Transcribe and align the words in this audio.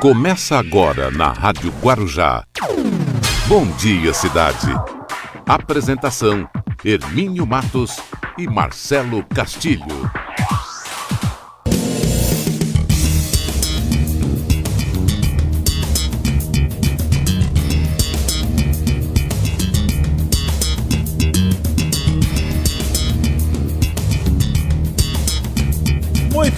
Começa 0.00 0.58
agora 0.58 1.10
na 1.10 1.32
Rádio 1.32 1.72
Guarujá. 1.82 2.44
Bom 3.48 3.66
dia, 3.78 4.12
cidade. 4.12 4.68
Apresentação: 5.48 6.46
Hermínio 6.84 7.46
Matos 7.46 7.98
e 8.36 8.46
Marcelo 8.46 9.24
Castilho. 9.24 10.10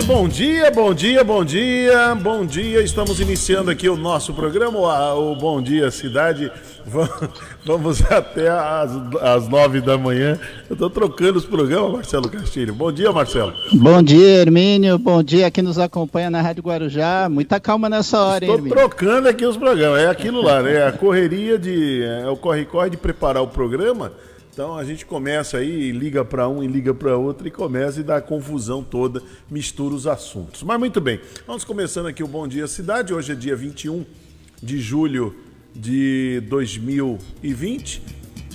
Bom 0.09 0.27
dia, 0.27 0.71
bom 0.71 0.95
dia, 0.95 1.23
bom 1.23 1.45
dia, 1.45 2.15
bom 2.15 2.47
dia. 2.47 2.81
Estamos 2.81 3.21
iniciando 3.21 3.71
aqui 3.71 3.91
o 3.91 3.97
nosso 3.97 4.33
programa, 4.33 4.79
o 5.15 5.37
Bom 5.37 5.61
Dia 5.61 5.91
Cidade. 5.91 6.51
Vamos 7.63 8.01
até 8.11 8.49
às, 8.49 8.91
às 9.21 9.47
nove 9.49 9.83
da 9.83 9.99
manhã. 9.99 10.41
Eu 10.67 10.73
estou 10.73 10.89
trocando 10.89 11.39
os 11.39 11.45
programas, 11.45 11.93
Marcelo 11.93 12.31
Castilho. 12.31 12.73
Bom 12.73 12.91
dia, 12.91 13.13
Marcelo. 13.13 13.53
Bom 13.75 14.03
dia, 14.03 14.41
Hermínio. 14.41 14.99
Bom 14.99 15.23
dia 15.23 15.51
que 15.51 15.61
nos 15.61 15.79
acompanha 15.79 16.31
na 16.31 16.41
Rádio 16.41 16.63
Guarujá. 16.63 17.29
Muita 17.29 17.61
calma 17.61 17.91
nessa 17.91 18.19
hora, 18.19 18.47
hein, 18.47 18.51
Estou 18.51 18.67
trocando 18.71 19.29
aqui 19.29 19.45
os 19.45 19.59
programas. 19.59 20.01
É 20.01 20.09
aquilo 20.09 20.41
lá, 20.41 20.63
né? 20.63 20.87
A 20.87 20.93
correria 20.93 21.59
de. 21.59 22.03
É 22.03 22.27
o 22.31 22.37
corre-corre 22.37 22.89
de 22.89 22.97
preparar 22.97 23.43
o 23.43 23.49
programa 23.49 24.11
então 24.59 24.77
a 24.77 24.83
gente 24.83 25.07
começa 25.07 25.59
aí, 25.59 25.93
liga 25.93 26.25
para 26.25 26.49
um 26.49 26.65
e 26.65 26.67
liga 26.67 26.93
para 26.93 27.17
outro 27.17 27.47
e 27.47 27.51
começa 27.51 28.01
e 28.01 28.03
dá 28.03 28.17
a 28.17 28.21
confusão 28.21 28.83
toda, 28.83 29.23
mistura 29.49 29.95
os 29.95 30.05
assuntos. 30.05 30.65
Mas 30.65 30.81
muito 30.81 31.01
bem, 31.01 31.21
vamos 31.47 31.63
começando 31.63 32.07
aqui 32.07 32.25
o 32.25 32.27
Bom 32.27 32.49
Dia 32.49 32.67
Cidade. 32.67 33.15
Hoje 33.15 33.31
é 33.31 33.35
dia 33.37 33.55
21 33.55 34.05
de 34.61 34.81
julho 34.81 35.33
de 35.73 36.43
2020. 36.49 38.03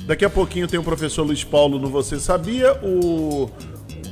Daqui 0.05 0.25
a 0.25 0.29
pouquinho 0.29 0.67
tem 0.67 0.77
o 0.77 0.83
professor 0.83 1.23
Luiz 1.23 1.45
Paulo 1.45 1.79
no 1.79 1.87
Você 1.87 2.19
Sabia, 2.19 2.73
o, 2.83 3.49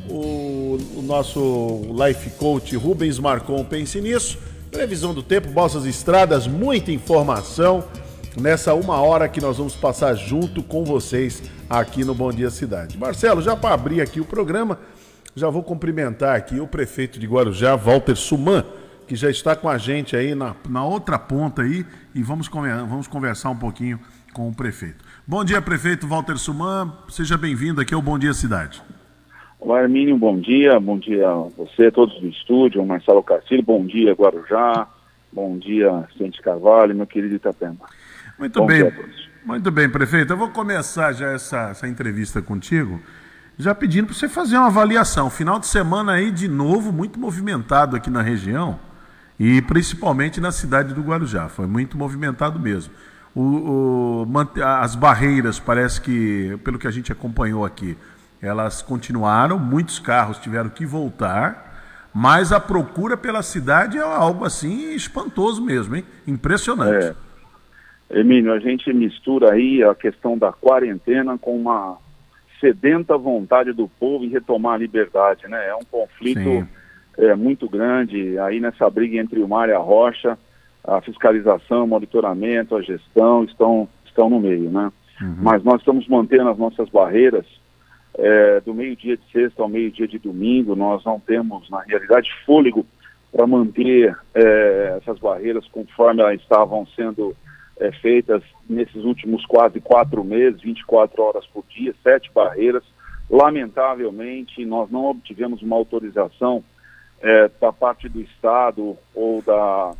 o, 0.10 0.78
o 0.96 1.02
nosso 1.02 1.82
life 2.02 2.30
coach 2.38 2.74
Rubens 2.78 3.20
Marcon 3.20 3.66
pense 3.66 4.00
nisso. 4.00 4.38
Previsão 4.72 5.14
do 5.14 5.22
tempo, 5.22 5.50
bolsas 5.50 5.84
estradas, 5.86 6.48
muita 6.48 6.90
informação 6.90 7.84
nessa 8.40 8.74
uma 8.74 9.02
hora 9.02 9.28
que 9.28 9.42
nós 9.42 9.58
vamos 9.58 9.76
passar 9.76 10.14
junto 10.16 10.64
com 10.64 10.84
vocês 10.84 11.44
aqui 11.70 12.06
no 12.06 12.14
Bom 12.14 12.32
Dia 12.32 12.50
Cidade. 12.50 12.98
Marcelo, 12.98 13.42
já 13.42 13.56
para 13.56 13.74
abrir 13.74 14.02
aqui 14.02 14.20
o 14.20 14.26
programa, 14.26 14.80
já 15.36 15.50
vou 15.50 15.64
cumprimentar 15.64 16.36
aqui 16.36 16.60
o 16.60 16.68
prefeito 16.68 17.20
de 17.20 17.28
Guarujá, 17.28 17.76
Walter 17.76 18.16
Suman, 18.16 18.66
que 19.08 19.16
já 19.16 19.30
está 19.30 19.56
com 19.56 19.68
a 19.68 19.78
gente 19.78 20.16
aí 20.16 20.34
na, 20.36 20.56
na 20.70 20.86
outra 20.86 21.20
ponta 21.20 21.64
aí 21.64 21.86
e 22.16 22.22
vamos, 22.22 22.48
vamos 22.48 23.08
conversar 23.08 23.50
um 23.50 23.58
pouquinho 23.58 24.00
com 24.34 24.48
o 24.48 24.56
prefeito. 24.56 25.04
Bom 25.28 25.44
dia, 25.44 25.62
prefeito 25.62 26.08
Walter 26.08 26.38
Suman, 26.38 26.94
seja 27.10 27.38
bem-vindo 27.38 27.82
aqui 27.82 27.94
ao 27.94 28.02
Bom 28.02 28.18
Dia 28.18 28.34
Cidade. 28.34 28.82
Olá, 29.60 29.82
Hermínio, 29.84 30.18
bom 30.18 30.40
dia, 30.40 30.80
bom 30.80 30.98
dia 30.98 31.30
a 31.30 31.36
você, 31.56 31.92
todos 31.92 32.20
do 32.20 32.28
estúdio, 32.28 32.84
Marcelo 32.86 33.22
Castilho, 33.22 33.62
bom 33.62 33.86
dia, 33.86 34.14
Guarujá, 34.14 34.88
bom 35.32 35.58
dia, 35.58 35.92
Vicente 36.12 36.42
Carvalho, 36.42 36.96
meu 36.96 37.06
querido 37.06 37.36
Itapema. 37.36 37.78
Muito 38.42 38.60
Bom 38.60 38.66
bem. 38.66 38.92
Muito 39.46 39.70
bem, 39.70 39.88
prefeito. 39.88 40.34
Eu 40.34 40.38
vou 40.38 40.50
começar 40.50 41.14
já 41.14 41.32
essa, 41.32 41.70
essa 41.70 41.88
entrevista 41.88 42.42
contigo, 42.42 43.00
já 43.56 43.76
pedindo 43.76 44.08
para 44.08 44.16
você 44.16 44.28
fazer 44.28 44.58
uma 44.58 44.66
avaliação. 44.66 45.30
Final 45.30 45.60
de 45.60 45.68
semana 45.68 46.14
aí, 46.14 46.32
de 46.32 46.48
novo, 46.48 46.92
muito 46.92 47.20
movimentado 47.20 47.96
aqui 47.96 48.10
na 48.10 48.24
região 48.24 48.80
e 49.40 49.62
principalmente 49.62 50.42
na 50.42 50.52
cidade 50.52 50.92
do 50.92 51.04
Guarujá. 51.04 51.50
Foi 51.50 51.68
muito 51.68 51.96
movimentado 51.96 52.60
mesmo. 52.60 52.92
O, 53.36 54.26
o, 54.26 54.28
as 54.66 54.96
barreiras, 54.96 55.60
parece 55.60 56.02
que, 56.02 56.58
pelo 56.64 56.80
que 56.80 56.88
a 56.88 56.92
gente 56.92 57.12
acompanhou 57.12 57.64
aqui, 57.64 57.96
elas 58.42 58.82
continuaram, 58.82 59.60
muitos 59.60 60.00
carros 60.00 60.40
tiveram 60.40 60.70
que 60.72 60.84
voltar, 60.84 62.10
mas 62.12 62.52
a 62.52 62.60
procura 62.60 63.16
pela 63.16 63.44
cidade 63.44 64.00
é 64.00 64.02
algo 64.02 64.46
assim 64.46 64.96
espantoso 64.96 65.64
mesmo, 65.64 65.96
hein? 65.96 66.04
Impressionante. 66.26 67.06
É. 67.06 67.31
Emílio, 68.14 68.54
a 68.54 68.60
gente 68.60 68.92
mistura 68.94 69.54
aí 69.54 69.84
a 69.84 69.96
questão 69.96 70.38
da 70.38 70.52
quarentena 70.52 71.38
com 71.38 71.56
uma 71.56 71.98
sedenta 72.60 73.18
vontade 73.18 73.74
do 73.74 73.88
povo 73.88 74.24
em 74.24 74.30
retomar 74.30 74.76
a 74.76 74.78
liberdade, 74.78 75.48
né? 75.48 75.68
É 75.68 75.76
um 75.76 75.84
conflito 75.90 76.68
é, 77.18 77.36
muito 77.36 77.68
grande 77.68 78.38
aí 78.40 78.60
nessa 78.60 78.90
briga 78.90 79.18
entre 79.18 79.42
o 79.42 79.48
mar 79.48 79.70
e 79.70 79.74
a 79.74 79.80
rocha, 79.80 80.38
a 80.84 81.02
fiscalização, 81.02 81.84
o 81.84 81.88
monitoramento, 81.88 82.76
a 82.76 82.82
gestão 82.82 83.44
estão, 83.44 83.88
estão 84.06 84.30
no 84.30 84.40
meio, 84.40 84.70
né? 84.70 84.92
Uhum. 85.22 85.36
Mas 85.40 85.64
nós 85.64 85.80
estamos 85.80 86.08
mantendo 86.08 86.50
as 86.50 86.58
nossas 86.58 86.90
barreiras 86.90 87.46
é, 88.18 88.60
do 88.62 88.74
meio-dia 88.74 89.18
de 89.18 89.24
sexta 89.32 89.62
ao 89.62 89.70
meio-dia 89.70 90.08
de 90.08 90.20
domingo, 90.20 90.76
nós 90.76 91.04
não 91.06 91.20
temos, 91.20 91.70
na 91.70 91.82
realidade, 91.82 92.30
fôlego 92.46 92.86
para 93.32 93.48
manter 93.48 94.18
é, 94.34 94.98
essas 94.98 95.18
barreiras 95.20 95.66
conforme 95.70 96.22
elas 96.22 96.40
estavam 96.42 96.86
sendo 96.96 97.36
é, 97.82 97.92
feitas 97.94 98.44
nesses 98.70 99.04
últimos 99.04 99.44
quase 99.46 99.82
quatro 99.82 100.24
meses, 100.24 100.62
24 100.62 101.22
horas 101.24 101.46
por 101.48 101.66
dia, 101.68 101.96
sete 102.04 102.32
barreiras. 102.32 102.84
Lamentavelmente, 103.28 104.64
nós 104.66 104.92
não 104.92 105.06
obtivemos 105.06 105.64
uma 105.64 105.76
autorização 105.76 106.64
é, 107.20 107.50
da 107.60 107.74
parte 107.74 108.08
do 108.08 108.22
Estado 108.22 108.96
ou 109.16 109.42
da, 109.42 109.94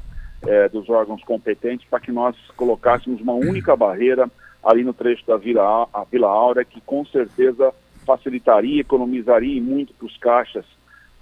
é, 0.46 0.70
dos 0.70 0.88
órgãos 0.90 1.24
competentes 1.24 1.88
para 1.90 2.00
que 2.00 2.12
nós 2.12 2.36
colocássemos 2.56 3.20
uma 3.20 3.34
única 3.34 3.76
barreira 3.76 4.30
ali 4.64 4.84
no 4.84 4.94
trecho 4.94 5.26
da 5.26 5.38
Vila, 5.38 5.88
a 5.92 6.04
Vila 6.04 6.28
Áurea, 6.28 6.64
que 6.64 6.80
com 6.82 7.04
certeza 7.06 7.74
facilitaria, 8.06 8.82
economizaria 8.82 9.60
muito 9.60 9.92
para 9.94 10.06
os 10.06 10.18
caixas 10.18 10.66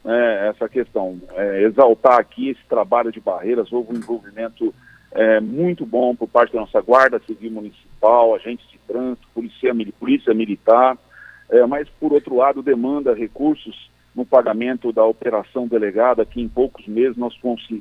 né, 0.03 0.49
essa 0.49 0.67
questão. 0.67 1.21
É, 1.35 1.63
exaltar 1.63 2.19
aqui 2.19 2.49
esse 2.49 2.63
trabalho 2.67 3.13
de 3.13 3.21
barreiras, 3.21 3.71
houve 3.71 3.93
um 3.93 3.97
envolvimento 3.97 4.73
é, 5.11 5.39
muito 5.39 5.85
bom 5.85 6.15
por 6.15 6.27
parte 6.27 6.53
da 6.53 6.61
nossa 6.61 6.81
Guarda 6.81 7.19
Civil 7.25 7.51
Municipal, 7.51 8.35
agentes 8.35 8.69
de 8.69 8.77
trânsito, 8.87 9.27
polícia, 9.33 9.73
polícia 9.99 10.33
militar, 10.33 10.97
é, 11.49 11.65
mas, 11.65 11.89
por 11.99 12.13
outro 12.13 12.35
lado, 12.35 12.61
demanda 12.61 13.13
recursos 13.13 13.89
no 14.15 14.25
pagamento 14.25 14.91
da 14.91 15.03
operação 15.05 15.67
delegada, 15.67 16.25
que 16.25 16.41
em 16.41 16.47
poucos 16.47 16.85
meses 16.87 17.17
nós 17.17 17.33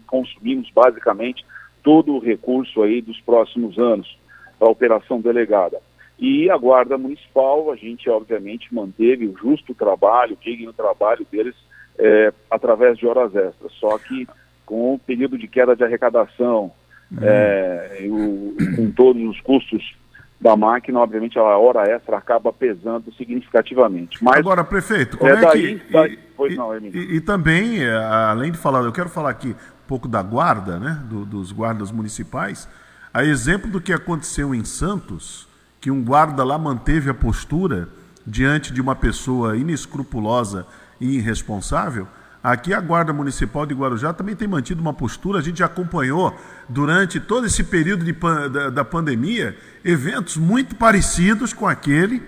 consumimos 0.06 0.70
basicamente 0.70 1.44
todo 1.82 2.14
o 2.14 2.18
recurso 2.18 2.82
aí 2.82 3.00
dos 3.00 3.20
próximos 3.20 3.78
anos 3.78 4.18
da 4.58 4.66
operação 4.66 5.20
delegada. 5.20 5.80
E 6.18 6.50
a 6.50 6.56
Guarda 6.56 6.98
Municipal, 6.98 7.70
a 7.70 7.76
gente 7.76 8.10
obviamente 8.10 8.74
manteve 8.74 9.26
o 9.26 9.36
justo 9.36 9.74
trabalho, 9.74 10.34
o 10.34 10.44
digno 10.44 10.72
trabalho 10.72 11.26
deles 11.30 11.54
é, 11.98 12.32
através 12.50 12.98
de 12.98 13.06
horas 13.06 13.34
extras, 13.34 13.72
só 13.74 13.98
que 13.98 14.26
com 14.66 14.94
o 14.94 14.98
período 14.98 15.38
de 15.38 15.46
queda 15.46 15.74
de 15.74 15.84
arrecadação, 15.84 16.72
Uhum. 17.10 17.18
É, 17.22 18.06
o, 18.10 18.56
com 18.76 18.90
todos 18.90 19.22
os 19.22 19.40
custos 19.40 19.96
da 20.40 20.56
máquina, 20.56 21.00
obviamente 21.00 21.38
a 21.38 21.42
hora 21.42 21.88
extra 21.90 22.16
acaba 22.16 22.52
pesando 22.52 23.12
significativamente. 23.14 24.22
Mas, 24.22 24.36
Agora, 24.36 24.62
prefeito, 24.62 25.18
como 25.18 25.30
é, 25.30 25.34
é 25.34 25.40
daí, 25.40 25.78
que... 25.80 25.92
Daí, 25.92 26.18
e, 26.50 26.54
não, 26.54 26.76
e, 26.78 27.16
e, 27.16 27.20
também, 27.20 27.82
é, 27.82 27.92
além 27.92 28.52
de 28.52 28.58
falar, 28.58 28.80
eu 28.84 28.92
quero 28.92 29.08
falar 29.08 29.30
aqui 29.30 29.48
um 29.48 29.88
pouco 29.88 30.06
da 30.06 30.22
guarda, 30.22 30.78
né, 30.78 31.02
do, 31.08 31.24
dos 31.24 31.50
guardas 31.50 31.90
municipais, 31.90 32.68
a 33.12 33.24
exemplo 33.24 33.68
do 33.68 33.80
que 33.80 33.92
aconteceu 33.92 34.54
em 34.54 34.64
Santos, 34.64 35.48
que 35.80 35.90
um 35.90 36.04
guarda 36.04 36.44
lá 36.44 36.56
manteve 36.56 37.10
a 37.10 37.14
postura 37.14 37.88
diante 38.24 38.72
de 38.72 38.80
uma 38.80 38.94
pessoa 38.94 39.56
inescrupulosa 39.56 40.66
e 41.00 41.16
irresponsável, 41.16 42.06
Aqui 42.52 42.72
a 42.72 42.80
Guarda 42.80 43.12
Municipal 43.12 43.66
de 43.66 43.74
Guarujá 43.74 44.12
também 44.14 44.34
tem 44.34 44.48
mantido 44.48 44.80
uma 44.80 44.94
postura, 44.94 45.38
a 45.38 45.42
gente 45.42 45.62
acompanhou 45.62 46.34
durante 46.66 47.20
todo 47.20 47.46
esse 47.46 47.62
período 47.62 48.06
de, 48.06 48.12
da, 48.12 48.70
da 48.70 48.84
pandemia 48.84 49.54
eventos 49.84 50.38
muito 50.38 50.74
parecidos 50.74 51.52
com 51.52 51.68
aquele 51.68 52.22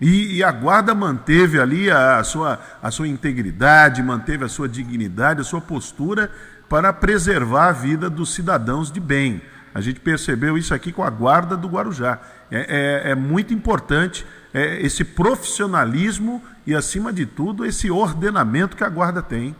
e, 0.00 0.36
e, 0.36 0.44
a 0.44 0.50
Guarda 0.50 0.94
manteve 0.94 1.60
ali 1.60 1.90
a, 1.90 2.18
a, 2.18 2.24
sua, 2.24 2.58
a 2.82 2.90
sua 2.90 3.08
integridade, 3.08 4.02
manteve 4.02 4.44
a 4.44 4.48
sua 4.48 4.68
dignidade, 4.68 5.42
a 5.42 5.44
sua 5.44 5.60
postura 5.60 6.30
para 6.66 6.90
preservar 6.90 7.68
a 7.68 7.72
vida 7.72 8.08
dos 8.08 8.32
cidadãos 8.32 8.90
de 8.90 9.00
bem. 9.00 9.42
A 9.74 9.82
gente 9.82 10.00
percebeu 10.00 10.56
isso 10.56 10.72
aqui 10.72 10.92
com 10.92 11.02
a 11.02 11.10
Guarda 11.10 11.56
do 11.56 11.68
Guarujá. 11.68 12.18
É, 12.50 13.04
é, 13.08 13.10
é 13.10 13.14
muito 13.14 13.52
importante 13.52 14.24
é, 14.58 14.82
esse 14.82 15.04
profissionalismo 15.04 16.42
e, 16.66 16.74
acima 16.74 17.12
de 17.12 17.24
tudo, 17.24 17.64
esse 17.64 17.90
ordenamento 17.90 18.76
que 18.76 18.84
a 18.84 18.88
Guarda 18.88 19.22
tem. 19.22 19.54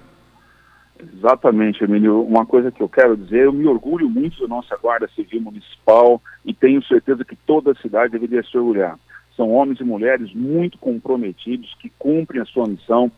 Exatamente, 1.15 1.85
Emílio. 1.85 2.23
Uma 2.23 2.45
coisa 2.45 2.73
que 2.73 2.83
eu 2.83 2.89
quero 2.89 3.17
dizer, 3.17 3.45
eu 3.45 3.53
me 3.53 3.67
orgulho 3.67 4.11
muito 4.11 4.41
da 4.41 4.49
nossa 4.49 4.77
Guarda 4.77 5.09
Civil 5.15 5.41
Municipal 5.41 6.21
e 6.45 6.53
tenho 6.53 6.83
certeza 6.83 7.25
que 7.25 7.37
toda 7.37 7.71
a 7.71 7.77
cidade 7.77 8.13
deveria 8.13 8.43
se 8.43 8.59
orgulhar. 8.59 8.99
São 9.37 9.51
homens 9.51 9.79
e 9.79 9.85
mulheres 9.85 10.35
muito 10.35 10.77
comprometidos, 10.79 11.73
que 11.81 11.93
cumprem 11.97 12.43
a 12.43 12.47
sua 12.47 12.67
missão. 12.67 13.11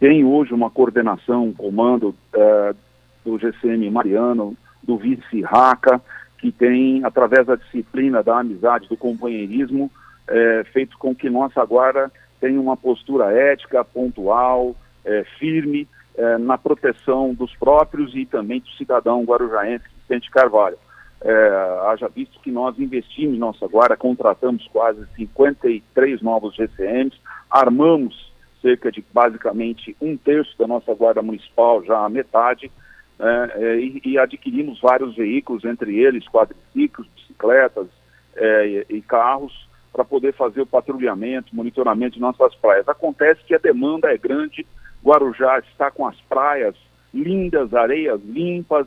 Tem 0.00 0.24
hoje 0.24 0.52
uma 0.52 0.70
coordenação, 0.70 1.44
um 1.44 1.52
comando 1.52 2.08
uh, 2.34 2.76
do 3.24 3.38
GCM 3.38 3.88
Mariano, 3.88 4.56
do 4.82 4.96
vice 4.96 5.40
Raca, 5.42 6.02
que 6.38 6.50
tem, 6.50 7.04
através 7.04 7.46
da 7.46 7.54
disciplina, 7.54 8.22
da 8.22 8.40
amizade, 8.40 8.88
do 8.88 8.96
companheirismo, 8.96 9.90
é, 10.28 10.64
feito 10.72 10.96
com 10.98 11.14
que 11.14 11.28
nossa 11.30 11.64
guarda 11.64 12.10
tenha 12.40 12.60
uma 12.60 12.76
postura 12.76 13.32
ética, 13.32 13.84
pontual, 13.84 14.76
é, 15.04 15.24
firme, 15.38 15.88
é, 16.16 16.38
na 16.38 16.58
proteção 16.58 17.34
dos 17.34 17.54
próprios 17.56 18.14
e 18.14 18.26
também 18.26 18.60
do 18.60 18.68
cidadão 18.70 19.24
guarujaense 19.24 19.84
Vicente 20.00 20.30
Carvalho. 20.30 20.78
É, 21.20 21.80
haja 21.88 22.08
visto 22.08 22.38
que 22.40 22.50
nós 22.50 22.78
investimos 22.78 23.34
em 23.34 23.38
nossa 23.38 23.66
guarda, 23.66 23.96
contratamos 23.96 24.68
quase 24.68 25.04
53 25.16 26.22
novos 26.22 26.54
GCMs, 26.54 27.16
armamos 27.50 28.32
cerca 28.62 28.90
de 28.90 29.04
basicamente 29.12 29.96
um 30.00 30.16
terço 30.16 30.56
da 30.58 30.66
nossa 30.66 30.94
guarda 30.94 31.22
municipal, 31.22 31.82
já 31.84 32.04
a 32.04 32.08
metade, 32.08 32.70
é, 33.18 33.52
é, 33.54 33.80
e, 33.80 34.00
e, 34.04 34.18
adquirimos 34.18 34.80
vários 34.80 35.16
veículos, 35.16 35.64
entre 35.64 35.98
eles 35.98 36.24
quadriciclos, 36.28 37.08
bicicletas 37.16 37.88
é, 38.36 38.66
e, 38.66 38.96
e 38.96 39.02
carros, 39.02 39.67
para 39.92 40.04
poder 40.04 40.32
fazer 40.34 40.60
o 40.60 40.66
patrulhamento, 40.66 41.54
monitoramento 41.54 42.14
de 42.14 42.20
nossas 42.20 42.54
praias. 42.56 42.88
Acontece 42.88 43.42
que 43.44 43.54
a 43.54 43.58
demanda 43.58 44.12
é 44.12 44.16
grande, 44.16 44.66
Guarujá 45.04 45.58
está 45.60 45.90
com 45.90 46.06
as 46.06 46.20
praias 46.22 46.74
lindas, 47.12 47.72
areias 47.74 48.20
limpas, 48.22 48.86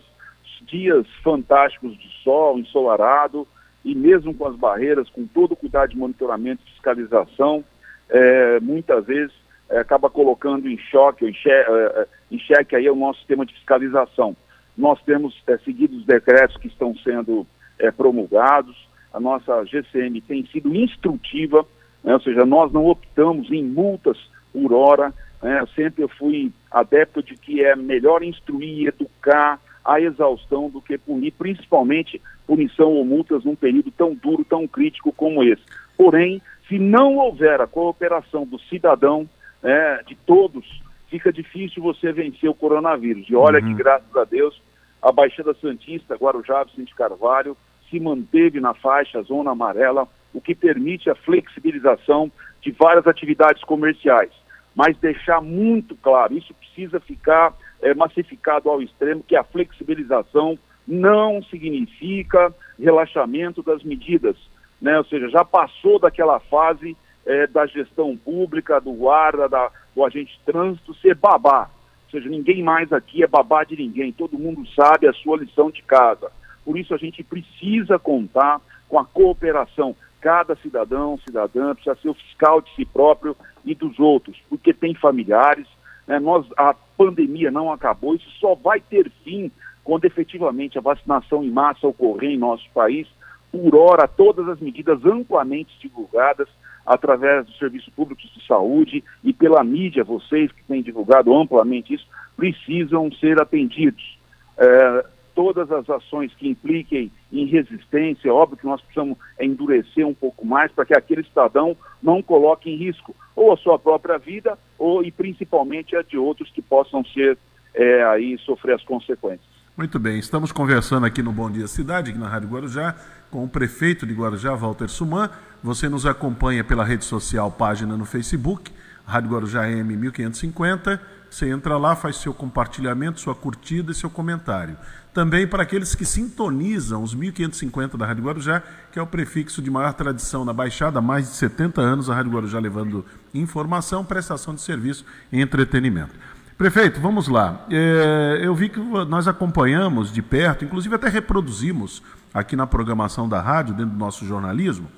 dias 0.67 1.05
fantásticos 1.23 1.97
de 1.97 2.07
sol, 2.23 2.59
ensolarado, 2.59 3.47
e 3.83 3.95
mesmo 3.95 4.33
com 4.33 4.47
as 4.47 4.55
barreiras, 4.55 5.09
com 5.09 5.25
todo 5.25 5.53
o 5.53 5.55
cuidado 5.55 5.89
de 5.89 5.97
monitoramento 5.97 6.61
e 6.65 6.71
fiscalização, 6.71 7.63
é, 8.09 8.59
muitas 8.59 9.05
vezes 9.05 9.33
é, 9.69 9.79
acaba 9.79 10.09
colocando 10.09 10.67
em 10.67 10.77
choque, 10.77 11.25
em, 11.25 11.33
xeque, 11.33 11.71
é, 11.71 12.07
em 12.29 12.39
xeque 12.39 12.75
aí 12.75 12.89
o 12.89 12.95
nosso 12.95 13.19
sistema 13.19 13.45
de 13.45 13.53
fiscalização. 13.53 14.35
Nós 14.77 15.01
temos 15.03 15.35
é, 15.47 15.57
seguido 15.59 15.97
os 15.97 16.05
decretos 16.05 16.57
que 16.57 16.67
estão 16.67 16.95
sendo 16.97 17.47
é, 17.79 17.89
promulgados, 17.89 18.77
a 19.13 19.19
nossa 19.19 19.63
GCM 19.65 20.21
tem 20.21 20.45
sido 20.47 20.75
instrutiva, 20.75 21.65
né, 22.03 22.13
ou 22.13 22.21
seja, 22.21 22.45
nós 22.45 22.71
não 22.71 22.85
optamos 22.85 23.51
em 23.51 23.63
multas 23.63 24.17
por 24.53 24.73
hora, 24.73 25.13
né, 25.41 25.63
sempre 25.75 26.03
eu 26.03 26.09
fui 26.09 26.51
adepto 26.71 27.21
de 27.21 27.35
que 27.35 27.63
é 27.63 27.75
melhor 27.75 28.23
instruir, 28.23 28.87
educar, 28.87 29.59
a 29.83 29.99
exaustão 29.99 30.69
do 30.69 30.81
que 30.81 30.97
punir, 30.97 31.31
principalmente 31.31 32.21
punição 32.45 32.91
ou 32.91 33.05
multas 33.05 33.43
num 33.43 33.55
período 33.55 33.91
tão 33.91 34.13
duro, 34.13 34.45
tão 34.45 34.67
crítico 34.67 35.11
como 35.11 35.43
esse. 35.43 35.63
Porém, 35.97 36.41
se 36.67 36.77
não 36.77 37.17
houver 37.17 37.59
a 37.61 37.67
cooperação 37.67 38.45
do 38.45 38.59
cidadão, 38.59 39.27
é, 39.63 40.03
de 40.07 40.15
todos, 40.15 40.65
fica 41.09 41.31
difícil 41.31 41.81
você 41.81 42.11
vencer 42.11 42.49
o 42.49 42.53
coronavírus. 42.53 43.27
E 43.29 43.35
olha 43.35 43.59
uhum. 43.59 43.67
que, 43.67 43.73
graças 43.73 44.15
a 44.15 44.23
Deus, 44.23 44.61
a 45.01 45.11
Baixada 45.11 45.53
Santista, 45.55 46.15
Guarujá, 46.15 46.63
Vicente 46.63 46.95
Carvalho, 46.95 47.57
se 47.91 47.99
manteve 47.99 48.59
na 48.59 48.73
faixa 48.73 49.21
zona 49.21 49.51
amarela, 49.51 50.07
o 50.33 50.41
que 50.41 50.55
permite 50.55 51.09
a 51.09 51.15
flexibilização 51.15 52.31
de 52.61 52.71
várias 52.71 53.05
atividades 53.05 53.63
comerciais. 53.63 54.31
Mas 54.73 54.97
deixar 54.97 55.41
muito 55.41 55.95
claro, 55.97 56.35
isso 56.35 56.53
precisa 56.53 56.99
ficar 56.99 57.53
é, 57.81 57.93
massificado 57.93 58.69
ao 58.69 58.81
extremo, 58.81 59.23
que 59.27 59.35
a 59.35 59.43
flexibilização 59.43 60.57
não 60.87 61.43
significa 61.43 62.53
relaxamento 62.79 63.61
das 63.61 63.83
medidas, 63.83 64.35
né? 64.81 64.97
ou 64.97 65.03
seja, 65.05 65.29
já 65.29 65.43
passou 65.43 65.99
daquela 65.99 66.39
fase 66.39 66.95
é, 67.25 67.45
da 67.47 67.65
gestão 67.65 68.15
pública, 68.17 68.79
do 68.79 68.93
guarda, 68.93 69.47
da, 69.47 69.69
do 69.95 70.03
agente 70.03 70.37
de 70.37 70.45
trânsito 70.45 70.93
ser 70.95 71.15
babá. 71.15 71.69
Ou 72.05 72.11
seja, 72.11 72.29
ninguém 72.29 72.63
mais 72.63 72.91
aqui 72.91 73.23
é 73.23 73.27
babá 73.27 73.63
de 73.63 73.75
ninguém, 73.75 74.11
todo 74.11 74.39
mundo 74.39 74.65
sabe 74.73 75.07
a 75.07 75.13
sua 75.13 75.37
lição 75.37 75.69
de 75.69 75.81
casa. 75.83 76.31
Por 76.63 76.77
isso 76.77 76.93
a 76.93 76.97
gente 76.97 77.23
precisa 77.23 77.97
contar 77.97 78.61
com 78.87 78.99
a 78.99 79.05
cooperação. 79.05 79.95
Cada 80.19 80.55
cidadão, 80.57 81.17
cidadã 81.25 81.73
precisa 81.73 81.95
ser 81.95 82.09
o 82.09 82.13
fiscal 82.13 82.61
de 82.61 82.73
si 82.75 82.85
próprio 82.85 83.35
e 83.65 83.73
dos 83.73 83.99
outros, 83.99 84.37
porque 84.49 84.73
tem 84.73 84.93
familiares, 84.93 85.67
né, 86.07 86.19
nós, 86.19 86.45
a 86.57 86.73
pandemia 86.97 87.49
não 87.49 87.71
acabou, 87.71 88.15
isso 88.15 88.29
só 88.39 88.53
vai 88.53 88.79
ter 88.79 89.09
fim 89.23 89.51
quando 89.83 90.05
efetivamente 90.05 90.77
a 90.77 90.81
vacinação 90.81 91.43
em 91.43 91.49
massa 91.49 91.87
ocorrer 91.87 92.31
em 92.31 92.37
nosso 92.37 92.69
país. 92.73 93.07
Por 93.51 93.75
hora, 93.75 94.07
todas 94.07 94.47
as 94.47 94.59
medidas 94.59 95.03
amplamente 95.05 95.71
divulgadas 95.79 96.47
através 96.85 97.45
do 97.45 97.53
Serviço 97.53 97.91
Público 97.91 98.21
de 98.21 98.45
Saúde 98.47 99.03
e 99.23 99.33
pela 99.33 99.63
mídia, 99.63 100.03
vocês 100.03 100.51
que 100.51 100.63
têm 100.63 100.81
divulgado 100.81 101.35
amplamente 101.35 101.93
isso, 101.93 102.07
precisam 102.35 103.11
ser 103.13 103.41
atendidos. 103.41 104.17
É, 104.57 105.05
todas 105.41 105.71
as 105.71 105.89
ações 105.89 106.31
que 106.35 106.47
impliquem 106.47 107.11
em 107.33 107.47
resistência, 107.47 108.31
óbvio 108.31 108.59
que 108.59 108.65
nós 108.67 108.79
precisamos 108.79 109.17
endurecer 109.39 110.05
um 110.05 110.13
pouco 110.13 110.45
mais 110.45 110.71
para 110.71 110.85
que 110.85 110.93
aquele 110.95 111.23
cidadão 111.23 111.75
não 111.99 112.21
coloque 112.21 112.69
em 112.69 112.77
risco 112.77 113.15
ou 113.35 113.51
a 113.51 113.57
sua 113.57 113.79
própria 113.79 114.19
vida 114.19 114.55
ou 114.77 115.03
e 115.03 115.11
principalmente 115.11 115.95
a 115.95 116.03
de 116.03 116.15
outros 116.15 116.51
que 116.51 116.61
possam 116.61 117.03
ser 117.05 117.39
é, 117.73 118.03
aí 118.03 118.37
sofrer 118.45 118.75
as 118.75 118.83
consequências. 118.83 119.49
Muito 119.75 119.97
bem, 119.97 120.19
estamos 120.19 120.51
conversando 120.51 121.07
aqui 121.07 121.23
no 121.23 121.31
Bom 121.31 121.49
Dia 121.49 121.65
Cidade, 121.65 122.11
aqui 122.11 122.19
na 122.19 122.27
Rádio 122.27 122.49
Guarujá, 122.49 122.95
com 123.31 123.43
o 123.43 123.49
prefeito 123.49 124.05
de 124.05 124.13
Guarujá, 124.13 124.53
Walter 124.53 124.89
Suman. 124.89 125.27
Você 125.63 125.89
nos 125.89 126.05
acompanha 126.05 126.63
pela 126.63 126.85
rede 126.85 127.03
social, 127.03 127.49
página 127.49 127.97
no 127.97 128.05
Facebook, 128.05 128.71
Rádio 129.07 129.31
Guarujá 129.31 129.67
M 129.71 129.95
1550. 129.97 131.01
Você 131.31 131.49
entra 131.49 131.77
lá, 131.77 131.95
faz 131.95 132.17
seu 132.17 132.33
compartilhamento, 132.33 133.21
sua 133.21 133.33
curtida 133.33 133.93
e 133.93 133.95
seu 133.95 134.09
comentário. 134.09 134.75
Também 135.13 135.47
para 135.47 135.63
aqueles 135.63 135.95
que 135.95 136.03
sintonizam 136.03 137.01
os 137.01 137.15
1550 137.15 137.97
da 137.97 138.05
Rádio 138.05 138.25
Guarujá, 138.25 138.61
que 138.91 138.99
é 138.99 139.01
o 139.01 139.07
prefixo 139.07 139.61
de 139.61 139.71
maior 139.71 139.93
tradição 139.93 140.43
na 140.43 140.51
Baixada, 140.51 140.99
há 140.99 141.01
mais 141.01 141.29
de 141.29 141.35
70 141.35 141.79
anos 141.79 142.09
a 142.09 142.15
Rádio 142.15 142.33
Guarujá 142.33 142.59
levando 142.59 143.05
informação, 143.33 144.03
prestação 144.03 144.53
de 144.53 144.59
serviço 144.59 145.05
e 145.31 145.39
entretenimento. 145.39 146.11
Prefeito, 146.57 146.99
vamos 146.99 147.29
lá. 147.29 147.65
É, 147.71 148.41
eu 148.43 148.53
vi 148.53 148.67
que 148.67 148.81
nós 148.81 149.25
acompanhamos 149.25 150.11
de 150.11 150.21
perto, 150.21 150.65
inclusive 150.65 150.93
até 150.93 151.07
reproduzimos 151.07 152.03
aqui 152.33 152.57
na 152.57 152.67
programação 152.67 153.29
da 153.29 153.39
rádio, 153.39 153.73
dentro 153.73 153.91
do 153.91 153.97
nosso 153.97 154.25
jornalismo, 154.25 154.91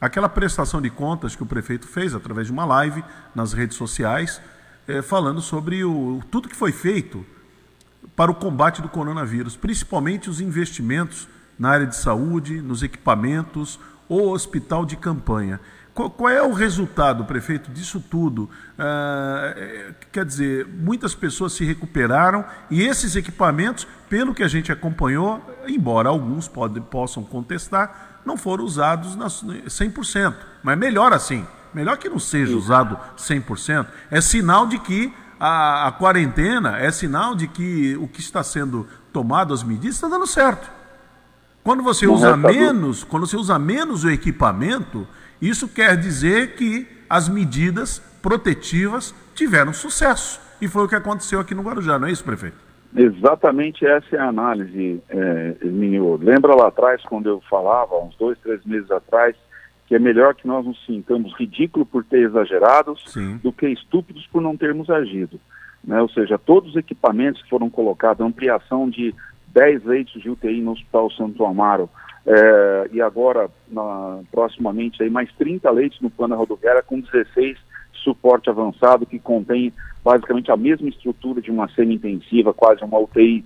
aquela 0.00 0.28
prestação 0.28 0.82
de 0.82 0.90
contas 0.90 1.36
que 1.36 1.44
o 1.44 1.46
prefeito 1.46 1.86
fez 1.86 2.12
através 2.12 2.48
de 2.48 2.52
uma 2.52 2.64
live 2.64 3.04
nas 3.36 3.52
redes 3.52 3.76
sociais, 3.76 4.42
é, 4.86 5.02
falando 5.02 5.40
sobre 5.40 5.84
o, 5.84 6.20
tudo 6.30 6.48
que 6.48 6.56
foi 6.56 6.72
feito 6.72 7.24
para 8.14 8.30
o 8.30 8.34
combate 8.34 8.80
do 8.80 8.88
coronavírus, 8.88 9.56
principalmente 9.56 10.30
os 10.30 10.40
investimentos 10.40 11.28
na 11.58 11.70
área 11.70 11.86
de 11.86 11.96
saúde, 11.96 12.60
nos 12.60 12.82
equipamentos, 12.82 13.78
ou 14.08 14.32
hospital 14.32 14.84
de 14.86 14.96
campanha. 14.96 15.60
Qual, 15.92 16.10
qual 16.10 16.30
é 16.30 16.42
o 16.42 16.52
resultado, 16.52 17.24
prefeito, 17.24 17.70
disso 17.70 18.00
tudo? 18.00 18.50
Ah, 18.78 19.54
quer 20.12 20.24
dizer, 20.24 20.66
muitas 20.66 21.14
pessoas 21.14 21.54
se 21.54 21.64
recuperaram 21.64 22.44
e 22.70 22.82
esses 22.82 23.16
equipamentos, 23.16 23.86
pelo 24.08 24.34
que 24.34 24.42
a 24.42 24.48
gente 24.48 24.70
acompanhou, 24.70 25.42
embora 25.66 26.08
alguns 26.08 26.46
pode, 26.46 26.80
possam 26.82 27.24
contestar, 27.24 28.20
não 28.26 28.36
foram 28.36 28.64
usados 28.64 29.16
na, 29.16 29.26
100%. 29.26 30.34
Mas 30.62 30.78
melhor 30.78 31.12
assim, 31.12 31.46
melhor 31.76 31.98
que 31.98 32.08
não 32.08 32.18
seja 32.18 32.56
usado 32.56 32.98
100%. 33.18 33.86
É 34.10 34.18
sinal 34.22 34.66
de 34.66 34.78
que 34.78 35.12
a, 35.38 35.88
a 35.88 35.92
quarentena 35.92 36.78
é 36.78 36.90
sinal 36.90 37.34
de 37.34 37.46
que 37.46 37.94
o 37.98 38.08
que 38.08 38.20
está 38.20 38.42
sendo 38.42 38.86
tomado, 39.12 39.52
as 39.52 39.62
medidas, 39.62 39.96
está 39.96 40.08
dando 40.08 40.26
certo. 40.26 40.70
Quando 41.62 41.82
você 41.82 42.06
usa 42.06 42.34
menos, 42.34 43.04
quando 43.04 43.26
você 43.26 43.36
usa 43.36 43.58
menos 43.58 44.04
o 44.04 44.10
equipamento, 44.10 45.06
isso 45.42 45.68
quer 45.68 45.98
dizer 45.98 46.54
que 46.54 46.88
as 47.10 47.28
medidas 47.28 47.98
protetivas 48.22 49.14
tiveram 49.34 49.74
sucesso. 49.74 50.40
E 50.58 50.66
foi 50.68 50.84
o 50.84 50.88
que 50.88 50.94
aconteceu 50.94 51.40
aqui 51.40 51.54
no 51.54 51.62
Guarujá, 51.62 51.98
não 51.98 52.08
é 52.08 52.10
isso, 52.10 52.24
prefeito? 52.24 52.56
Exatamente 52.96 53.84
essa 53.84 54.16
é 54.16 54.18
a 54.18 54.28
análise, 54.28 55.02
é, 55.10 55.56
Lembra 55.62 56.54
lá 56.54 56.68
atrás, 56.68 57.02
quando 57.02 57.28
eu 57.28 57.42
falava, 57.50 57.98
uns 57.98 58.16
dois, 58.16 58.38
três 58.38 58.64
meses 58.64 58.90
atrás, 58.90 59.36
que 59.86 59.94
é 59.94 59.98
melhor 59.98 60.34
que 60.34 60.46
nós 60.46 60.66
nos 60.66 60.84
sintamos 60.84 61.32
ridículos 61.34 61.88
por 61.88 62.04
ter 62.04 62.20
exagerado 62.20 62.96
Sim. 63.06 63.36
do 63.36 63.52
que 63.52 63.68
estúpidos 63.68 64.26
por 64.26 64.42
não 64.42 64.56
termos 64.56 64.90
agido. 64.90 65.40
Né? 65.84 66.00
Ou 66.02 66.08
seja, 66.08 66.36
todos 66.36 66.70
os 66.70 66.76
equipamentos 66.76 67.40
que 67.42 67.48
foram 67.48 67.70
colocados, 67.70 68.26
ampliação 68.26 68.90
de 68.90 69.14
10 69.48 69.84
leitos 69.84 70.20
de 70.20 70.28
UTI 70.28 70.60
no 70.60 70.72
Hospital 70.72 71.10
Santo 71.12 71.46
Amaro, 71.46 71.88
é, 72.26 72.90
e 72.92 73.00
agora, 73.00 73.48
na, 73.70 74.18
proximamente, 74.32 75.00
aí, 75.00 75.08
mais 75.08 75.32
30 75.34 75.70
leitos 75.70 76.00
no 76.00 76.10
plano 76.10 76.34
rodoviária, 76.34 76.82
com 76.82 77.00
16 77.00 77.56
de 77.92 78.00
suporte 78.02 78.50
avançado, 78.50 79.06
que 79.06 79.20
contém 79.20 79.72
basicamente 80.04 80.50
a 80.50 80.56
mesma 80.56 80.88
estrutura 80.88 81.40
de 81.40 81.52
uma 81.52 81.68
semi-intensiva, 81.68 82.52
quase 82.52 82.82
uma 82.82 82.98
UTI, 82.98 83.44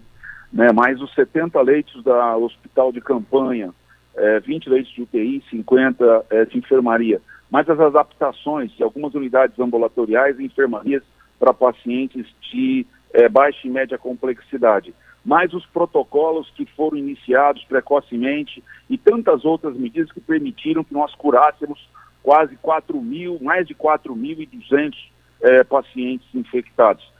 né, 0.51 0.73
mais 0.73 1.01
os 1.01 1.15
70 1.15 1.61
leitos 1.61 2.03
da 2.03 2.37
Hospital 2.37 2.91
de 2.91 3.03
Campanha, 3.03 3.73
é, 4.17 4.41
20 4.41 4.69
leitos 4.69 4.93
de 4.93 5.03
UTI, 5.03 5.43
50 5.51 6.27
é, 6.31 6.45
de 6.45 6.59
enfermaria, 6.59 7.21
mais 7.51 7.69
as 7.69 7.81
adaptações 7.81 8.71
de 8.73 8.83
algumas 8.83 9.15
unidades 9.15 9.59
ambulatoriais 9.59 10.39
e 10.39 10.45
enfermarias 10.45 11.03
para 11.39 11.55
pacientes 11.55 12.27
de 12.51 12.87
é, 13.13 13.29
baixa 13.29 13.67
e 13.67 13.71
média 13.71 13.99
complexidade, 13.99 14.95
mais 15.25 15.53
os 15.53 15.67
protocolos 15.67 16.51
que 16.51 16.65
foram 16.77 16.97
iniciados 16.97 17.65
precocemente 17.65 18.63
e 18.89 18.97
tantas 18.97 19.45
outras 19.45 19.77
medidas 19.77 20.13
que 20.13 20.21
permitiram 20.21 20.85
que 20.85 20.95
nós 20.95 21.15
curássemos 21.15 21.79
quase 22.23 22.57
4 22.57 23.01
mil, 23.01 23.39
mais 23.41 23.67
de 23.67 23.75
4.200 23.75 24.95
é, 25.43 25.65
pacientes 25.65 26.27
infectados. 26.35 27.11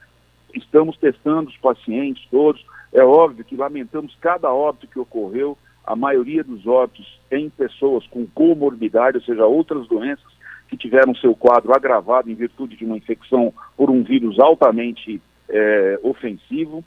Estamos 0.53 0.97
testando 0.97 1.49
os 1.49 1.57
pacientes 1.57 2.25
todos. 2.29 2.63
É 2.93 3.03
óbvio 3.03 3.45
que 3.45 3.55
lamentamos 3.55 4.15
cada 4.19 4.51
óbito 4.51 4.87
que 4.87 4.99
ocorreu, 4.99 5.57
a 5.85 5.95
maioria 5.95 6.43
dos 6.43 6.65
óbitos 6.67 7.19
em 7.31 7.49
pessoas 7.49 8.05
com 8.07 8.25
comorbidade, 8.27 9.17
ou 9.17 9.23
seja, 9.23 9.45
outras 9.45 9.87
doenças 9.87 10.31
que 10.67 10.77
tiveram 10.77 11.13
seu 11.15 11.35
quadro 11.35 11.73
agravado 11.75 12.29
em 12.29 12.35
virtude 12.35 12.75
de 12.75 12.85
uma 12.85 12.97
infecção 12.97 13.53
por 13.75 13.89
um 13.89 14.03
vírus 14.03 14.39
altamente 14.39 15.21
é, 15.49 15.99
ofensivo, 16.01 16.83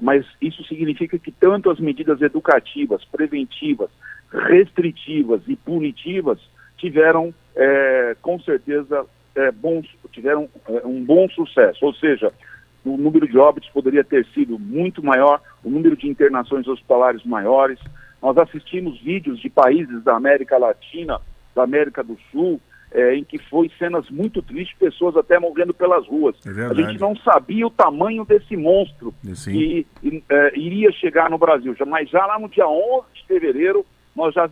mas 0.00 0.26
isso 0.40 0.64
significa 0.64 1.18
que 1.18 1.30
tanto 1.30 1.70
as 1.70 1.78
medidas 1.78 2.20
educativas, 2.20 3.04
preventivas, 3.04 3.90
restritivas 4.32 5.42
e 5.46 5.56
punitivas 5.56 6.38
tiveram, 6.76 7.32
é, 7.54 8.16
com 8.20 8.40
certeza, 8.40 9.04
é, 9.34 9.50
bons, 9.52 9.86
tiveram 10.12 10.48
um 10.84 11.04
bom 11.04 11.28
sucesso, 11.30 11.84
ou 11.84 11.94
seja, 11.94 12.32
o 12.84 12.96
número 12.96 13.28
de 13.28 13.36
óbitos 13.38 13.68
poderia 13.70 14.04
ter 14.04 14.24
sido 14.26 14.58
muito 14.58 15.04
maior, 15.04 15.40
o 15.62 15.70
número 15.70 15.96
de 15.96 16.08
internações 16.08 16.66
hospitalares 16.66 17.24
maiores. 17.24 17.78
Nós 18.22 18.36
assistimos 18.36 19.00
vídeos 19.00 19.40
de 19.40 19.48
países 19.48 20.02
da 20.02 20.16
América 20.16 20.58
Latina, 20.58 21.20
da 21.54 21.62
América 21.62 22.02
do 22.02 22.18
Sul, 22.30 22.60
é, 22.90 23.14
em 23.14 23.22
que 23.22 23.38
foi 23.38 23.70
cenas 23.78 24.08
muito 24.10 24.40
tristes, 24.42 24.76
pessoas 24.78 25.16
até 25.16 25.38
morrendo 25.38 25.74
pelas 25.74 26.06
ruas. 26.06 26.34
É 26.46 26.66
a 26.66 26.74
gente 26.74 26.98
não 26.98 27.14
sabia 27.16 27.66
o 27.66 27.70
tamanho 27.70 28.24
desse 28.24 28.56
monstro 28.56 29.14
que 29.52 29.86
é, 30.30 30.58
iria 30.58 30.90
chegar 30.92 31.30
no 31.30 31.38
Brasil. 31.38 31.74
Mas 31.86 32.08
já 32.08 32.24
lá 32.24 32.38
no 32.38 32.48
dia 32.48 32.66
11 32.66 33.06
de 33.14 33.26
fevereiro, 33.26 33.84
nós 34.16 34.34
já 34.34 34.48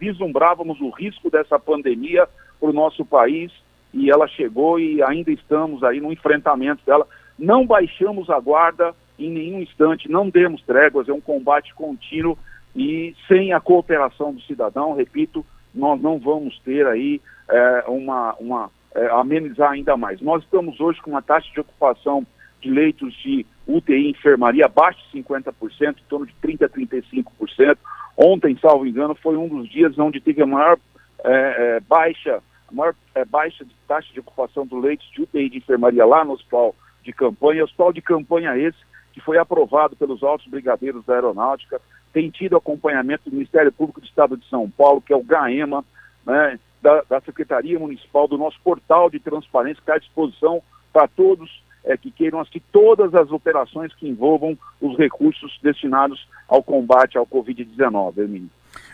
vislumbrávamos 0.00 0.80
o 0.80 0.90
risco 0.90 1.30
dessa 1.30 1.58
pandemia 1.58 2.26
para 2.58 2.70
o 2.70 2.72
nosso 2.72 3.04
país 3.04 3.52
e 3.92 4.10
ela 4.10 4.26
chegou 4.26 4.80
e 4.80 5.02
ainda 5.02 5.30
estamos 5.30 5.84
aí 5.84 6.00
no 6.00 6.12
enfrentamento 6.12 6.84
dela. 6.84 7.06
Não 7.38 7.66
baixamos 7.66 8.28
a 8.30 8.40
guarda 8.40 8.94
em 9.18 9.30
nenhum 9.30 9.60
instante, 9.60 10.10
não 10.10 10.28
demos 10.28 10.62
tréguas, 10.62 11.08
é 11.08 11.12
um 11.12 11.20
combate 11.20 11.72
contínuo 11.74 12.36
e 12.74 13.14
sem 13.28 13.52
a 13.52 13.60
cooperação 13.60 14.32
do 14.32 14.40
cidadão, 14.42 14.94
repito, 14.94 15.44
nós 15.74 16.00
não 16.00 16.18
vamos 16.18 16.58
ter 16.60 16.86
aí 16.86 17.20
é, 17.48 17.84
uma, 17.88 18.34
uma 18.38 18.70
é, 18.94 19.06
amenizar 19.10 19.72
ainda 19.72 19.96
mais. 19.96 20.20
Nós 20.20 20.42
estamos 20.42 20.80
hoje 20.80 21.00
com 21.00 21.10
uma 21.10 21.22
taxa 21.22 21.50
de 21.52 21.60
ocupação 21.60 22.26
de 22.60 22.70
leitos 22.70 23.12
de 23.22 23.44
UTI 23.66 24.10
enfermaria 24.10 24.66
abaixo 24.66 25.00
de 25.12 25.22
50%, 25.22 25.52
em 25.80 26.08
torno 26.08 26.26
de 26.26 26.34
30% 26.42 26.64
a 26.64 26.68
35%. 26.68 27.76
Ontem, 28.16 28.56
salvo 28.60 28.86
engano, 28.86 29.14
foi 29.14 29.36
um 29.36 29.48
dos 29.48 29.68
dias 29.68 29.98
onde 29.98 30.20
teve 30.20 30.42
a 30.42 30.46
maior 30.46 30.78
é, 31.24 31.76
é, 31.76 31.80
baixa, 31.80 32.42
a 32.68 32.74
maior 32.74 32.94
é, 33.14 33.24
baixa 33.24 33.64
de 33.64 33.74
taxa 33.88 34.12
de 34.12 34.20
ocupação 34.20 34.66
do 34.66 34.78
leitos 34.78 35.08
de 35.10 35.22
UTI 35.22 35.50
de 35.50 35.58
enfermaria 35.58 36.04
lá 36.06 36.24
no 36.24 36.32
hospital 36.32 36.74
de 37.02 37.12
campanha. 37.12 37.64
Hospital 37.64 37.92
de 37.92 38.00
campanha 38.00 38.56
esse, 38.56 38.78
que 39.12 39.20
foi 39.20 39.38
aprovado 39.38 39.96
pelos 39.96 40.22
altos 40.22 40.46
brigadeiros 40.46 41.04
da 41.04 41.14
aeronáutica, 41.14 41.80
tem 42.14 42.30
tido 42.30 42.56
acompanhamento 42.56 43.28
do 43.28 43.34
Ministério 43.34 43.72
Público 43.72 44.00
do 44.00 44.06
Estado 44.06 44.36
de 44.36 44.48
São 44.48 44.70
Paulo, 44.70 45.02
que 45.02 45.12
é 45.12 45.16
o 45.16 45.22
GAEMA, 45.22 45.84
né, 46.24 46.58
da, 46.80 47.02
da 47.02 47.20
Secretaria 47.20 47.78
Municipal, 47.78 48.28
do 48.28 48.38
nosso 48.38 48.58
portal 48.62 49.10
de 49.10 49.18
transparência, 49.18 49.76
que 49.76 49.82
está 49.82 49.96
à 49.96 49.98
disposição 49.98 50.62
para 50.92 51.08
todos 51.08 51.50
é, 51.84 51.96
que 51.96 52.10
queiram 52.10 52.40
assistir 52.40 52.62
todas 52.72 53.14
as 53.14 53.30
operações 53.30 53.92
que 53.94 54.08
envolvam 54.08 54.56
os 54.80 54.96
recursos 54.96 55.58
destinados 55.62 56.26
ao 56.48 56.62
combate 56.62 57.18
ao 57.18 57.26
Covid-19, 57.26 58.18
Hermínio. 58.18 58.50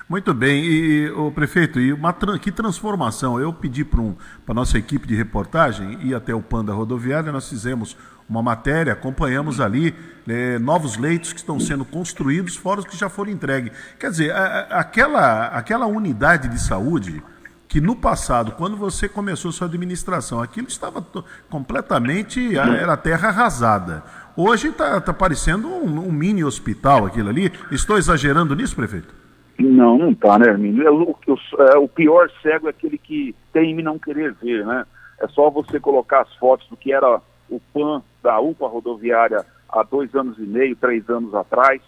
Muito 0.09 0.35
bem, 0.35 0.65
e 0.65 1.11
o 1.11 1.31
prefeito, 1.31 1.79
e 1.79 1.93
uma 1.93 2.13
que 2.43 2.51
transformação. 2.51 3.41
Eu 3.41 3.53
pedi 3.53 3.85
para 3.85 4.01
um, 4.01 4.17
a 4.47 4.53
nossa 4.53 4.77
equipe 4.77 5.07
de 5.07 5.15
reportagem 5.15 6.05
ir 6.05 6.15
até 6.15 6.35
o 6.35 6.43
Panda 6.43 6.73
Rodoviária, 6.73 7.31
nós 7.31 7.49
fizemos 7.49 7.97
uma 8.31 8.43
matéria, 8.43 8.93
acompanhamos 8.93 9.61
ali 9.61 9.93
é, 10.29 10.57
novos 10.61 10.97
leitos 10.97 11.33
que 11.33 11.41
estão 11.41 11.59
sendo 11.59 11.85
construídos, 11.85 12.55
fora 12.55 12.79
os 12.79 12.87
que 12.87 12.97
já 12.97 13.09
foram 13.09 13.33
entregues. 13.33 13.73
Quer 13.99 14.11
dizer, 14.11 14.31
a, 14.31 14.79
aquela, 14.79 15.49
aquela 15.49 15.87
unidade 15.87 16.49
de 16.49 16.61
saúde 16.61 17.21
que 17.69 17.81
no 17.81 17.97
passado, 17.97 18.53
quando 18.53 18.77
você 18.77 19.09
começou 19.09 19.51
sua 19.51 19.67
administração, 19.67 20.41
aquilo 20.41 20.69
estava 20.69 21.05
completamente, 21.49 22.57
era 22.57 22.97
terra 22.97 23.29
arrasada. 23.29 24.03
Hoje 24.37 24.69
está 24.69 25.01
tá 25.01 25.13
parecendo 25.13 25.69
um, 25.69 26.09
um, 26.09 26.13
mini 26.13 26.43
hospital 26.43 27.07
aquilo 27.07 27.29
ali. 27.29 27.53
Estou 27.71 27.97
exagerando 27.97 28.57
nisso, 28.57 28.75
prefeito? 28.75 29.15
Não, 29.59 29.99
não 29.99 30.11
está, 30.11 30.39
né, 30.39 30.49
Hermínio? 30.49 30.85
É 30.85 30.91
o, 30.91 31.17
é, 31.73 31.79
o 31.79 31.87
pior 31.87 32.29
cego 32.43 32.67
é 32.67 32.71
aquele 32.71 32.99
que 32.99 33.35
teme 33.53 33.83
não 33.83 33.99
querer 33.99 34.35
ver, 34.43 34.67
né? 34.67 34.85
É 35.21 35.29
só 35.29 35.51
você 35.51 35.79
colocar 35.79 36.23
as 36.23 36.35
fotos 36.37 36.67
do 36.69 36.77
que 36.77 36.93
era 36.93 37.21
o 37.51 37.61
PAN 37.73 38.03
da 38.23 38.41
UPA 38.41 38.69
rodoviária 38.69 39.45
há 39.69 39.83
dois 39.83 40.15
anos 40.15 40.39
e 40.39 40.43
meio, 40.43 40.77
três 40.77 41.09
anos 41.11 41.35
atrás, 41.35 41.83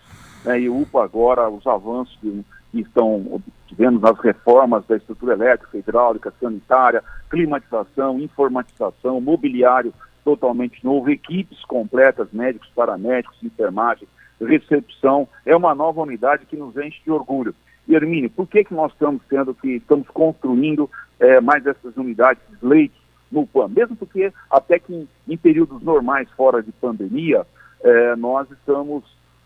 né, 0.45 0.61
e 0.61 0.69
UPA 0.69 1.05
agora, 1.05 1.49
os 1.49 1.67
avanços 1.67 2.17
que, 2.21 2.45
que 2.73 2.81
estão 2.81 3.41
tivemos 3.67 4.03
nas 4.03 4.19
reformas 4.19 4.85
da 4.87 4.97
estrutura 4.97 5.33
elétrica, 5.33 5.79
hidráulica, 5.79 6.33
sanitária, 6.39 7.03
climatização, 7.31 8.19
informatização, 8.21 9.19
mobiliário 9.21 9.95
totalmente 10.25 10.85
novo, 10.85 11.11
equipes 11.11 11.65
completas, 11.65 12.29
médicos, 12.33 12.69
paramédicos, 12.75 13.43
enfermagem, 13.43 14.07
recepção, 14.41 15.27
é 15.45 15.57
uma 15.57 15.75
nova 15.75 16.03
unidade 16.03 16.47
que 16.47 16.57
nos 16.57 16.77
enche 16.77 17.01
de 17.03 17.11
orgulho. 17.11 17.55
E 17.89 17.95
Hermínio, 17.95 18.31
por 18.31 18.47
que, 18.47 18.65
que 18.65 18.75
nós 18.75 18.93
estamos 18.93 19.23
tendo 19.29 19.55
que, 19.55 19.77
estamos 19.77 20.07
construindo 20.09 20.89
é, 21.19 21.41
mais 21.41 21.67
essas 21.67 21.97
unidades, 21.97 22.43
leitos 22.63 23.02
no 23.33 23.47
PAN? 23.47 23.69
Mesmo 23.69 23.97
porque 23.97 24.33
até 24.51 24.79
que 24.79 24.95
em, 24.95 25.09
em 25.27 25.37
períodos 25.37 25.83
normais, 25.83 26.29
fora 26.37 26.63
de 26.63 26.71
pandemia, 26.73 27.47
é, 27.83 28.15
nós 28.17 28.49
estamos 28.51 29.03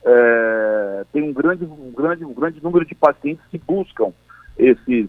é, 0.07 1.05
tem 1.13 1.23
um 1.23 1.33
grande, 1.33 1.65
um, 1.65 1.91
grande, 1.91 2.25
um 2.25 2.33
grande 2.33 2.63
número 2.63 2.85
de 2.85 2.95
pacientes 2.95 3.45
que 3.51 3.59
buscam 3.59 4.13
esses, 4.57 5.09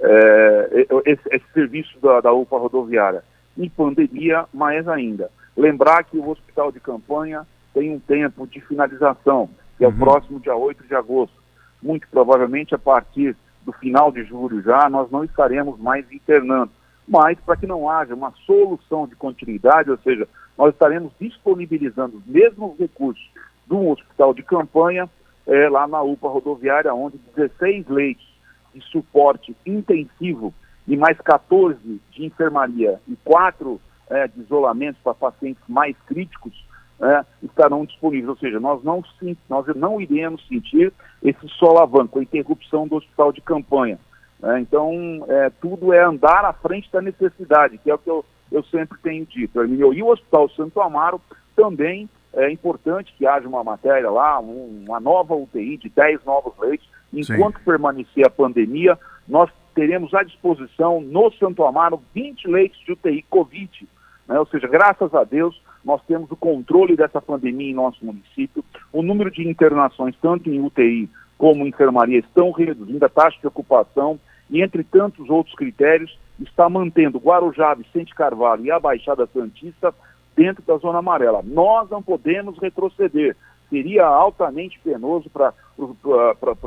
é, 0.00 0.86
esse, 1.04 1.22
esse, 1.30 1.44
serviço 1.52 2.00
da, 2.00 2.22
da 2.22 2.32
UPA 2.32 2.58
rodoviária. 2.58 3.22
Em 3.56 3.68
pandemia, 3.68 4.46
mais 4.54 4.88
ainda. 4.88 5.30
Lembrar 5.54 6.04
que 6.04 6.16
o 6.16 6.30
hospital 6.30 6.72
de 6.72 6.80
campanha 6.80 7.46
tem 7.74 7.94
um 7.94 8.00
tempo 8.00 8.46
de 8.46 8.60
finalização, 8.62 9.50
que 9.76 9.84
é 9.84 9.88
o 9.88 9.90
uhum. 9.90 9.98
próximo 9.98 10.40
dia 10.40 10.56
8 10.56 10.86
de 10.86 10.94
agosto. 10.94 11.36
Muito 11.82 12.08
provavelmente 12.10 12.74
a 12.74 12.78
partir 12.78 13.36
do 13.66 13.72
final 13.72 14.10
de 14.10 14.24
julho 14.24 14.62
já, 14.62 14.88
nós 14.88 15.10
não 15.10 15.24
estaremos 15.24 15.78
mais 15.78 16.10
internando. 16.10 16.70
Mas 17.08 17.38
para 17.40 17.56
que 17.56 17.66
não 17.66 17.88
haja 17.88 18.14
uma 18.14 18.32
solução 18.44 19.06
de 19.06 19.16
continuidade, 19.16 19.90
ou 19.90 19.98
seja, 19.98 20.28
nós 20.56 20.72
estaremos 20.74 21.12
disponibilizando 21.18 22.18
os 22.18 22.26
mesmos 22.26 22.78
recursos 22.78 23.26
de 23.66 23.74
um 23.74 23.90
hospital 23.90 24.34
de 24.34 24.42
campanha, 24.42 25.08
é, 25.46 25.68
lá 25.68 25.88
na 25.88 26.02
UPA 26.02 26.28
rodoviária, 26.28 26.92
onde 26.92 27.18
16 27.34 27.88
leitos 27.88 28.26
de 28.74 28.82
suporte 28.82 29.56
intensivo 29.64 30.52
e 30.86 30.96
mais 30.96 31.18
14 31.18 31.78
de 32.10 32.24
enfermaria 32.24 33.00
e 33.08 33.16
4 33.24 33.80
é, 34.10 34.28
de 34.28 34.40
isolamento 34.40 34.98
para 35.02 35.14
pacientes 35.14 35.62
mais 35.66 35.96
críticos 36.06 36.52
é, 37.00 37.24
estarão 37.42 37.84
disponíveis. 37.84 38.28
Ou 38.28 38.36
seja, 38.36 38.60
nós 38.60 38.82
não, 38.82 39.02
nós 39.48 39.66
não 39.76 40.00
iremos 40.00 40.46
sentir 40.48 40.92
esse 41.22 41.48
solavanco, 41.50 42.18
a 42.18 42.22
interrupção 42.22 42.86
do 42.86 42.96
hospital 42.96 43.32
de 43.32 43.40
campanha. 43.40 43.98
É, 44.42 44.60
então, 44.60 45.24
é, 45.28 45.50
tudo 45.60 45.92
é 45.92 46.02
andar 46.02 46.44
à 46.44 46.52
frente 46.52 46.90
da 46.92 47.02
necessidade, 47.02 47.78
que 47.78 47.90
é 47.90 47.94
o 47.94 47.98
que 47.98 48.08
eu, 48.08 48.24
eu 48.52 48.62
sempre 48.64 48.98
tenho 49.02 49.26
dito. 49.26 49.64
E 49.64 50.02
o 50.02 50.08
Hospital 50.08 50.48
Santo 50.50 50.80
Amaro 50.80 51.20
também 51.56 52.08
é 52.32 52.50
importante 52.50 53.12
que 53.16 53.26
haja 53.26 53.48
uma 53.48 53.64
matéria 53.64 54.10
lá, 54.10 54.38
um, 54.38 54.84
uma 54.86 55.00
nova 55.00 55.34
UTI 55.34 55.76
de 55.76 55.88
10 55.88 56.24
novos 56.24 56.52
leitos. 56.58 56.88
Enquanto 57.12 57.58
Sim. 57.58 57.64
permanecer 57.64 58.26
a 58.26 58.30
pandemia, 58.30 58.98
nós 59.26 59.50
teremos 59.74 60.14
à 60.14 60.22
disposição 60.22 61.00
no 61.00 61.32
Santo 61.32 61.64
Amaro 61.64 62.02
20 62.14 62.46
leitos 62.48 62.78
de 62.80 62.92
UTI 62.92 63.24
Covid. 63.28 63.88
Né? 64.28 64.38
Ou 64.38 64.46
seja, 64.46 64.68
graças 64.68 65.12
a 65.14 65.24
Deus, 65.24 65.60
nós 65.84 66.00
temos 66.06 66.30
o 66.30 66.36
controle 66.36 66.96
dessa 66.96 67.20
pandemia 67.20 67.70
em 67.70 67.74
nosso 67.74 68.04
município. 68.04 68.64
O 68.92 69.02
número 69.02 69.30
de 69.30 69.48
internações, 69.48 70.14
tanto 70.20 70.50
em 70.50 70.60
UTI 70.60 71.08
como 71.36 71.64
em 71.64 71.68
enfermaria, 71.68 72.18
estão 72.18 72.50
reduzindo, 72.50 73.04
a 73.04 73.08
taxa 73.08 73.38
de 73.40 73.46
ocupação 73.46 74.18
e, 74.50 74.62
entre 74.62 74.82
tantos 74.84 75.28
outros 75.28 75.54
critérios, 75.54 76.18
está 76.40 76.68
mantendo 76.68 77.18
Guarujá, 77.18 77.74
Vicente 77.74 78.14
Carvalho 78.14 78.64
e 78.64 78.70
a 78.70 78.78
Baixada 78.78 79.28
Santista 79.32 79.94
dentro 80.36 80.62
da 80.62 80.76
zona 80.76 80.98
amarela. 80.98 81.42
Nós 81.44 81.90
não 81.90 82.02
podemos 82.02 82.58
retroceder. 82.58 83.36
Seria 83.68 84.06
altamente 84.06 84.78
penoso 84.78 85.28
para 85.28 85.52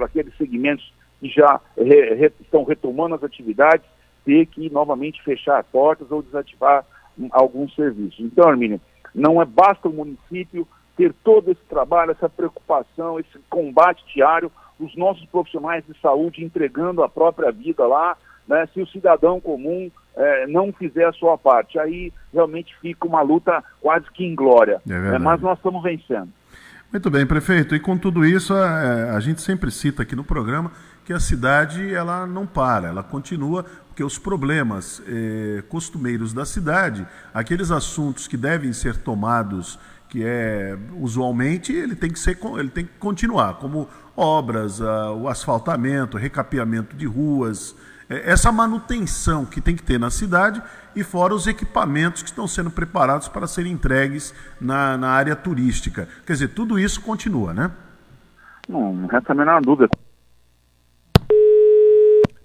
aqueles 0.05 0.35
segmentos 0.37 0.93
que 1.19 1.29
já 1.29 1.59
re, 1.77 2.13
re, 2.15 2.31
estão 2.41 2.63
retomando 2.63 3.15
as 3.15 3.23
atividades 3.23 3.85
ter 4.25 4.45
que 4.47 4.69
novamente 4.69 5.23
fechar 5.23 5.63
portas 5.63 6.11
ou 6.11 6.21
desativar 6.21 6.85
alguns 7.31 7.73
serviços. 7.73 8.19
Então, 8.19 8.47
Armínio, 8.47 8.79
não 9.15 9.41
é 9.41 9.45
basta 9.45 9.87
o 9.87 9.93
município 9.93 10.67
ter 10.95 11.13
todo 11.23 11.51
esse 11.51 11.61
trabalho, 11.69 12.11
essa 12.11 12.29
preocupação, 12.29 13.19
esse 13.19 13.39
combate 13.49 14.03
diário, 14.13 14.51
os 14.83 14.95
nossos 14.95 15.25
profissionais 15.25 15.83
de 15.85 15.99
saúde 15.99 16.43
entregando 16.43 17.03
a 17.03 17.09
própria 17.09 17.51
vida 17.51 17.85
lá, 17.85 18.17
né, 18.47 18.67
se 18.73 18.81
o 18.81 18.87
cidadão 18.87 19.39
comum 19.39 19.89
é, 20.15 20.47
não 20.47 20.73
fizer 20.73 21.05
a 21.05 21.13
sua 21.13 21.37
parte. 21.37 21.79
Aí 21.79 22.11
realmente 22.33 22.75
fica 22.81 23.07
uma 23.07 23.21
luta 23.21 23.63
quase 23.79 24.05
que 24.11 24.25
inglória. 24.25 24.81
É 24.89 25.19
mas 25.19 25.41
nós 25.41 25.57
estamos 25.57 25.81
vencendo. 25.83 26.29
Muito 26.91 27.09
bem, 27.09 27.25
prefeito. 27.25 27.73
E 27.73 27.79
com 27.79 27.97
tudo 27.97 28.25
isso, 28.25 28.53
a, 28.53 29.15
a, 29.15 29.19
gente 29.21 29.41
sempre 29.41 29.71
cita 29.71 30.03
aqui 30.03 30.13
no 30.13 30.25
programa 30.25 30.71
que 31.05 31.13
a 31.13 31.19
cidade 31.21 31.93
ela 31.93 32.27
não 32.27 32.45
para, 32.45 32.89
ela 32.89 33.01
continua, 33.01 33.65
porque 33.87 34.03
os 34.03 34.19
problemas 34.19 35.01
eh, 35.07 35.63
costumeiros 35.69 36.33
da 36.33 36.45
cidade, 36.45 37.07
aqueles 37.33 37.71
assuntos 37.71 38.27
que 38.27 38.35
devem 38.35 38.73
ser 38.73 38.97
tomados, 38.97 39.79
que 40.11 40.25
é 40.25 40.77
usualmente, 40.99 41.71
ele 41.71 41.95
tem 41.95 42.11
que 42.11 42.19
ser, 42.19 42.37
ele 42.59 42.69
tem 42.69 42.85
que 42.85 42.91
continuar, 42.99 43.53
como 43.53 43.87
obras, 44.15 44.81
uh, 44.81 45.15
o 45.17 45.29
asfaltamento, 45.29 46.17
recapeamento 46.17 46.97
de 46.97 47.05
ruas, 47.05 47.73
é, 48.09 48.29
essa 48.29 48.51
manutenção 48.51 49.45
que 49.45 49.61
tem 49.61 49.73
que 49.73 49.81
ter 49.81 49.97
na 49.97 50.09
cidade 50.09 50.61
e 50.93 51.01
fora 51.01 51.33
os 51.33 51.47
equipamentos 51.47 52.21
que 52.21 52.27
estão 52.27 52.45
sendo 52.45 52.69
preparados 52.69 53.29
para 53.29 53.47
serem 53.47 53.71
entregues 53.71 54.35
na, 54.59 54.97
na 54.97 55.11
área 55.11 55.33
turística. 55.33 56.09
Quer 56.27 56.33
dizer, 56.33 56.49
tudo 56.49 56.77
isso 56.77 56.99
continua, 56.99 57.53
né? 57.53 57.71
Não, 58.67 58.93
não 58.93 59.07
resta 59.07 59.31
a 59.31 59.35
menor 59.35 59.61
dúvida. 59.61 59.89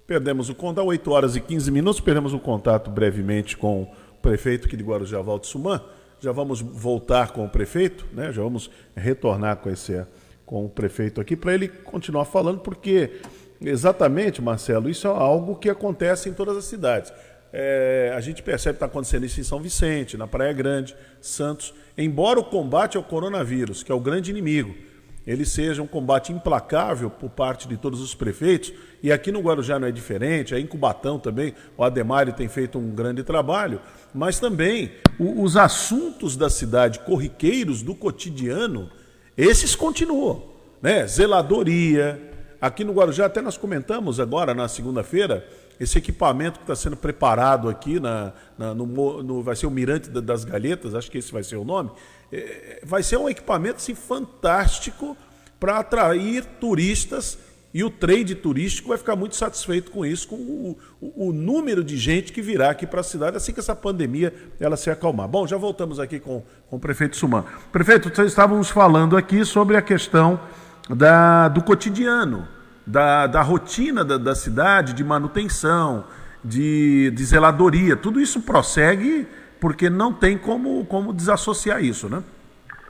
Perdemos 0.07 0.49
o 0.49 0.55
contato, 0.55 0.87
8 0.87 1.11
horas 1.11 1.35
e 1.35 1.41
15 1.41 1.69
minutos, 1.73 2.01
perdemos 2.01 2.33
o 2.33 2.39
contato 2.39 2.93
brevemente 2.93 3.57
com 3.57 3.83
o 3.83 3.89
prefeito 4.23 4.69
aqui 4.69 4.77
de 4.77 4.85
Guarujá, 4.85 5.21
Valdo 5.21 5.49
Suman. 5.49 5.83
Já 6.21 6.33
vamos 6.33 6.61
voltar 6.61 7.33
com 7.33 7.45
o 7.45 7.49
prefeito, 7.49 8.07
né? 8.13 8.33
já 8.33 8.43
vamos 8.43 8.71
retornar 8.97 9.57
com, 9.59 9.71
esse, 9.71 10.05
com 10.45 10.65
o 10.65 10.69
prefeito 10.69 11.21
aqui 11.21 11.37
para 11.37 11.55
ele 11.55 11.69
continuar 11.69 12.25
falando, 12.25 12.61
porque 12.61 13.21
Exatamente, 13.61 14.43
Marcelo. 14.43 14.89
Isso 14.91 15.07
é 15.07 15.11
algo 15.11 15.57
que 15.57 15.69
acontece 15.69 16.29
em 16.29 16.33
todas 16.33 16.57
as 16.57 16.65
cidades. 16.65 17.13
É, 17.53 18.13
a 18.15 18.21
gente 18.21 18.43
percebe 18.43 18.75
que 18.75 18.77
está 18.77 18.87
acontecendo 18.87 19.25
isso 19.25 19.41
em 19.41 19.45
São 19.45 19.61
Vicente, 19.61 20.17
na 20.17 20.27
Praia 20.27 20.53
Grande, 20.53 20.95
Santos. 21.21 21.73
Embora 21.97 22.39
o 22.39 22.45
combate 22.45 22.97
ao 22.97 23.03
coronavírus, 23.03 23.83
que 23.83 23.91
é 23.91 23.95
o 23.95 24.01
grande 24.01 24.31
inimigo, 24.31 24.75
ele 25.27 25.45
seja 25.45 25.83
um 25.83 25.87
combate 25.87 26.33
implacável 26.33 27.11
por 27.11 27.31
parte 27.31 27.67
de 27.67 27.77
todos 27.77 28.01
os 28.01 28.15
prefeitos, 28.15 28.73
e 29.07 29.13
aqui 29.13 29.31
no 29.31 29.39
Guarujá 29.41 29.79
não 29.79 29.87
é 29.87 29.93
diferente, 29.93 30.53
aí 30.53 30.61
em 30.61 30.67
Cubatão 30.67 31.17
também, 31.17 31.55
o 31.77 31.85
Ademari 31.85 32.33
tem 32.33 32.49
feito 32.49 32.77
um 32.77 32.91
grande 32.91 33.23
trabalho, 33.23 33.81
mas 34.13 34.41
também 34.41 34.91
os 35.17 35.57
assuntos 35.57 36.37
da 36.37 36.51
cidade 36.51 36.99
corriqueiros 36.99 37.83
do 37.83 37.95
cotidiano, 37.95 38.91
esses 39.37 39.77
continuam. 39.77 40.43
Né? 40.83 41.07
Zeladoria, 41.07 42.21
Aqui 42.61 42.83
no 42.83 42.93
Guarujá, 42.93 43.27
até 43.27 43.41
nós 43.41 43.57
comentamos 43.57 44.19
agora 44.19 44.55
na 44.55 44.67
segunda-feira, 44.67 45.47
esse 45.79 45.99
equipamento 45.99 46.59
que 46.59 46.65
está 46.65 46.75
sendo 46.75 46.97
preparado 46.97 47.69
aqui, 47.69 48.01
na, 48.01 48.33
na 48.59 48.75
no, 48.75 49.23
no, 49.23 49.41
vai 49.41 49.55
ser 49.55 49.67
o 49.67 49.71
Mirante 49.71 50.09
das 50.09 50.43
Galhetas, 50.43 50.93
acho 50.93 51.09
que 51.09 51.19
esse 51.19 51.31
vai 51.31 51.45
ser 51.45 51.55
o 51.55 51.65
nome, 51.65 51.91
é, 52.33 52.81
vai 52.83 53.05
ser 53.05 53.19
um 53.19 53.29
equipamento 53.29 53.77
assim, 53.77 53.95
fantástico 53.95 55.17
para 55.61 55.79
atrair 55.79 56.45
turistas 56.59 57.39
e 57.77 57.85
o 57.85 57.91
trade 57.91 58.35
turístico 58.35 58.89
vai 58.89 58.97
ficar 58.97 59.15
muito 59.15 59.37
satisfeito 59.37 59.91
com 59.91 60.07
isso, 60.07 60.29
com 60.29 60.37
o, 60.37 60.79
o, 60.99 61.29
o 61.29 61.33
número 61.35 61.85
de 61.85 61.99
gente 61.99 62.33
que 62.33 62.41
virá 62.41 62.71
aqui 62.71 62.87
para 62.87 63.03
a 63.03 63.05
cidade 63.05 63.37
assim 63.37 63.53
que 63.53 63.61
essa 63.61 63.77
pandemia 63.77 64.33
ela 64.59 64.79
se 64.79 64.89
acalmar. 64.89 65.29
Bom, 65.29 65.47
já 65.47 65.59
voltamos 65.59 66.01
aqui 66.01 66.19
com, 66.19 66.43
com 66.71 66.77
o 66.77 66.81
prefeito 66.81 67.19
Suman. 67.19 67.45
Prefeito, 67.71 68.09
estávamos 68.23 68.71
falando 68.71 69.15
aqui 69.15 69.45
sobre 69.45 69.77
a 69.77 69.83
questão 69.83 70.41
da, 70.89 71.49
do 71.49 71.63
cotidiano, 71.63 72.49
da, 72.87 73.27
da 73.27 73.43
rotina 73.43 74.03
da, 74.03 74.17
da 74.17 74.35
cidade, 74.35 74.95
de 74.95 75.05
manutenção, 75.05 76.07
de, 76.43 77.11
de 77.11 77.25
zeladoria. 77.27 77.95
Tudo 77.95 78.23
isso 78.23 78.41
prossegue 78.41 79.29
porque 79.61 79.91
não 79.91 80.15
tem 80.15 80.39
como, 80.39 80.83
como 80.87 81.13
desassociar 81.13 81.85
isso, 81.85 82.09
né? 82.09 82.23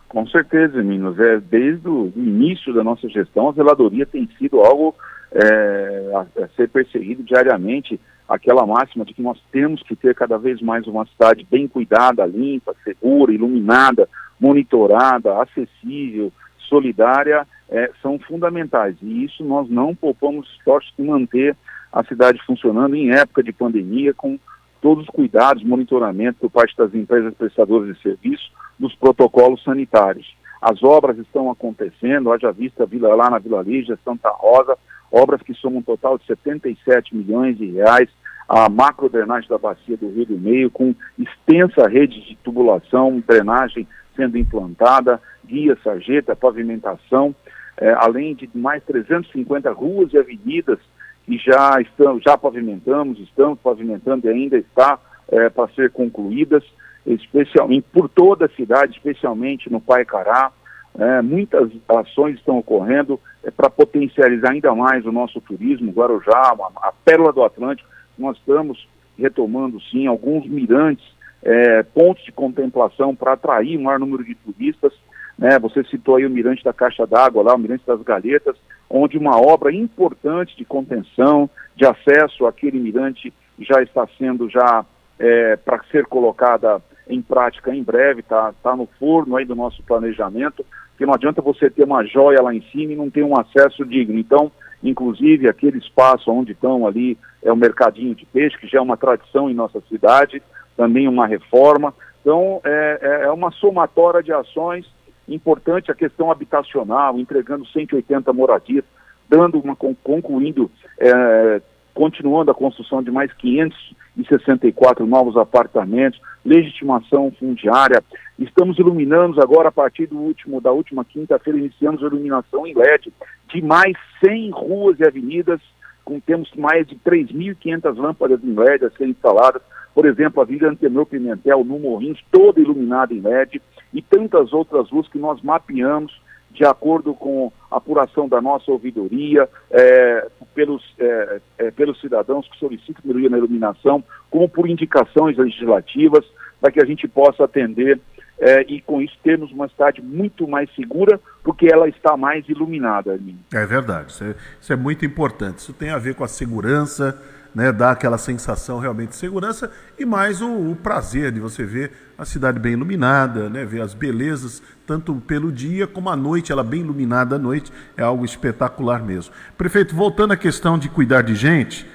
Com 0.08 0.26
certeza, 0.28 0.82
Minos. 0.82 1.18
É, 1.18 1.40
desde 1.40 1.88
o 1.88 2.12
início 2.16 2.72
da 2.72 2.84
nossa 2.84 3.08
gestão, 3.08 3.48
a 3.48 3.52
zeladoria 3.52 4.06
tem 4.06 4.28
sido 4.38 4.60
algo 4.60 4.94
é, 5.32 6.12
a, 6.14 6.44
a, 6.44 6.48
ser 6.56 6.68
perseguido 6.68 7.22
diariamente. 7.22 8.00
Aquela 8.28 8.66
máxima 8.66 9.04
de 9.04 9.14
que 9.14 9.22
nós 9.22 9.40
temos 9.52 9.82
que 9.82 9.94
ter 9.94 10.14
cada 10.14 10.36
vez 10.36 10.60
mais 10.60 10.86
uma 10.86 11.06
cidade 11.06 11.46
bem 11.48 11.68
cuidada, 11.68 12.26
limpa, 12.26 12.74
segura, 12.82 13.32
iluminada, 13.32 14.08
monitorada, 14.40 15.40
acessível, 15.40 16.32
solidária 16.68 17.46
é, 17.68 17.90
são 18.02 18.18
fundamentais. 18.18 18.96
E 19.02 19.24
isso 19.24 19.44
nós 19.44 19.68
não 19.68 19.94
poupamos 19.94 20.48
esforços 20.56 20.92
em 20.98 21.04
manter 21.04 21.56
a 21.92 22.04
cidade 22.04 22.40
funcionando 22.44 22.94
em 22.94 23.10
época 23.10 23.42
de 23.42 23.52
pandemia, 23.52 24.12
com 24.12 24.38
todos 24.80 25.04
os 25.04 25.10
cuidados, 25.10 25.64
monitoramento 25.64 26.38
por 26.40 26.50
parte 26.50 26.76
das 26.76 26.94
empresas 26.94 27.34
prestadoras 27.34 27.94
de 27.94 28.02
serviço, 28.02 28.50
dos 28.78 28.94
protocolos 28.94 29.62
sanitários. 29.62 30.36
As 30.60 30.82
obras 30.82 31.18
estão 31.18 31.50
acontecendo, 31.50 32.32
haja 32.32 32.52
vista 32.52 32.86
Vila, 32.86 33.14
lá 33.14 33.30
na 33.30 33.38
Vila 33.38 33.62
Lígia, 33.62 33.98
Santa 34.04 34.30
Rosa, 34.30 34.76
obras 35.10 35.40
que 35.42 35.54
somam 35.54 35.78
um 35.78 35.82
total 35.82 36.18
de 36.18 36.26
77 36.26 37.14
milhões 37.14 37.56
de 37.56 37.70
reais, 37.70 38.08
a 38.48 38.68
macro 38.68 39.08
drenagem 39.08 39.48
da 39.48 39.58
bacia 39.58 39.96
do 39.96 40.08
Rio 40.08 40.26
do 40.26 40.38
Meio, 40.38 40.70
com 40.70 40.94
extensa 41.18 41.88
rede 41.88 42.20
de 42.20 42.36
tubulação, 42.36 43.22
drenagem 43.26 43.86
sendo 44.14 44.38
implantada, 44.38 45.20
guia, 45.44 45.76
sarjeta, 45.82 46.34
pavimentação, 46.34 47.34
é, 47.76 47.92
além 47.92 48.34
de 48.34 48.48
mais 48.54 48.82
350 48.84 49.70
ruas 49.72 50.12
e 50.12 50.18
avenidas 50.18 50.78
que 51.26 51.36
já 51.38 51.80
estamos, 51.80 52.22
já 52.22 52.38
pavimentamos, 52.38 53.18
estamos 53.18 53.58
pavimentando 53.58 54.26
e 54.26 54.30
ainda 54.30 54.56
está 54.56 54.98
é, 55.28 55.50
para 55.50 55.68
ser 55.74 55.90
concluídas, 55.90 56.64
especialmente 57.06 57.86
por 57.92 58.08
toda 58.08 58.46
a 58.46 58.50
cidade, 58.50 58.96
especialmente 58.96 59.70
no 59.70 59.80
Paicará. 59.80 60.50
É, 60.98 61.20
muitas 61.20 61.70
ações 61.88 62.36
estão 62.36 62.58
ocorrendo 62.58 63.20
é, 63.44 63.50
para 63.50 63.68
potencializar 63.68 64.52
ainda 64.52 64.74
mais 64.74 65.04
o 65.04 65.12
nosso 65.12 65.40
turismo, 65.40 65.92
Guarujá, 65.92 66.32
a, 66.32 66.88
a 66.88 66.92
Pérola 67.04 67.32
do 67.32 67.44
Atlântico. 67.44 67.88
Nós 68.18 68.36
estamos 68.38 68.88
retomando, 69.18 69.80
sim, 69.90 70.06
alguns 70.06 70.46
mirantes, 70.46 71.04
é, 71.42 71.82
pontos 71.82 72.24
de 72.24 72.32
contemplação 72.32 73.14
para 73.14 73.32
atrair 73.32 73.78
um 73.78 73.82
maior 73.82 73.98
número 73.98 74.24
de 74.24 74.34
turistas. 74.34 74.92
Né? 75.38 75.58
Você 75.58 75.84
citou 75.84 76.16
aí 76.16 76.26
o 76.26 76.30
Mirante 76.30 76.64
da 76.64 76.72
Caixa 76.72 77.06
d'Água, 77.06 77.42
lá, 77.42 77.54
o 77.54 77.58
Mirante 77.58 77.84
das 77.86 78.02
Galhetas, 78.02 78.56
onde 78.88 79.18
uma 79.18 79.38
obra 79.38 79.72
importante 79.72 80.56
de 80.56 80.64
contenção, 80.64 81.48
de 81.76 81.84
acesso 81.84 82.46
àquele 82.46 82.78
mirante 82.78 83.32
já 83.58 83.82
está 83.82 84.08
sendo 84.18 84.48
já 84.48 84.84
é, 85.18 85.56
para 85.56 85.82
ser 85.90 86.06
colocada 86.06 86.80
em 87.08 87.22
prática 87.22 87.74
em 87.74 87.82
breve, 87.82 88.20
está 88.20 88.52
tá 88.62 88.74
no 88.74 88.86
forno 88.98 89.36
aí 89.36 89.44
do 89.44 89.54
nosso 89.54 89.82
planejamento, 89.82 90.64
que 90.98 91.06
não 91.06 91.14
adianta 91.14 91.42
você 91.42 91.70
ter 91.70 91.84
uma 91.84 92.04
joia 92.04 92.42
lá 92.42 92.54
em 92.54 92.62
cima 92.72 92.92
e 92.92 92.96
não 92.96 93.10
ter 93.10 93.22
um 93.22 93.38
acesso 93.38 93.84
digno. 93.84 94.18
Então, 94.18 94.50
inclusive, 94.82 95.48
aquele 95.48 95.78
espaço 95.78 96.30
onde 96.30 96.52
estão 96.52 96.86
ali 96.86 97.18
é 97.42 97.52
o 97.52 97.56
mercadinho 97.56 98.14
de 98.14 98.24
peixe, 98.26 98.58
que 98.58 98.66
já 98.66 98.78
é 98.78 98.82
uma 98.82 98.96
tradição 98.96 99.50
em 99.50 99.54
nossa 99.54 99.80
cidade, 99.88 100.42
também 100.76 101.06
uma 101.06 101.26
reforma. 101.26 101.94
Então, 102.20 102.60
é, 102.64 102.98
é, 103.00 103.26
é 103.26 103.30
uma 103.30 103.50
somatória 103.52 104.22
de 104.22 104.32
ações 104.32 104.86
Importante 105.28 105.90
a 105.90 105.94
questão 105.94 106.30
habitacional, 106.30 107.18
entregando 107.18 107.66
180 107.66 108.32
moradias, 108.32 108.84
dando 109.28 109.58
uma 109.58 109.74
concluindo, 109.74 110.70
é, 110.98 111.60
continuando 111.96 112.50
a 112.50 112.54
construção 112.54 113.02
de 113.02 113.10
mais 113.10 113.32
564 113.32 115.06
novos 115.06 115.34
apartamentos, 115.34 116.20
legitimação 116.44 117.32
fundiária. 117.40 118.04
Estamos 118.38 118.78
iluminando 118.78 119.40
agora 119.40 119.70
a 119.70 119.72
partir 119.72 120.06
do 120.06 120.18
último 120.18 120.60
da 120.60 120.70
última 120.70 121.06
quinta-feira 121.06 121.58
iniciamos 121.58 122.02
a 122.02 122.06
iluminação 122.06 122.66
em 122.66 122.74
LED 122.74 123.10
de 123.48 123.62
mais 123.62 123.96
100 124.22 124.50
ruas 124.50 125.00
e 125.00 125.06
avenidas, 125.06 125.58
com 126.04 126.20
temos 126.20 126.52
mais 126.54 126.86
de 126.86 126.96
3.500 126.96 127.96
lâmpadas 127.96 128.44
em 128.44 128.52
LED 128.52 128.84
a 128.84 128.90
serem 128.90 129.12
instaladas. 129.12 129.62
Por 129.94 130.04
exemplo, 130.04 130.42
a 130.42 130.44
Vila 130.44 130.68
Antenor 130.68 131.06
Pimentel 131.06 131.64
no 131.64 131.78
Morrinhos, 131.78 132.22
toda 132.30 132.60
iluminada 132.60 133.14
em 133.14 133.20
LED 133.20 133.62
e 133.94 134.02
tantas 134.02 134.52
outras 134.52 134.90
luzes 134.90 135.10
que 135.10 135.18
nós 135.18 135.40
mapeamos 135.40 136.12
de 136.56 136.64
acordo 136.64 137.14
com 137.14 137.52
a 137.70 137.76
apuração 137.76 138.26
da 138.26 138.40
nossa 138.40 138.70
ouvidoria, 138.72 139.48
é, 139.70 140.26
pelos, 140.54 140.82
é, 140.98 141.40
é, 141.58 141.70
pelos 141.70 142.00
cidadãos 142.00 142.48
que 142.48 142.58
solicitam 142.58 143.02
melhoria 143.04 143.28
na 143.28 143.38
iluminação, 143.38 144.02
como 144.30 144.48
por 144.48 144.68
indicações 144.68 145.36
legislativas, 145.36 146.24
para 146.60 146.72
que 146.72 146.82
a 146.82 146.86
gente 146.86 147.06
possa 147.06 147.44
atender 147.44 148.00
é, 148.38 148.62
e 148.62 148.80
com 148.80 149.00
isso 149.00 149.16
termos 149.22 149.52
uma 149.52 149.68
cidade 149.68 150.00
muito 150.02 150.48
mais 150.48 150.74
segura, 150.74 151.20
porque 151.44 151.68
ela 151.70 151.88
está 151.88 152.16
mais 152.16 152.48
iluminada. 152.48 153.18
É 153.52 153.66
verdade, 153.66 154.10
isso 154.10 154.24
é, 154.24 154.34
isso 154.60 154.72
é 154.72 154.76
muito 154.76 155.04
importante. 155.04 155.58
Isso 155.58 155.72
tem 155.74 155.90
a 155.90 155.98
ver 155.98 156.14
com 156.14 156.24
a 156.24 156.28
segurança 156.28 157.20
né, 157.56 157.72
dá 157.72 157.92
aquela 157.92 158.18
sensação 158.18 158.78
realmente 158.78 159.10
de 159.10 159.16
segurança 159.16 159.70
e 159.98 160.04
mais 160.04 160.42
o, 160.42 160.72
o, 160.72 160.76
prazer 160.76 161.32
de 161.32 161.40
você 161.40 161.64
ver 161.64 161.90
a 162.18 162.26
cidade 162.26 162.58
bem 162.58 162.74
iluminada, 162.74 163.48
né, 163.48 163.64
ver 163.64 163.80
as 163.80 163.94
belezas 163.94 164.62
tanto 164.86 165.14
pelo 165.26 165.50
dia 165.50 165.86
como 165.86 166.10
à 166.10 166.16
noite, 166.16 166.52
ela 166.52 166.62
bem 166.62 166.80
iluminada 166.80 167.36
à 167.36 167.38
noite, 167.38 167.72
é 167.96 168.02
algo 168.02 168.26
espetacular 168.26 169.02
mesmo. 169.02 169.32
Prefeito, 169.56 169.96
voltando 169.96 170.32
à 170.32 170.36
questão 170.36 170.78
de 170.78 170.90
cuidar 170.90 171.22
de 171.22 171.34
gente, 171.34 171.88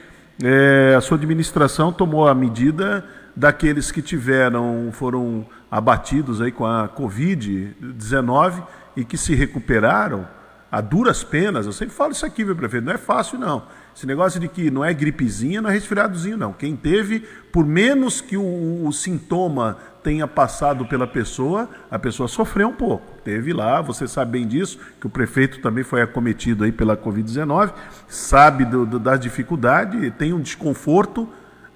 é, 0.43 0.95
a 0.97 1.01
sua 1.01 1.15
administração 1.15 1.93
tomou 1.93 2.27
a 2.27 2.33
medida 2.33 3.05
daqueles 3.35 3.91
que 3.91 4.01
tiveram, 4.01 4.89
foram 4.91 5.45
abatidos 5.69 6.41
aí 6.41 6.51
com 6.51 6.65
a 6.65 6.89
Covid-19 6.89 8.63
e 8.97 9.05
que 9.05 9.15
se 9.15 9.35
recuperaram 9.35 10.27
a 10.71 10.81
duras 10.81 11.23
penas. 11.23 11.67
Eu 11.67 11.71
sempre 11.71 11.93
falo 11.93 12.13
isso 12.13 12.25
aqui, 12.25 12.43
meu 12.43 12.55
prefeito, 12.55 12.83
não 12.83 12.93
é 12.93 12.97
fácil 12.97 13.37
não. 13.37 13.61
Esse 13.95 14.07
negócio 14.07 14.39
de 14.39 14.47
que 14.47 14.71
não 14.71 14.83
é 14.83 14.93
gripezinha, 14.93 15.61
não 15.61 15.69
é 15.69 15.73
resfriadozinho, 15.73 16.37
não. 16.37 16.53
Quem 16.53 16.75
teve, 16.75 17.19
por 17.51 17.65
menos 17.65 18.21
que 18.21 18.37
o, 18.37 18.85
o, 18.85 18.91
sintoma 18.93 19.77
tenha 20.01 20.25
passado 20.27 20.85
pela 20.85 21.05
pessoa, 21.05 21.69
a 21.89 21.99
pessoa 21.99 22.27
sofreu 22.27 22.69
um 22.69 22.73
pouco. 22.73 23.05
Teve 23.23 23.51
lá, 23.53 23.81
você 23.81 24.07
sabe 24.07 24.31
bem 24.31 24.47
disso, 24.47 24.79
que 24.99 25.07
o 25.07 25.09
prefeito 25.09 25.59
também 25.59 25.83
foi 25.83 26.01
acometido 26.01 26.63
aí 26.63 26.71
pela 26.71 26.95
Covid-19, 26.95 27.73
sabe 28.07 28.65
do, 28.65 28.85
do, 28.85 28.97
das 28.97 29.19
dificuldades, 29.19 30.11
tem 30.17 30.33
um 30.33 30.39
desconforto, 30.39 31.27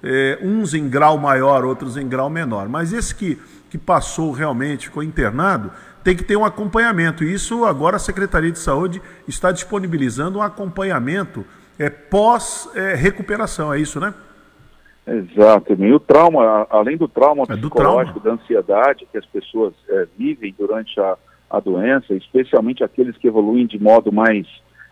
é, 0.02 0.38
uns 0.42 0.72
em 0.72 0.88
grau 0.88 1.18
maior, 1.18 1.64
outros 1.64 1.96
em 1.96 2.08
grau 2.08 2.30
menor. 2.30 2.68
Mas 2.68 2.92
esse 2.92 3.14
que, 3.14 3.38
que 3.68 3.76
passou 3.76 4.32
realmente, 4.32 4.86
ficou 4.86 5.02
internado, 5.02 5.70
tem 6.02 6.16
que 6.16 6.24
ter 6.24 6.36
um 6.36 6.44
acompanhamento. 6.44 7.24
Isso 7.24 7.64
agora 7.64 7.96
a 7.96 7.98
Secretaria 8.00 8.50
de 8.50 8.58
Saúde 8.58 9.02
está 9.28 9.52
disponibilizando 9.52 10.38
um 10.38 10.42
acompanhamento 10.42 11.44
é, 11.78 11.90
pós-recuperação, 11.90 13.72
é, 13.72 13.78
é 13.78 13.80
isso, 13.80 14.00
né? 14.00 14.14
Exato. 15.06 15.74
E 15.74 15.92
o 15.92 16.00
trauma, 16.00 16.66
além 16.68 16.96
do 16.96 17.06
trauma 17.06 17.44
é 17.44 17.56
psicológico, 17.56 18.20
trauma. 18.20 18.38
da 18.38 18.42
ansiedade 18.42 19.06
que 19.10 19.16
as 19.16 19.26
pessoas 19.26 19.72
é, 19.88 20.06
vivem 20.18 20.54
durante 20.58 20.98
a, 20.98 21.16
a 21.48 21.60
doença, 21.60 22.12
especialmente 22.14 22.82
aqueles 22.82 23.16
que 23.16 23.28
evoluem 23.28 23.66
de 23.66 23.78
modo 23.78 24.10
mais 24.10 24.46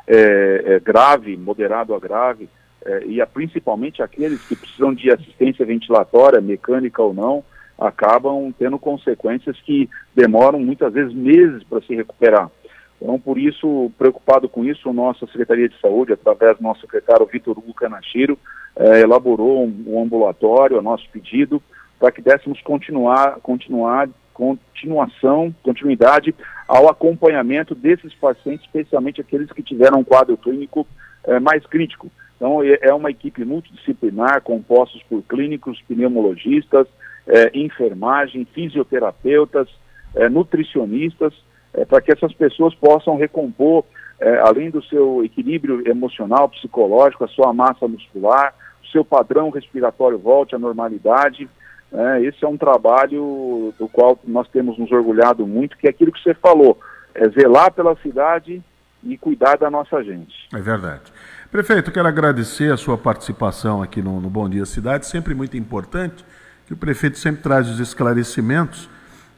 é, 0.06 0.62
é, 0.66 0.80
grave, 0.80 1.36
moderado 1.36 1.94
a 1.94 1.98
grave, 1.98 2.48
é, 2.84 3.04
e 3.06 3.24
principalmente 3.26 4.02
aqueles 4.02 4.46
que 4.46 4.54
precisam 4.54 4.94
de 4.94 5.10
assistência 5.10 5.66
ventilatória, 5.66 6.40
mecânica 6.40 7.02
ou 7.02 7.12
não, 7.12 7.42
acabam 7.78 8.52
tendo 8.56 8.78
consequências 8.78 9.60
que 9.62 9.88
demoram 10.14 10.60
muitas 10.60 10.92
vezes 10.92 11.12
meses 11.12 11.64
para 11.64 11.80
se 11.80 11.94
recuperar. 11.94 12.50
Então, 13.00 13.18
por 13.18 13.38
isso, 13.38 13.90
preocupado 13.98 14.48
com 14.48 14.64
isso, 14.64 14.92
nossa 14.92 15.26
Secretaria 15.26 15.68
de 15.68 15.78
Saúde, 15.80 16.12
através 16.12 16.56
do 16.56 16.62
nosso 16.62 16.80
secretário 16.80 17.26
Vitor 17.26 17.58
Hugo 17.58 17.74
Canachiro, 17.74 18.38
eh, 18.76 19.00
elaborou 19.00 19.64
um, 19.64 19.84
um, 19.86 20.02
ambulatório 20.02 20.78
a 20.78 20.82
nosso 20.82 21.08
pedido 21.10 21.62
para 21.98 22.10
que 22.10 22.22
dessemos 22.22 22.60
continuar, 22.62 23.38
continuar, 23.42 24.08
continuação, 24.32 25.54
continuidade 25.62 26.34
ao 26.66 26.88
acompanhamento 26.88 27.74
desses 27.74 28.14
pacientes, 28.14 28.64
especialmente 28.66 29.20
aqueles 29.20 29.50
que 29.52 29.62
tiveram 29.62 30.00
um 30.00 30.04
quadro 30.04 30.36
clínico 30.36 30.86
eh, 31.24 31.38
mais 31.38 31.64
crítico. 31.66 32.10
Então, 32.36 32.62
é, 32.62 32.78
é 32.82 32.92
uma 32.92 33.10
equipe 33.10 33.44
multidisciplinar, 33.44 34.42
compostos 34.42 35.02
por 35.08 35.22
clínicos, 35.22 35.80
pneumologistas, 35.88 36.86
eh, 37.26 37.50
enfermagem, 37.54 38.46
fisioterapeutas, 38.52 39.68
eh, 40.14 40.28
nutricionistas, 40.28 41.32
é, 41.74 41.84
para 41.84 42.00
que 42.00 42.12
essas 42.12 42.32
pessoas 42.32 42.74
possam 42.74 43.16
recompor, 43.16 43.84
é, 44.20 44.38
além 44.38 44.70
do 44.70 44.82
seu 44.84 45.24
equilíbrio 45.24 45.86
emocional, 45.88 46.48
psicológico, 46.48 47.24
a 47.24 47.28
sua 47.28 47.52
massa 47.52 47.88
muscular, 47.88 48.54
o 48.82 48.86
seu 48.88 49.04
padrão 49.04 49.50
respiratório 49.50 50.18
volte 50.18 50.54
à 50.54 50.58
normalidade. 50.58 51.48
É, 51.92 52.22
esse 52.22 52.44
é 52.44 52.48
um 52.48 52.56
trabalho 52.56 53.74
do 53.78 53.88
qual 53.88 54.18
nós 54.24 54.48
temos 54.48 54.78
nos 54.78 54.90
orgulhado 54.92 55.46
muito, 55.46 55.76
que 55.76 55.86
é 55.86 55.90
aquilo 55.90 56.12
que 56.12 56.22
você 56.22 56.34
falou, 56.34 56.78
é 57.14 57.28
zelar 57.28 57.72
pela 57.72 57.96
cidade 57.96 58.62
e 59.02 59.18
cuidar 59.18 59.58
da 59.58 59.70
nossa 59.70 60.02
gente. 60.02 60.34
É 60.54 60.60
verdade. 60.60 61.12
Prefeito, 61.50 61.92
quero 61.92 62.08
agradecer 62.08 62.72
a 62.72 62.76
sua 62.76 62.96
participação 62.96 63.82
aqui 63.82 64.00
no, 64.00 64.20
no 64.20 64.30
Bom 64.30 64.48
Dia 64.48 64.64
Cidade, 64.64 65.06
sempre 65.06 65.34
muito 65.34 65.56
importante, 65.56 66.24
que 66.66 66.72
o 66.72 66.76
prefeito 66.76 67.18
sempre 67.18 67.42
traz 67.42 67.68
os 67.68 67.78
esclarecimentos 67.78 68.88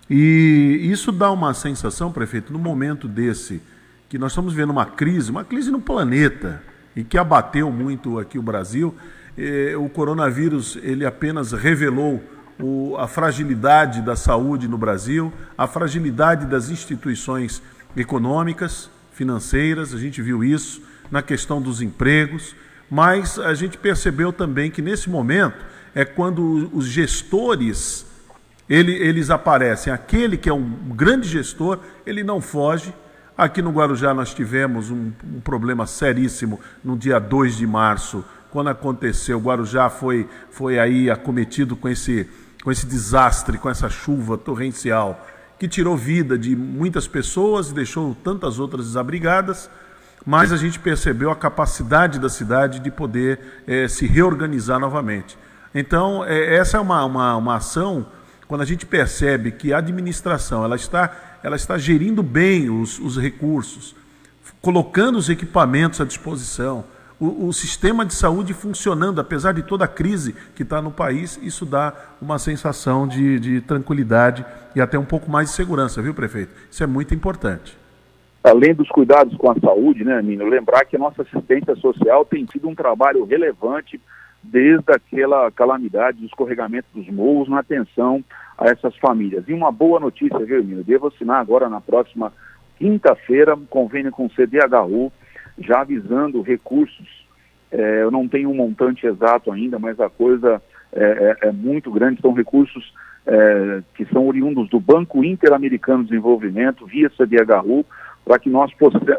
e 0.08 0.88
isso 0.90 1.10
dá 1.10 1.30
uma 1.30 1.52
sensação, 1.52 2.12
prefeito, 2.12 2.52
no 2.52 2.58
momento 2.58 3.08
desse, 3.08 3.60
que 4.08 4.18
nós 4.18 4.32
estamos 4.32 4.54
vendo 4.54 4.70
uma 4.70 4.86
crise, 4.86 5.30
uma 5.30 5.44
crise 5.44 5.70
no 5.70 5.80
planeta, 5.80 6.62
e 6.94 7.04
que 7.04 7.18
abateu 7.18 7.70
muito 7.70 8.18
aqui 8.18 8.38
o 8.38 8.42
Brasil. 8.42 8.94
Eh, 9.36 9.74
o 9.76 9.88
coronavírus 9.88 10.78
ele 10.82 11.04
apenas 11.04 11.52
revelou 11.52 12.22
a 12.98 13.06
fragilidade 13.06 14.00
da 14.00 14.16
saúde 14.16 14.66
no 14.66 14.78
Brasil, 14.78 15.30
a 15.58 15.66
fragilidade 15.66 16.46
das 16.46 16.70
instituições 16.70 17.62
econômicas, 17.94 18.88
financeiras, 19.12 19.92
a 19.92 19.98
gente 19.98 20.22
viu 20.22 20.42
isso 20.42 20.80
na 21.10 21.20
questão 21.20 21.60
dos 21.60 21.82
empregos, 21.82 22.54
mas 22.90 23.38
a 23.38 23.52
gente 23.52 23.76
percebeu 23.76 24.32
também 24.32 24.70
que 24.70 24.80
nesse 24.80 25.10
momento 25.10 25.64
é 25.94 26.04
quando 26.04 26.70
os 26.72 26.86
gestores 26.86 28.06
ele, 28.68 28.92
eles 28.92 29.30
aparecem. 29.30 29.92
Aquele 29.92 30.36
que 30.36 30.48
é 30.48 30.52
um 30.52 30.68
grande 30.90 31.28
gestor, 31.28 31.78
ele 32.04 32.24
não 32.24 32.40
foge. 32.40 32.92
Aqui 33.36 33.62
no 33.62 33.70
Guarujá 33.70 34.12
nós 34.14 34.34
tivemos 34.34 34.90
um, 34.90 35.12
um 35.24 35.40
problema 35.40 35.86
seríssimo 35.86 36.58
no 36.82 36.96
dia 36.96 37.18
2 37.18 37.56
de 37.56 37.66
março, 37.66 38.24
quando 38.50 38.68
aconteceu. 38.68 39.38
O 39.38 39.42
Guarujá 39.42 39.88
foi, 39.88 40.28
foi 40.50 40.78
aí 40.78 41.10
acometido 41.10 41.76
com 41.76 41.88
esse, 41.88 42.28
com 42.64 42.72
esse 42.72 42.86
desastre, 42.86 43.58
com 43.58 43.68
essa 43.68 43.88
chuva 43.88 44.36
torrencial, 44.36 45.26
que 45.58 45.68
tirou 45.68 45.96
vida 45.96 46.38
de 46.38 46.56
muitas 46.56 47.06
pessoas 47.06 47.70
e 47.70 47.74
deixou 47.74 48.16
tantas 48.24 48.58
outras 48.58 48.86
desabrigadas. 48.86 49.70
Mas 50.24 50.50
a 50.50 50.56
gente 50.56 50.80
percebeu 50.80 51.30
a 51.30 51.36
capacidade 51.36 52.18
da 52.18 52.28
cidade 52.28 52.80
de 52.80 52.90
poder 52.90 53.62
é, 53.66 53.86
se 53.86 54.06
reorganizar 54.06 54.80
novamente. 54.80 55.38
Então, 55.72 56.24
é, 56.24 56.56
essa 56.56 56.78
é 56.78 56.80
uma, 56.80 57.04
uma, 57.04 57.36
uma 57.36 57.56
ação 57.56 58.06
quando 58.48 58.60
a 58.60 58.64
gente 58.64 58.86
percebe 58.86 59.50
que 59.50 59.72
a 59.72 59.78
administração 59.78 60.64
ela 60.64 60.76
está, 60.76 61.38
ela 61.42 61.56
está 61.56 61.76
gerindo 61.78 62.22
bem 62.22 62.70
os, 62.70 62.98
os 62.98 63.20
recursos, 63.20 63.94
colocando 64.60 65.16
os 65.16 65.28
equipamentos 65.28 66.00
à 66.00 66.04
disposição, 66.04 66.84
o, 67.18 67.46
o, 67.46 67.52
sistema 67.52 68.04
de 68.04 68.12
saúde 68.12 68.52
funcionando, 68.52 69.20
apesar 69.20 69.52
de 69.52 69.62
toda 69.62 69.86
a 69.86 69.88
crise 69.88 70.34
que 70.54 70.62
está 70.62 70.82
no 70.82 70.90
país, 70.90 71.40
isso 71.42 71.64
dá 71.64 71.94
uma 72.20 72.38
sensação 72.38 73.08
de, 73.08 73.40
de 73.40 73.60
tranquilidade 73.62 74.44
e 74.74 74.80
até 74.80 74.98
um 74.98 75.04
pouco 75.04 75.30
mais 75.30 75.48
de 75.48 75.54
segurança, 75.54 76.02
viu, 76.02 76.12
prefeito? 76.12 76.52
Isso 76.70 76.84
é 76.84 76.86
muito 76.86 77.14
importante 77.14 77.76
além 78.46 78.74
dos 78.74 78.88
cuidados 78.88 79.36
com 79.36 79.50
a 79.50 79.58
saúde, 79.58 80.04
né, 80.04 80.22
Nino, 80.22 80.46
lembrar 80.46 80.84
que 80.84 80.94
a 80.94 80.98
nossa 80.98 81.22
assistência 81.22 81.74
social 81.76 82.24
tem 82.24 82.44
tido 82.44 82.68
um 82.68 82.74
trabalho 82.74 83.24
relevante 83.24 84.00
desde 84.50 84.92
aquela 84.92 85.50
calamidade 85.50 86.18
do 86.18 86.26
escorregamento 86.26 86.88
dos 86.94 87.08
morros 87.08 87.48
na 87.48 87.60
atenção 87.60 88.24
a 88.56 88.66
essas 88.66 88.96
famílias. 88.96 89.44
E 89.48 89.52
uma 89.52 89.70
boa 89.70 90.00
notícia, 90.00 90.38
viu, 90.38 90.62
Nino? 90.62 90.82
Devo 90.82 91.08
assinar 91.08 91.40
agora 91.40 91.68
na 91.68 91.80
próxima 91.80 92.32
quinta-feira 92.78 93.54
um 93.54 93.66
convênio 93.66 94.12
com 94.12 94.26
o 94.26 94.30
CDHU, 94.30 95.12
já 95.58 95.80
avisando 95.80 96.42
recursos. 96.42 97.26
É, 97.70 98.02
eu 98.02 98.10
não 98.10 98.28
tenho 98.28 98.50
um 98.50 98.54
montante 98.54 99.06
exato 99.06 99.50
ainda, 99.50 99.78
mas 99.78 99.98
a 99.98 100.08
coisa 100.08 100.62
é, 100.92 101.36
é, 101.42 101.48
é 101.48 101.52
muito 101.52 101.90
grande. 101.90 102.20
São 102.20 102.32
recursos 102.32 102.92
é, 103.26 103.82
que 103.94 104.04
são 104.06 104.26
oriundos 104.26 104.68
do 104.68 104.78
Banco 104.78 105.24
Interamericano 105.24 106.04
de 106.04 106.10
Desenvolvimento, 106.10 106.86
via 106.86 107.10
CDHU, 107.10 107.84
para 108.24 108.38
que 108.38 108.48
nós 108.48 108.72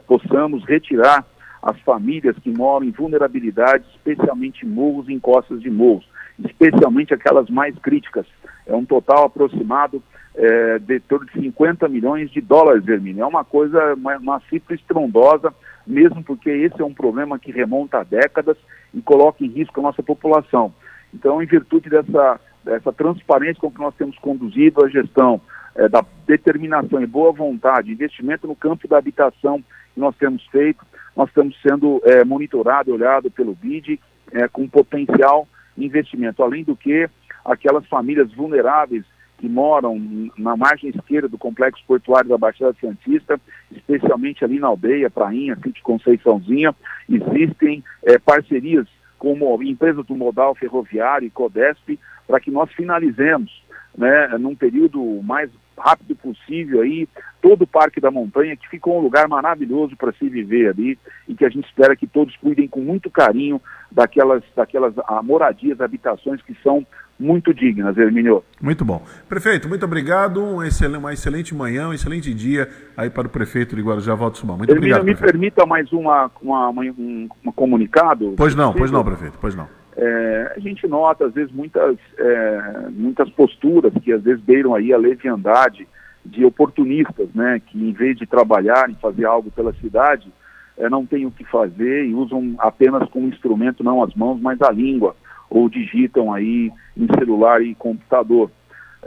possamos 0.06 0.66
retirar 0.66 1.26
as 1.62 1.80
famílias 1.82 2.38
que 2.40 2.52
moram 2.52 2.86
em 2.86 2.92
vulnerabilidade, 2.92 3.86
especialmente 3.96 4.66
morros 4.66 5.10
e 5.10 5.14
encostas 5.14 5.62
de 5.62 5.70
morros, 5.70 6.08
especialmente 6.40 7.14
aquelas 7.14 7.50
mais 7.50 7.78
críticas. 7.80 8.26
É 8.66 8.76
um 8.76 8.86
total 8.86 9.26
aproximado 9.26 10.02
é, 10.36 10.80
de 10.80 11.00
torno 11.02 11.26
de 11.26 11.42
50 11.42 11.88
milhões 11.88 12.30
de 12.30 12.42
dólares, 12.42 12.88
Hermínio. 12.88 13.24
É 13.24 13.26
uma 13.26 13.44
coisa, 13.44 13.96
uma, 13.96 14.18
uma 14.18 14.40
cifra 14.50 14.76
estrondosa, 14.76 15.54
mesmo 15.86 16.24
porque 16.24 16.50
esse 16.50 16.80
é 16.82 16.86
um 16.86 16.94
problema 16.94 17.40
que 17.40 17.52
remonta 17.52 18.00
a 18.00 18.04
décadas 18.04 18.58
e 18.94 19.02
coloca 19.02 19.44
em 19.44 19.48
risco 19.48 19.80
a 19.80 19.84
nossa 19.84 20.04
população. 20.04 20.74
Então, 21.14 21.42
em 21.42 21.46
virtude 21.46 21.90
dessa, 21.90 22.40
dessa 22.64 22.94
transparência 22.94 23.60
com 23.60 23.72
que 23.72 23.80
nós 23.80 23.96
temos 23.96 24.18
conduzido 24.20 24.86
a 24.86 24.90
gestão, 24.90 25.42
é, 25.78 25.88
da 25.88 26.04
determinação 26.26 27.02
e 27.02 27.06
boa 27.06 27.32
vontade, 27.32 27.92
investimento 27.92 28.48
no 28.48 28.56
campo 28.56 28.88
da 28.88 28.98
habitação 28.98 29.64
que 29.94 30.00
nós 30.00 30.16
temos 30.18 30.46
feito, 30.48 30.84
nós 31.18 31.30
estamos 31.30 31.60
sendo 31.68 32.00
é, 32.06 32.24
monitorado, 32.24 32.94
olhado 32.94 33.32
pelo 33.32 33.56
BID, 33.56 34.00
é, 34.32 34.48
com 34.48 34.68
potencial 34.68 35.48
investimento. 35.76 36.44
Além 36.44 36.64
do 36.64 36.76
que, 36.76 37.10
aquelas 37.44 37.88
famílias 37.88 38.32
vulneráveis 38.34 39.04
que 39.40 39.50
moram 39.50 40.00
na 40.38 40.56
margem 40.56 40.92
esquerda 40.92 41.28
do 41.28 41.38
complexo 41.38 41.84
portuário 41.88 42.30
da 42.30 42.38
Baixada 42.38 42.76
Santista, 42.80 43.40
especialmente 43.72 44.46
ali 44.46 44.60
na 44.60 44.68
aldeia, 44.68 45.10
Prainha, 45.10 45.56
Sítio 45.56 45.84
Conceiçãozinha, 45.84 46.76
existem 47.10 47.84
é, 48.04 48.20
parcerias 48.20 48.88
como 49.18 49.62
empresas 49.64 50.06
do 50.06 50.16
modal 50.16 50.54
ferroviário 50.54 51.26
e 51.26 51.32
Codesp, 51.32 52.00
para 52.28 52.40
que 52.40 52.52
nós 52.52 52.72
finalizemos, 52.74 53.64
né, 53.98 54.38
num 54.38 54.56
período 54.56 55.02
mais 55.24 55.50
rápido 55.78 56.16
possível 56.16 56.82
aí, 56.82 57.08
todo 57.42 57.64
o 57.64 57.68
Parque 57.68 58.02
da 58.02 58.12
Montanha, 58.12 58.58
que 58.58 58.68
ficou 58.68 58.98
um 58.98 59.02
lugar 59.02 59.28
maravilhoso 59.28 59.96
para 59.96 60.12
se 60.14 60.28
viver 60.28 60.70
ali 60.70 60.98
e 61.28 61.36
que 61.36 61.46
a 61.46 61.50
gente 61.50 61.66
espera 61.66 61.96
que 61.96 62.08
todos 62.08 62.36
cuidem 62.38 62.68
com 62.68 62.82
muito 62.82 63.10
carinho 63.10 63.62
daquelas, 63.92 64.44
daquelas 64.56 64.94
ah, 65.08 65.22
moradias, 65.22 65.80
habitações 65.80 66.42
que 66.42 66.56
são 66.64 66.86
muito 67.20 67.54
dignas, 67.54 67.98
Hermínio. 67.98 68.44
Muito 68.62 68.86
bom. 68.86 69.04
Prefeito, 69.28 69.68
muito 69.68 69.84
obrigado. 69.86 70.44
Um 70.44 70.64
excelente, 70.64 70.98
uma 70.98 71.14
excelente 71.14 71.56
manhã, 71.56 71.90
um 71.90 71.94
excelente 71.94 72.34
dia 72.34 72.70
aí 72.96 73.10
para 73.10 73.28
o 73.28 73.30
prefeito 73.30 73.76
de 73.76 73.82
Guarujá, 73.82 74.14
Valdo 74.14 74.38
Sumar. 74.38 74.58
Muito 74.58 74.70
Hermínio, 74.70 74.98
obrigado. 74.98 75.06
me 75.06 75.16
prefeito. 75.16 75.32
permita 75.32 75.66
mais 75.66 75.92
uma, 75.92 76.30
uma, 76.42 76.70
uma 76.70 76.82
um, 76.84 77.28
um, 77.46 77.52
comunicado? 77.52 78.34
Pois 78.38 78.54
não, 78.54 78.74
pois 78.74 78.92
não, 78.92 79.04
prefeito, 79.04 79.38
pois 79.40 79.56
não. 79.56 79.68
É, 80.00 80.54
a 80.56 80.60
gente 80.60 80.88
nota, 80.88 81.26
às 81.26 81.34
vezes, 81.34 81.52
muitas, 81.52 81.98
é, 82.20 82.88
muitas 82.92 83.28
posturas 83.32 83.92
que 84.04 84.14
às 84.14 84.22
vezes 84.22 84.44
beiram 84.44 84.76
aí 84.76 84.94
a 84.94 84.98
leviandade 84.98 85.88
de 86.24 86.46
oportunistas, 86.46 87.30
né, 87.34 87.60
que 87.66 87.78
em 87.78 87.92
vez 87.94 88.16
de 88.18 88.28
trabalhar 88.28 88.90
em 88.90 88.96
fazer 88.96 89.26
algo 89.26 89.50
pela 89.50 89.74
cidade, 89.74 90.32
é, 90.78 90.88
não 90.88 91.04
têm 91.04 91.26
o 91.26 91.32
que 91.32 91.44
fazer 91.46 92.06
e 92.06 92.14
usam 92.14 92.54
apenas 92.60 93.10
como 93.10 93.28
instrumento 93.28 93.84
não 93.84 94.04
as 94.04 94.14
mãos, 94.14 94.40
mas 94.40 94.62
a 94.62 94.72
língua, 94.72 95.16
ou 95.50 95.68
digitam 95.68 96.32
aí 96.32 96.72
em 96.96 97.08
celular 97.18 97.64
e 97.64 97.74
computador. 97.74 98.52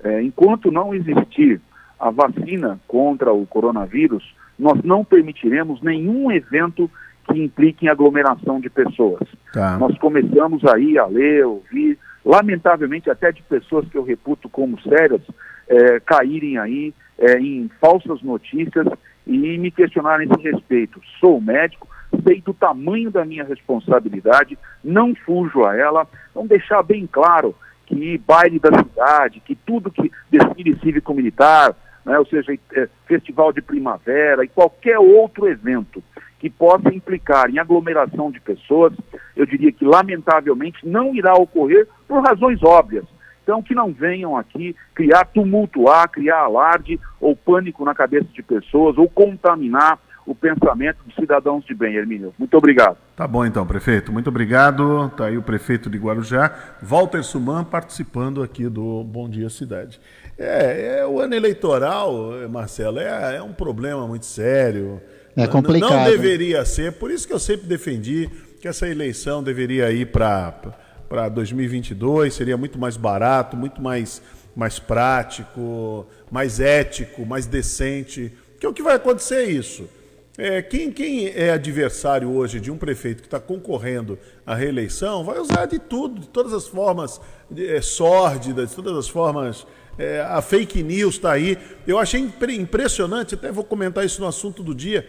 É, 0.02 0.22
enquanto 0.22 0.72
não 0.72 0.92
existir 0.92 1.60
a 2.00 2.10
vacina 2.10 2.80
contra 2.88 3.32
o 3.32 3.46
coronavírus, 3.46 4.34
nós 4.58 4.82
não 4.82 5.04
permitiremos 5.04 5.80
nenhum 5.82 6.32
evento 6.32 6.90
que 7.26 7.42
implique 7.42 7.86
em 7.86 7.88
aglomeração 7.88 8.60
de 8.60 8.68
pessoas. 8.68 9.26
Tá. 9.52 9.78
Nós 9.78 9.96
começamos 9.98 10.64
aí 10.64 10.98
a 10.98 11.06
ler, 11.06 11.44
ouvir, 11.44 11.98
lamentavelmente 12.24 13.10
até 13.10 13.32
de 13.32 13.42
pessoas 13.42 13.88
que 13.88 13.96
eu 13.96 14.02
reputo 14.02 14.48
como 14.48 14.80
sérias, 14.80 15.22
é, 15.68 16.00
caírem 16.00 16.58
aí 16.58 16.94
é, 17.18 17.38
em 17.38 17.70
falsas 17.80 18.22
notícias 18.22 18.86
e 19.26 19.58
me 19.58 19.70
questionarem 19.70 20.28
a 20.28 20.34
esse 20.34 20.50
respeito. 20.50 21.00
Sou 21.20 21.40
médico, 21.40 21.86
sei 22.26 22.40
do 22.40 22.52
tamanho 22.52 23.10
da 23.10 23.24
minha 23.24 23.44
responsabilidade, 23.44 24.58
não 24.82 25.14
fujo 25.14 25.64
a 25.64 25.76
ela, 25.76 26.06
então 26.30 26.46
deixar 26.46 26.82
bem 26.82 27.06
claro 27.06 27.54
que 27.86 28.18
baile 28.18 28.58
da 28.58 28.70
cidade, 28.78 29.40
que 29.40 29.54
tudo 29.54 29.90
que 29.90 30.10
desfile 30.30 30.78
cívico-militar, 30.80 31.74
né, 32.04 32.18
ou 32.18 32.26
seja, 32.26 32.52
é, 32.74 32.88
festival 33.06 33.52
de 33.52 33.60
primavera 33.60 34.44
e 34.44 34.48
qualquer 34.48 34.98
outro 34.98 35.48
evento 35.48 36.02
que 36.40 36.48
possa 36.48 36.88
implicar 36.92 37.50
em 37.50 37.58
aglomeração 37.58 38.30
de 38.30 38.40
pessoas, 38.40 38.94
eu 39.36 39.44
diria 39.44 39.70
que 39.70 39.84
lamentavelmente 39.84 40.78
não 40.88 41.14
irá 41.14 41.34
ocorrer 41.34 41.86
por 42.08 42.22
razões 42.22 42.62
óbvias. 42.64 43.04
Então, 43.42 43.62
que 43.62 43.74
não 43.74 43.92
venham 43.92 44.36
aqui 44.36 44.74
criar, 44.94 45.26
tumultuar, 45.26 46.08
criar 46.08 46.38
alarde 46.38 46.98
ou 47.20 47.36
pânico 47.36 47.84
na 47.84 47.94
cabeça 47.94 48.28
de 48.32 48.42
pessoas 48.42 48.96
ou 48.96 49.08
contaminar 49.08 49.98
o 50.26 50.34
pensamento 50.34 50.98
dos 51.04 51.14
cidadãos 51.14 51.64
de 51.64 51.74
bem, 51.74 51.96
Hermínio. 51.96 52.32
Muito 52.38 52.56
obrigado. 52.56 52.96
Tá 53.16 53.26
bom 53.26 53.44
então, 53.44 53.66
prefeito. 53.66 54.12
Muito 54.12 54.28
obrigado. 54.28 55.06
Está 55.06 55.26
aí 55.26 55.36
o 55.36 55.42
prefeito 55.42 55.90
de 55.90 55.98
Guarujá, 55.98 56.76
Walter 56.80 57.22
Suman, 57.22 57.64
participando 57.64 58.42
aqui 58.42 58.68
do 58.68 59.02
Bom 59.04 59.28
Dia 59.28 59.50
Cidade. 59.50 60.00
É, 60.38 61.00
é 61.00 61.06
o 61.06 61.20
ano 61.20 61.34
eleitoral, 61.34 62.12
Marcelo, 62.48 62.98
é, 62.98 63.36
é 63.36 63.42
um 63.42 63.52
problema 63.52 64.06
muito 64.06 64.24
sério. 64.24 65.00
É 65.42 65.46
complicado. 65.46 65.90
Não 65.90 66.04
deveria 66.04 66.64
ser, 66.64 66.92
por 66.92 67.10
isso 67.10 67.26
que 67.26 67.32
eu 67.32 67.38
sempre 67.38 67.66
defendi 67.66 68.28
que 68.60 68.68
essa 68.68 68.86
eleição 68.86 69.42
deveria 69.42 69.90
ir 69.90 70.06
para 70.06 71.28
2022, 71.32 72.34
seria 72.34 72.56
muito 72.56 72.78
mais 72.78 72.96
barato, 72.96 73.56
muito 73.56 73.80
mais, 73.80 74.20
mais 74.54 74.78
prático, 74.78 76.06
mais 76.30 76.60
ético, 76.60 77.24
mais 77.24 77.46
decente. 77.46 78.32
Que 78.60 78.66
o 78.66 78.72
que 78.74 78.82
vai 78.82 78.96
acontecer 78.96 79.36
é 79.36 79.50
isso. 79.50 79.88
É, 80.36 80.60
quem, 80.62 80.92
quem 80.92 81.28
é 81.28 81.50
adversário 81.50 82.30
hoje 82.30 82.60
de 82.60 82.70
um 82.70 82.76
prefeito 82.76 83.22
que 83.22 83.26
está 83.26 83.40
concorrendo 83.40 84.18
à 84.46 84.54
reeleição 84.54 85.24
vai 85.24 85.38
usar 85.38 85.66
de 85.66 85.78
tudo, 85.78 86.20
de 86.20 86.28
todas 86.28 86.52
as 86.52 86.66
formas 86.66 87.20
é, 87.56 87.80
sórdidas, 87.80 88.70
de 88.70 88.76
todas 88.76 88.96
as 88.96 89.08
formas. 89.08 89.66
É, 89.98 90.20
a 90.20 90.40
fake 90.40 90.82
news 90.82 91.16
está 91.16 91.32
aí. 91.32 91.58
Eu 91.86 91.98
achei 91.98 92.20
impressionante, 92.20 93.34
até 93.34 93.50
vou 93.50 93.64
comentar 93.64 94.04
isso 94.04 94.20
no 94.20 94.26
assunto 94.26 94.62
do 94.62 94.74
dia 94.74 95.06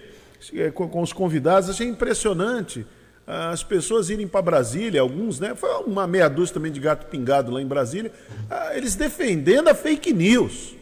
com, 0.73 0.87
com 0.87 1.01
os 1.01 1.13
convidados, 1.13 1.69
achei 1.69 1.87
impressionante 1.87 2.85
as 3.25 3.63
pessoas 3.63 4.09
irem 4.09 4.27
para 4.27 4.41
Brasília, 4.41 4.99
alguns, 5.01 5.39
né? 5.39 5.53
Foi 5.55 5.69
uma 5.85 6.05
meia 6.05 6.27
dúzia 6.27 6.55
também 6.55 6.71
de 6.71 6.79
gato 6.79 7.05
pingado 7.05 7.51
lá 7.51 7.61
em 7.61 7.65
Brasília, 7.65 8.11
ah, 8.49 8.71
eles 8.75 8.95
defendendo 8.95 9.69
a 9.69 9.75
fake 9.75 10.11
news. 10.11 10.75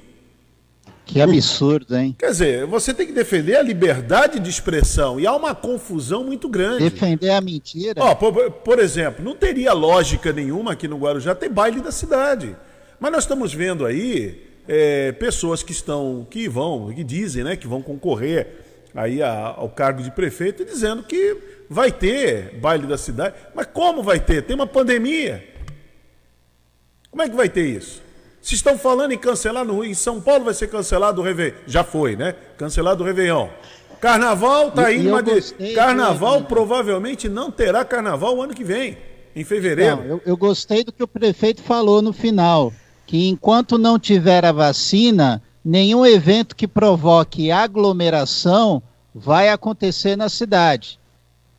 Que 1.05 1.19
absurdo, 1.21 1.95
hein? 1.95 2.15
Quer 2.17 2.29
dizer, 2.29 2.65
você 2.67 2.93
tem 2.93 3.07
que 3.07 3.11
defender 3.11 3.55
a 3.55 3.63
liberdade 3.63 4.39
de 4.39 4.47
expressão 4.47 5.19
e 5.19 5.25
há 5.25 5.35
uma 5.35 5.55
confusão 5.55 6.23
muito 6.23 6.47
grande. 6.47 6.87
Defender 6.87 7.31
a 7.31 7.41
mentira. 7.41 7.99
Ó, 7.99 8.13
por, 8.13 8.51
por 8.51 8.77
exemplo, 8.77 9.25
não 9.25 9.35
teria 9.35 9.73
lógica 9.73 10.31
nenhuma 10.31 10.73
aqui 10.73 10.87
no 10.87 10.97
Guarujá 10.97 11.33
ter 11.33 11.49
baile 11.49 11.81
da 11.81 11.91
cidade. 11.91 12.55
Mas 12.99 13.11
nós 13.11 13.23
estamos 13.23 13.51
vendo 13.51 13.87
aí 13.87 14.43
é, 14.67 15.11
pessoas 15.13 15.63
que 15.63 15.71
estão, 15.71 16.27
que 16.29 16.47
vão, 16.47 16.93
que 16.93 17.03
dizem, 17.03 17.43
né, 17.43 17.55
que 17.55 17.67
vão 17.67 17.81
concorrer 17.81 18.68
aí 18.93 19.21
a, 19.21 19.53
ao 19.57 19.69
cargo 19.69 20.01
de 20.01 20.11
prefeito, 20.11 20.65
dizendo 20.65 21.03
que 21.03 21.37
vai 21.69 21.91
ter 21.91 22.55
baile 22.59 22.87
da 22.87 22.97
cidade. 22.97 23.35
Mas 23.53 23.67
como 23.67 24.01
vai 24.01 24.19
ter? 24.19 24.43
Tem 24.43 24.55
uma 24.55 24.67
pandemia. 24.67 25.43
Como 27.11 27.21
é 27.21 27.29
que 27.29 27.35
vai 27.35 27.49
ter 27.49 27.65
isso? 27.65 28.01
Se 28.41 28.55
estão 28.55 28.77
falando 28.77 29.11
em 29.11 29.17
cancelar 29.17 29.65
no 29.65 29.83
em 29.83 29.93
São 29.93 30.21
Paulo 30.21 30.45
vai 30.45 30.53
ser 30.53 30.67
cancelado 30.67 31.21
o 31.21 31.23
Réveillon. 31.23 31.57
Já 31.67 31.83
foi, 31.83 32.15
né? 32.15 32.33
Cancelado 32.57 33.03
o 33.03 33.05
Réveillon. 33.05 33.49
Carnaval 33.99 34.71
tá 34.71 34.87
aí, 34.87 35.03
mas 35.03 35.53
carnaval 35.75 36.43
provavelmente 36.45 37.27
não 37.27 37.51
terá 37.51 37.83
carnaval 37.83 38.37
o 38.37 38.41
ano 38.41 38.53
que 38.53 38.63
vem, 38.63 38.97
em 39.35 39.43
fevereiro. 39.43 39.97
Não, 39.97 40.05
eu, 40.05 40.21
eu 40.25 40.37
gostei 40.37 40.85
do 40.85 40.93
que 40.93 41.03
o 41.03 41.07
prefeito 41.07 41.61
falou 41.61 42.01
no 42.01 42.13
final, 42.13 42.71
que 43.05 43.27
enquanto 43.27 43.77
não 43.77 43.99
tiver 43.99 44.45
a 44.45 44.53
vacina, 44.53 45.41
nenhum 45.63 46.05
evento 46.05 46.55
que 46.55 46.67
provoque 46.67 47.51
aglomeração 47.51 48.81
vai 49.13 49.49
acontecer 49.49 50.15
na 50.15 50.29
cidade. 50.29 50.99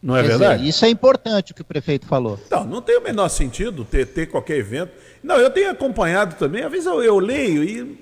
Não 0.02 0.16
é 0.16 0.22
Quer 0.22 0.28
verdade? 0.28 0.58
Dizer, 0.58 0.68
isso 0.68 0.84
é 0.84 0.88
importante 0.88 1.52
o 1.52 1.54
que 1.54 1.60
o 1.60 1.64
prefeito 1.64 2.06
falou. 2.06 2.38
Não, 2.50 2.64
não 2.64 2.82
tem 2.82 2.96
o 2.96 3.02
menor 3.02 3.28
sentido 3.28 3.84
ter, 3.84 4.06
ter 4.06 4.26
qualquer 4.26 4.56
evento. 4.56 4.92
Não, 5.22 5.36
eu 5.36 5.50
tenho 5.50 5.70
acompanhado 5.70 6.36
também, 6.36 6.62
às 6.62 6.70
vezes 6.70 6.86
eu, 6.86 7.02
eu 7.02 7.18
leio 7.18 7.62
e 7.62 7.98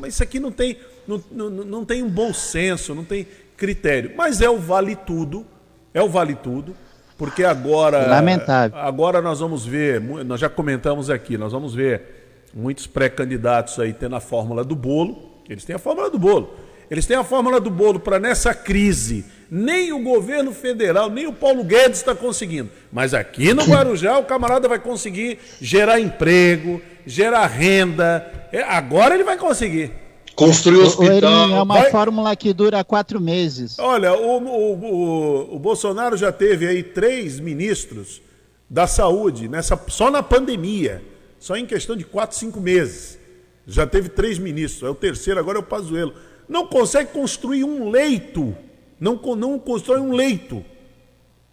mas 0.00 0.14
isso 0.14 0.22
aqui 0.22 0.40
não 0.40 0.50
tem, 0.50 0.76
não, 1.06 1.22
não, 1.30 1.50
não 1.50 1.84
tem 1.84 2.02
um 2.02 2.10
bom 2.10 2.34
senso, 2.34 2.94
não 2.94 3.04
tem 3.04 3.26
critério. 3.56 4.12
Mas 4.16 4.40
é 4.40 4.50
o 4.50 4.58
vale 4.58 4.96
tudo, 4.96 5.46
é 5.94 6.02
o 6.02 6.08
vale 6.08 6.34
tudo, 6.34 6.74
porque 7.16 7.44
agora. 7.44 8.08
Lamentável. 8.08 8.76
Agora 8.80 9.22
nós 9.22 9.38
vamos 9.38 9.64
ver, 9.64 10.00
nós 10.00 10.40
já 10.40 10.48
comentamos 10.48 11.08
aqui, 11.08 11.38
nós 11.38 11.52
vamos 11.52 11.72
ver 11.72 12.48
muitos 12.52 12.88
pré-candidatos 12.88 13.78
aí 13.78 13.92
tendo 13.92 14.16
a 14.16 14.20
fórmula 14.20 14.64
do 14.64 14.74
bolo 14.74 15.35
eles 15.48 15.64
têm 15.64 15.76
a 15.76 15.78
fórmula 15.78 16.10
do 16.10 16.18
bolo. 16.18 16.54
Eles 16.90 17.06
têm 17.06 17.16
a 17.16 17.24
fórmula 17.24 17.60
do 17.60 17.70
bolo 17.70 17.98
para 17.98 18.18
nessa 18.18 18.54
crise. 18.54 19.24
Nem 19.50 19.92
o 19.92 20.02
governo 20.02 20.52
federal, 20.52 21.08
nem 21.08 21.26
o 21.26 21.32
Paulo 21.32 21.62
Guedes 21.62 21.98
está 21.98 22.14
conseguindo. 22.14 22.70
Mas 22.92 23.14
aqui 23.14 23.52
no 23.54 23.64
Guarujá 23.66 24.18
o 24.18 24.24
camarada 24.24 24.68
vai 24.68 24.78
conseguir 24.78 25.38
gerar 25.60 26.00
emprego, 26.00 26.80
gerar 27.06 27.46
renda. 27.46 28.48
É, 28.52 28.62
agora 28.62 29.14
ele 29.14 29.24
vai 29.24 29.36
conseguir. 29.36 29.92
Construir 30.34 30.76
o 30.76 30.82
hospital. 30.82 31.50
é 31.50 31.62
uma 31.62 31.80
vai... 31.80 31.90
fórmula 31.90 32.36
que 32.36 32.52
dura 32.52 32.84
quatro 32.84 33.20
meses. 33.20 33.78
Olha, 33.78 34.12
o, 34.12 34.38
o, 34.38 34.74
o, 34.74 35.56
o 35.56 35.58
Bolsonaro 35.58 36.16
já 36.16 36.30
teve 36.30 36.66
aí 36.66 36.82
três 36.82 37.40
ministros 37.40 38.20
da 38.68 38.86
saúde, 38.86 39.48
nessa, 39.48 39.80
só 39.88 40.10
na 40.10 40.22
pandemia, 40.22 41.02
só 41.38 41.56
em 41.56 41.64
questão 41.64 41.96
de 41.96 42.04
quatro, 42.04 42.36
cinco 42.36 42.60
meses. 42.60 43.18
Já 43.66 43.86
teve 43.86 44.08
três 44.08 44.38
ministros, 44.38 44.82
é 44.82 44.90
o 44.90 44.94
terceiro, 44.94 45.40
agora 45.40 45.58
é 45.58 45.60
o 45.60 45.64
Pazuello. 45.64 46.14
Não 46.48 46.66
consegue 46.66 47.10
construir 47.10 47.64
um 47.64 47.90
leito. 47.90 48.56
Não, 49.00 49.20
não 49.36 49.58
constrói 49.58 49.98
um 49.98 50.12
leito. 50.12 50.64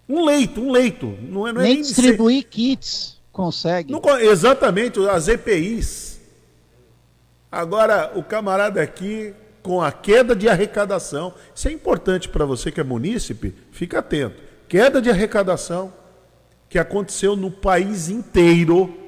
Um 0.07 0.23
leito, 0.23 0.61
um 0.61 0.71
leito. 0.71 1.07
Não 1.21 1.47
é, 1.47 1.53
não 1.53 1.61
é 1.61 1.63
nem, 1.63 1.81
distribuir 1.81 2.43
ser... 2.43 2.49
kits 2.49 3.17
consegue. 3.31 3.91
Não, 3.91 4.01
exatamente, 4.19 4.99
as 5.07 5.27
EPIs. 5.27 6.19
Agora, 7.51 8.11
o 8.15 8.23
camarada 8.23 8.81
aqui, 8.81 9.33
com 9.63 9.81
a 9.81 9.91
queda 9.91 10.35
de 10.35 10.47
arrecadação, 10.47 11.33
isso 11.53 11.67
é 11.67 11.71
importante 11.71 12.29
para 12.29 12.45
você 12.45 12.71
que 12.71 12.79
é 12.79 12.83
munícipe, 12.83 13.55
fica 13.71 13.99
atento. 13.99 14.41
Queda 14.67 15.01
de 15.01 15.09
arrecadação 15.09 15.91
que 16.69 16.77
aconteceu 16.77 17.35
no 17.35 17.49
país 17.49 18.09
inteiro 18.09 19.02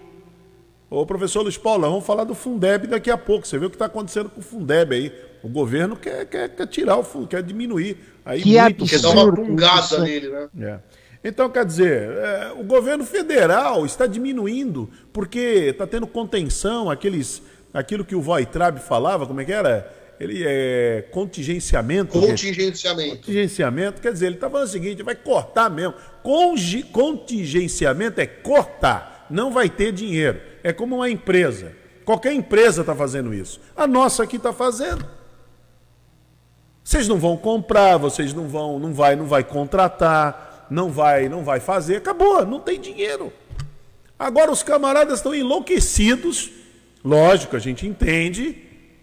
Ô, 0.90 1.06
professor 1.06 1.42
Luiz 1.42 1.58
Paulo, 1.58 1.90
vamos 1.90 2.06
falar 2.06 2.24
do 2.24 2.36
Fundeb 2.36 2.88
daqui 2.88 3.10
a 3.10 3.18
pouco. 3.18 3.48
Você 3.48 3.58
vê 3.58 3.66
o 3.66 3.70
que 3.70 3.76
está 3.76 3.86
acontecendo 3.86 4.30
com 4.30 4.40
o 4.40 4.44
Fundeb 4.44 4.96
aí. 4.96 5.12
O 5.42 5.50
governo 5.50 5.96
quer, 5.96 6.26
quer, 6.26 6.50
quer 6.50 6.68
tirar 6.68 6.98
o 6.98 7.04
fundo, 7.04 7.28
quer 7.28 7.42
diminuir. 7.42 7.98
Aí 8.24 8.42
que 8.42 8.60
muito, 8.60 8.84
absurdo. 8.84 8.90
Quer 8.90 9.02
dar 9.02 9.24
uma 9.24 9.34
pungada 9.34 10.00
nele, 10.00 10.30
né? 10.30 10.50
É. 10.62 10.80
Então, 11.28 11.50
quer 11.50 11.66
dizer, 11.66 12.12
é, 12.12 12.52
o 12.56 12.64
governo 12.64 13.04
federal 13.04 13.84
está 13.84 14.06
diminuindo, 14.06 14.88
porque 15.12 15.40
está 15.40 15.88
tendo 15.88 16.06
contenção, 16.06 16.88
aqueles, 16.88 17.42
aquilo 17.74 18.06
que 18.06 18.16
o 18.16 18.22
Voitrab 18.22 18.80
falava, 18.80 19.26
como 19.26 19.42
é 19.42 19.46
que 19.46 19.52
era? 19.52 19.92
Ele 20.20 20.44
é 20.46 21.08
contingenciamento. 21.12 22.20
Contingenciamento. 22.20 23.18
Contingenciamento, 23.18 24.02
quer 24.02 24.14
dizer, 24.14 24.28
ele 24.28 24.36
está 24.36 24.50
falando 24.50 24.68
o 24.68 24.72
seguinte: 24.72 25.04
vai 25.04 25.16
cortar 25.16 25.70
mesmo. 25.70 25.96
Congi, 26.22 26.84
contingenciamento 26.84 28.22
é 28.22 28.26
cortar, 28.26 29.26
não 29.30 29.52
vai 29.52 29.68
ter 29.68 29.92
dinheiro. 29.92 30.40
É 30.66 30.74
como 30.74 30.98
uma 30.98 31.10
empresa. 31.10 31.74
Qualquer 32.04 32.34
empresa 32.34 32.82
está 32.82 32.96
fazendo 32.96 33.34
isso. 33.34 33.62
A 33.76 33.88
nossa 33.88 34.24
aqui 34.24 34.38
está 34.38 34.52
fazendo. 34.52 35.06
Vocês 36.84 37.08
não 37.08 37.18
vão 37.18 37.38
comprar, 37.38 37.98
vocês 37.98 38.34
não 38.34 38.48
vão, 38.48 38.80
não 38.80 38.94
vai, 38.94 39.16
não 39.16 39.26
vai 39.26 39.44
contratar 39.44 40.46
não 40.70 40.90
vai, 40.90 41.30
não 41.30 41.44
vai 41.44 41.60
fazer, 41.60 41.98
acabou, 41.98 42.46
não 42.46 42.60
tem 42.60 42.80
dinheiro. 42.80 43.32
Agora 44.18 44.52
os 44.52 44.64
camaradas 44.64 45.20
estão 45.20 45.36
enlouquecidos, 45.36 46.50
lógico, 47.04 47.56
a 47.56 47.60
gente 47.60 47.86
entende, 47.86 48.58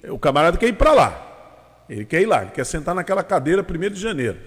o 0.09 0.19
camarada 0.19 0.57
quer 0.57 0.69
ir 0.69 0.75
para 0.75 0.93
lá. 0.93 1.85
Ele 1.89 2.05
quer 2.05 2.23
ir 2.23 2.27
lá, 2.27 2.43
ele 2.43 2.51
quer 2.53 2.65
sentar 2.65 2.95
naquela 2.95 3.23
cadeira 3.23 3.63
1 3.63 3.91
de 3.91 4.01
janeiro. 4.01 4.39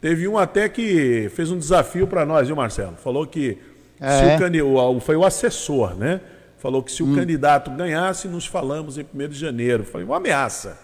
Teve 0.00 0.26
um 0.26 0.38
até 0.38 0.68
que 0.68 1.30
fez 1.34 1.50
um 1.50 1.58
desafio 1.58 2.06
para 2.06 2.24
nós, 2.24 2.46
viu, 2.46 2.56
Marcelo? 2.56 2.96
Falou 2.96 3.26
que 3.26 3.58
é. 4.00 4.38
se 4.38 4.62
o, 4.62 4.76
o, 4.76 5.00
foi 5.00 5.16
o 5.16 5.24
assessor, 5.24 5.94
né? 5.94 6.20
Falou 6.64 6.82
que 6.82 6.90
se 6.90 7.02
o 7.02 7.06
hum. 7.06 7.14
candidato 7.14 7.70
ganhasse, 7.72 8.26
nos 8.26 8.46
falamos 8.46 8.96
em 8.96 9.04
1 9.14 9.28
de 9.28 9.38
janeiro. 9.38 9.84
Falei, 9.84 10.06
uma 10.06 10.16
ameaça. 10.16 10.78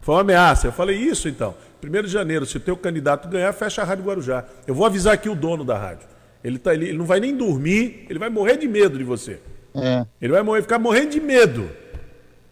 Foi 0.00 0.14
uma 0.14 0.22
ameaça. 0.22 0.68
Eu 0.68 0.72
falei, 0.72 0.96
isso 0.96 1.28
então. 1.28 1.54
1 1.84 2.02
de 2.04 2.08
janeiro, 2.08 2.46
se 2.46 2.56
o 2.56 2.60
teu 2.60 2.74
candidato 2.78 3.28
ganhar, 3.28 3.52
fecha 3.52 3.82
a 3.82 3.84
Rádio 3.84 4.06
Guarujá. 4.06 4.46
Eu 4.66 4.74
vou 4.74 4.86
avisar 4.86 5.12
aqui 5.12 5.28
o 5.28 5.34
dono 5.34 5.66
da 5.66 5.76
rádio. 5.76 6.08
Ele, 6.42 6.58
tá, 6.58 6.72
ele, 6.72 6.86
ele 6.86 6.96
não 6.96 7.04
vai 7.04 7.20
nem 7.20 7.36
dormir, 7.36 8.06
ele 8.08 8.18
vai 8.18 8.30
morrer 8.30 8.56
de 8.56 8.66
medo 8.66 8.96
de 8.96 9.04
você. 9.04 9.38
É. 9.74 10.06
Ele 10.18 10.32
vai 10.32 10.42
morrer, 10.42 10.62
ficar 10.62 10.78
morrendo 10.78 11.10
de 11.10 11.20
medo. 11.20 11.68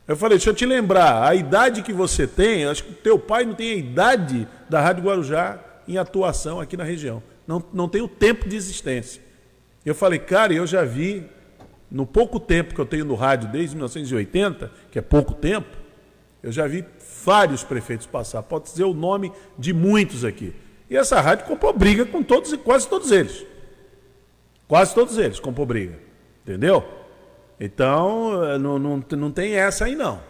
Eu 0.06 0.14
falei, 0.14 0.36
deixa 0.36 0.50
eu 0.50 0.54
te 0.54 0.66
lembrar, 0.66 1.26
a 1.26 1.34
idade 1.34 1.80
que 1.80 1.94
você 1.94 2.26
tem, 2.26 2.66
acho 2.66 2.84
que 2.84 2.90
o 2.90 2.96
teu 2.96 3.18
pai 3.18 3.46
não 3.46 3.54
tem 3.54 3.72
a 3.72 3.76
idade 3.76 4.46
da 4.68 4.82
Rádio 4.82 5.02
Guarujá 5.02 5.58
em 5.88 5.96
atuação 5.96 6.60
aqui 6.60 6.76
na 6.76 6.84
região. 6.84 7.22
Não, 7.46 7.64
não 7.72 7.88
tem 7.88 8.02
o 8.02 8.08
tempo 8.08 8.46
de 8.46 8.54
existência. 8.54 9.22
Eu 9.82 9.94
falei, 9.94 10.18
cara, 10.18 10.52
eu 10.52 10.66
já 10.66 10.84
vi, 10.84 11.24
no 11.96 12.06
pouco 12.06 12.38
tempo 12.38 12.74
que 12.74 12.80
eu 12.80 12.84
tenho 12.84 13.06
no 13.06 13.14
rádio, 13.14 13.48
desde 13.48 13.74
1980, 13.74 14.70
que 14.90 14.98
é 14.98 15.02
pouco 15.02 15.32
tempo, 15.32 15.74
eu 16.42 16.52
já 16.52 16.66
vi 16.66 16.84
vários 17.24 17.64
prefeitos 17.64 18.06
passar, 18.06 18.42
pode 18.42 18.66
dizer 18.66 18.84
o 18.84 18.92
nome 18.92 19.32
de 19.58 19.72
muitos 19.72 20.22
aqui. 20.22 20.54
E 20.90 20.96
essa 20.96 21.18
rádio 21.22 21.46
comprou 21.46 21.72
briga 21.72 22.04
com 22.04 22.22
todos 22.22 22.52
e 22.52 22.58
quase 22.58 22.86
todos 22.86 23.10
eles. 23.10 23.46
Quase 24.68 24.94
todos 24.94 25.16
eles 25.16 25.40
comprou 25.40 25.64
briga. 25.64 25.98
Entendeu? 26.42 26.84
Então, 27.58 28.44
eh, 28.44 28.58
não, 28.58 28.78
não, 28.78 29.02
não 29.12 29.32
tem 29.32 29.54
essa 29.54 29.86
aí 29.86 29.96
não. 29.96 30.20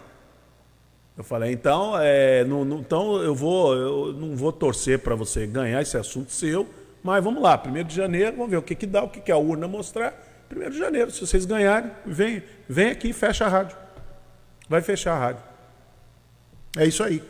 Eu 1.17 1.25
falei, 1.25 1.51
então, 1.51 1.99
é, 1.99 2.45
não, 2.45 2.63
não, 2.63 2.79
então 2.79 3.21
eu, 3.21 3.35
vou, 3.35 3.75
eu 3.75 4.13
não 4.13 4.37
vou 4.37 4.53
torcer 4.53 4.99
para 4.99 5.15
você 5.15 5.45
ganhar 5.45 5.81
esse 5.81 5.97
assunto 5.97 6.31
seu, 6.31 6.65
mas 7.03 7.21
vamos 7.21 7.43
lá, 7.43 7.61
1 7.61 7.83
de 7.83 7.93
janeiro, 7.93 8.37
vamos 8.37 8.51
ver 8.51 8.57
o 8.57 8.61
que, 8.61 8.73
que 8.73 8.85
dá, 8.85 9.03
o 9.03 9.09
que, 9.09 9.19
que 9.19 9.31
a 9.33 9.37
urna 9.37 9.67
mostrar. 9.67 10.26
1 10.55 10.69
de 10.69 10.77
janeiro, 10.77 11.11
se 11.11 11.19
vocês 11.19 11.45
ganharem, 11.45 11.91
vem, 12.05 12.43
vem 12.67 12.89
aqui 12.89 13.09
e 13.09 13.13
fecha 13.13 13.45
a 13.45 13.47
rádio. 13.47 13.77
Vai 14.69 14.81
fechar 14.81 15.13
a 15.13 15.19
rádio. 15.19 15.43
É 16.77 16.85
isso 16.85 17.03
aí. 17.03 17.23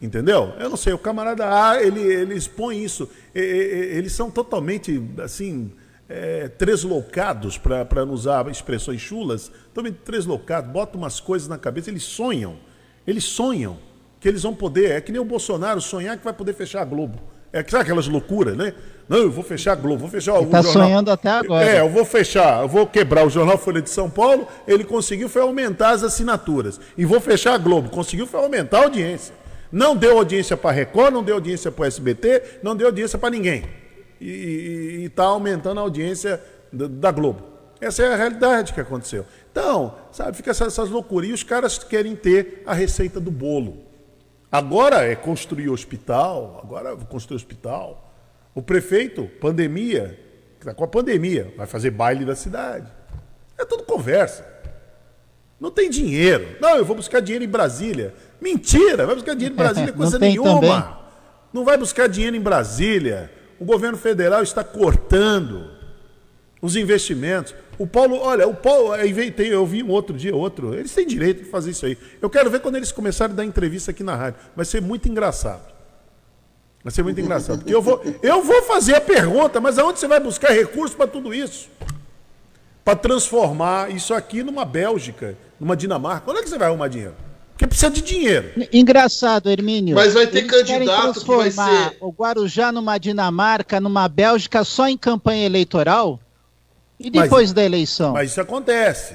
Entendeu? 0.00 0.52
Eu 0.58 0.68
não 0.68 0.76
sei, 0.76 0.92
o 0.92 0.98
camarada 0.98 1.46
A, 1.46 1.80
ele, 1.80 2.00
ele 2.00 2.34
expõe 2.34 2.82
isso. 2.82 3.08
Eles 3.32 4.12
são 4.12 4.30
totalmente, 4.30 5.00
assim, 5.22 5.72
é, 6.08 6.48
treslocados, 6.48 7.56
para 7.56 8.04
não 8.04 8.12
usar 8.12 8.48
expressões 8.50 9.00
chulas, 9.00 9.50
totalmente 9.72 9.98
treslocados, 10.04 10.70
botam 10.70 11.00
umas 11.00 11.20
coisas 11.20 11.46
na 11.46 11.56
cabeça, 11.56 11.88
eles 11.88 12.02
sonham. 12.02 12.58
Eles 13.06 13.24
sonham 13.24 13.78
que 14.20 14.28
eles 14.28 14.42
vão 14.42 14.54
poder, 14.54 14.90
é 14.90 15.00
que 15.00 15.12
nem 15.12 15.20
o 15.20 15.24
Bolsonaro 15.24 15.80
sonhar 15.80 16.18
que 16.18 16.24
vai 16.24 16.32
poder 16.32 16.52
fechar 16.52 16.82
a 16.82 16.84
Globo. 16.84 17.18
É 17.52 17.62
sabe 17.62 17.82
aquelas 17.82 18.08
loucuras, 18.08 18.56
né? 18.56 18.74
Não, 19.08 19.18
eu 19.18 19.30
vou 19.30 19.44
fechar 19.44 19.72
a 19.72 19.74
Globo, 19.74 19.98
vou 19.98 20.08
fechar 20.08 20.38
o 20.38 20.44
Está 20.44 20.62
sonhando 20.62 21.10
até 21.10 21.28
agora. 21.28 21.64
É, 21.64 21.80
eu 21.80 21.88
vou 21.88 22.04
fechar, 22.04 22.62
eu 22.62 22.68
vou 22.68 22.86
quebrar 22.86 23.26
o 23.26 23.30
Jornal 23.30 23.58
Folha 23.58 23.82
de 23.82 23.90
São 23.90 24.08
Paulo. 24.08 24.46
Ele 24.66 24.84
conseguiu 24.84 25.28
foi 25.28 25.42
aumentar 25.42 25.90
as 25.90 26.02
assinaturas. 26.02 26.80
E 26.96 27.04
vou 27.04 27.20
fechar 27.20 27.54
a 27.54 27.58
Globo. 27.58 27.90
Conseguiu 27.90 28.26
foi 28.26 28.40
aumentar 28.40 28.78
a 28.78 28.84
audiência. 28.84 29.34
Não 29.70 29.96
deu 29.96 30.18
audiência 30.18 30.56
para 30.56 30.70
Record, 30.70 31.14
não 31.14 31.22
deu 31.22 31.36
audiência 31.36 31.72
para 31.72 31.86
SBT, 31.86 32.60
não 32.62 32.76
deu 32.76 32.88
audiência 32.88 33.18
para 33.18 33.30
ninguém. 33.30 33.64
E 34.20 35.04
está 35.06 35.24
aumentando 35.24 35.80
a 35.80 35.82
audiência 35.82 36.40
da, 36.72 36.86
da, 36.86 37.10
Globo. 37.10 37.42
Essa 37.80 38.02
é 38.02 38.12
a 38.12 38.16
realidade 38.16 38.72
que 38.72 38.80
aconteceu. 38.80 39.24
Então, 39.50 39.94
sabe, 40.12 40.36
fica 40.36 40.50
essas, 40.50 40.68
essas 40.68 40.90
loucuras. 40.90 41.30
E 41.30 41.32
os 41.32 41.42
caras 41.42 41.78
querem 41.78 42.14
ter 42.14 42.62
a 42.66 42.74
receita 42.74 43.18
do 43.18 43.30
bolo. 43.30 43.78
Agora 44.50 45.04
é 45.04 45.16
construir 45.16 45.70
hospital, 45.70 46.60
agora 46.62 46.94
construir 47.08 47.36
hospital. 47.36 48.11
O 48.54 48.60
prefeito, 48.62 49.30
pandemia, 49.40 50.18
está 50.58 50.74
com 50.74 50.84
a 50.84 50.88
pandemia, 50.88 51.52
vai 51.56 51.66
fazer 51.66 51.90
baile 51.90 52.24
da 52.24 52.36
cidade. 52.36 52.86
É 53.58 53.64
tudo 53.64 53.84
conversa. 53.84 54.46
Não 55.58 55.70
tem 55.70 55.88
dinheiro. 55.88 56.56
Não, 56.60 56.76
eu 56.76 56.84
vou 56.84 56.96
buscar 56.96 57.20
dinheiro 57.20 57.44
em 57.44 57.48
Brasília. 57.48 58.14
Mentira, 58.40 59.06
vai 59.06 59.14
buscar 59.14 59.34
dinheiro 59.34 59.54
em 59.54 59.56
Brasília 59.56 59.92
coisa 59.92 60.18
nenhuma. 60.18 60.60
Também. 60.60 60.84
Não 61.52 61.64
vai 61.64 61.78
buscar 61.78 62.08
dinheiro 62.08 62.36
em 62.36 62.40
Brasília. 62.40 63.30
O 63.60 63.64
governo 63.64 63.96
federal 63.96 64.42
está 64.42 64.64
cortando 64.64 65.70
os 66.60 66.76
investimentos. 66.76 67.54
O 67.78 67.86
Paulo, 67.86 68.16
olha, 68.16 68.46
o 68.46 68.54
Paulo, 68.54 68.92
tem, 69.36 69.48
eu 69.48 69.64
vi 69.64 69.82
um 69.82 69.90
outro 69.90 70.16
dia, 70.16 70.34
outro, 70.34 70.74
eles 70.74 70.92
têm 70.92 71.06
direito 71.06 71.44
de 71.44 71.50
fazer 71.50 71.70
isso 71.70 71.86
aí. 71.86 71.96
Eu 72.20 72.28
quero 72.28 72.50
ver 72.50 72.60
quando 72.60 72.76
eles 72.76 72.92
começarem 72.92 73.32
a 73.32 73.36
dar 73.36 73.44
entrevista 73.44 73.90
aqui 73.90 74.02
na 74.02 74.14
rádio. 74.14 74.40
Vai 74.54 74.64
ser 74.64 74.82
muito 74.82 75.08
engraçado. 75.08 75.71
Vai 76.84 76.92
ser 76.92 77.02
muito 77.02 77.20
engraçado. 77.20 77.58
Porque 77.58 77.74
eu 77.74 77.80
vou, 77.80 78.02
eu 78.22 78.42
vou 78.42 78.62
fazer 78.62 78.94
a 78.96 79.00
pergunta, 79.00 79.60
mas 79.60 79.78
aonde 79.78 79.98
você 79.98 80.08
vai 80.08 80.18
buscar 80.18 80.50
recursos 80.50 80.96
para 80.96 81.06
tudo 81.06 81.32
isso? 81.32 81.68
Para 82.84 82.96
transformar 82.96 83.90
isso 83.90 84.12
aqui 84.12 84.42
numa 84.42 84.64
Bélgica, 84.64 85.36
numa 85.60 85.76
Dinamarca. 85.76 86.28
Onde 86.28 86.40
é 86.40 86.42
que 86.42 86.48
você 86.48 86.58
vai 86.58 86.68
arrumar 86.68 86.88
dinheiro? 86.88 87.14
Porque 87.52 87.66
precisa 87.68 87.90
de 87.90 88.02
dinheiro. 88.02 88.50
Engraçado, 88.72 89.48
Hermínio. 89.48 89.94
Mas 89.94 90.14
vai 90.14 90.26
ter 90.26 90.38
Eles 90.38 90.50
candidato 90.50 91.20
que 91.20 91.36
vai 91.36 91.50
ser. 91.50 91.96
O 92.00 92.10
Guarujá 92.10 92.72
numa 92.72 92.98
Dinamarca, 92.98 93.78
numa 93.78 94.08
Bélgica, 94.08 94.64
só 94.64 94.88
em 94.88 94.98
campanha 94.98 95.46
eleitoral? 95.46 96.18
E 96.98 97.10
depois 97.10 97.50
mas, 97.50 97.52
da 97.52 97.62
eleição? 97.62 98.12
Mas 98.14 98.32
isso 98.32 98.40
acontece. 98.40 99.14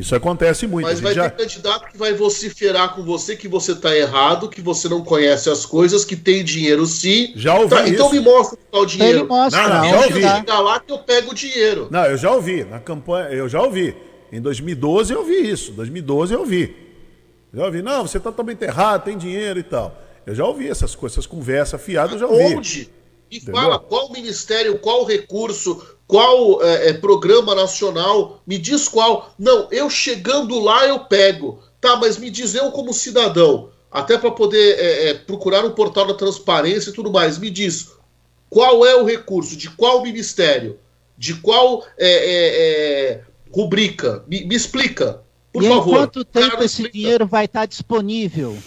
Isso 0.00 0.14
acontece 0.14 0.66
muito. 0.66 0.86
Mas 0.86 0.98
vai 0.98 1.12
já... 1.12 1.28
ter 1.28 1.42
candidato 1.42 1.90
que 1.92 1.98
vai 1.98 2.14
vociferar 2.14 2.94
com 2.94 3.02
você 3.02 3.36
que 3.36 3.46
você 3.46 3.72
está 3.72 3.94
errado, 3.94 4.48
que 4.48 4.62
você 4.62 4.88
não 4.88 5.04
conhece 5.04 5.50
as 5.50 5.66
coisas, 5.66 6.06
que 6.06 6.16
tem 6.16 6.42
dinheiro 6.42 6.86
sim. 6.86 7.32
Já 7.36 7.54
ouvi 7.58 7.68
tá, 7.68 7.86
Então 7.86 8.10
me 8.10 8.18
mostra 8.20 8.58
o 8.72 8.86
dinheiro. 8.86 9.18
Ele 9.18 9.28
mostra, 9.28 9.68
não, 9.68 9.76
não, 9.76 9.90
já 9.90 9.96
ouvi. 10.06 10.22
Chegar 10.22 10.60
lá 10.60 10.80
que 10.80 10.90
eu 10.90 10.98
pego 10.98 11.32
o 11.32 11.34
dinheiro. 11.34 11.88
Não, 11.90 12.06
eu 12.06 12.16
já 12.16 12.32
ouvi. 12.32 12.64
Na 12.64 12.80
campanha, 12.80 13.28
eu 13.28 13.46
já 13.46 13.60
ouvi. 13.60 13.94
Em 14.32 14.40
2012 14.40 15.12
eu 15.12 15.20
ouvi 15.20 15.50
isso. 15.50 15.72
2012 15.72 16.32
eu 16.32 16.40
ouvi. 16.40 16.74
Já 17.52 17.66
ouvi. 17.66 17.82
Não, 17.82 18.06
você 18.06 18.16
está 18.16 18.30
totalmente 18.30 18.62
errado, 18.62 19.04
tem 19.04 19.18
dinheiro 19.18 19.58
e 19.58 19.64
tal. 19.64 20.00
Eu 20.26 20.34
já 20.34 20.46
ouvi 20.46 20.66
essas 20.66 20.94
coisas, 20.94 21.18
essas 21.18 21.26
conversas 21.26 21.80
fiadas, 21.82 22.12
eu 22.12 22.18
já 22.20 22.26
ouvi. 22.26 22.56
Onde? 22.56 22.90
E 23.30 23.36
Entendeu? 23.36 23.60
fala 23.60 23.78
qual 23.78 24.10
ministério, 24.10 24.78
qual 24.78 25.04
recurso, 25.04 25.82
qual 26.06 26.60
é, 26.62 26.88
é, 26.88 26.92
programa 26.92 27.54
nacional, 27.54 28.42
me 28.46 28.58
diz 28.58 28.88
qual. 28.88 29.32
Não, 29.38 29.68
eu 29.70 29.88
chegando 29.88 30.58
lá 30.58 30.86
eu 30.86 31.00
pego. 31.00 31.62
Tá, 31.80 31.96
mas 31.96 32.18
me 32.18 32.28
diz 32.28 32.54
eu 32.54 32.70
como 32.72 32.92
cidadão, 32.92 33.70
até 33.90 34.18
para 34.18 34.30
poder 34.30 34.78
é, 34.78 35.08
é, 35.08 35.14
procurar 35.14 35.64
um 35.64 35.70
portal 35.70 36.06
da 36.06 36.14
transparência 36.14 36.90
e 36.90 36.92
tudo 36.92 37.10
mais, 37.10 37.38
me 37.38 37.48
diz 37.48 37.92
qual 38.50 38.84
é 38.84 38.96
o 38.96 39.04
recurso, 39.04 39.56
de 39.56 39.70
qual 39.70 40.02
ministério, 40.02 40.78
de 41.16 41.34
qual 41.34 41.82
é, 41.96 43.14
é, 43.16 43.20
rubrica, 43.50 44.24
me, 44.26 44.44
me, 44.44 44.54
explica, 44.54 45.22
por 45.52 45.62
e 45.62 45.68
favor. 45.68 45.96
quanto 45.96 46.24
tempo 46.24 46.62
esse 46.62 46.90
dinheiro 46.90 47.26
vai 47.26 47.46
estar 47.46 47.64
disponível? 47.64 48.58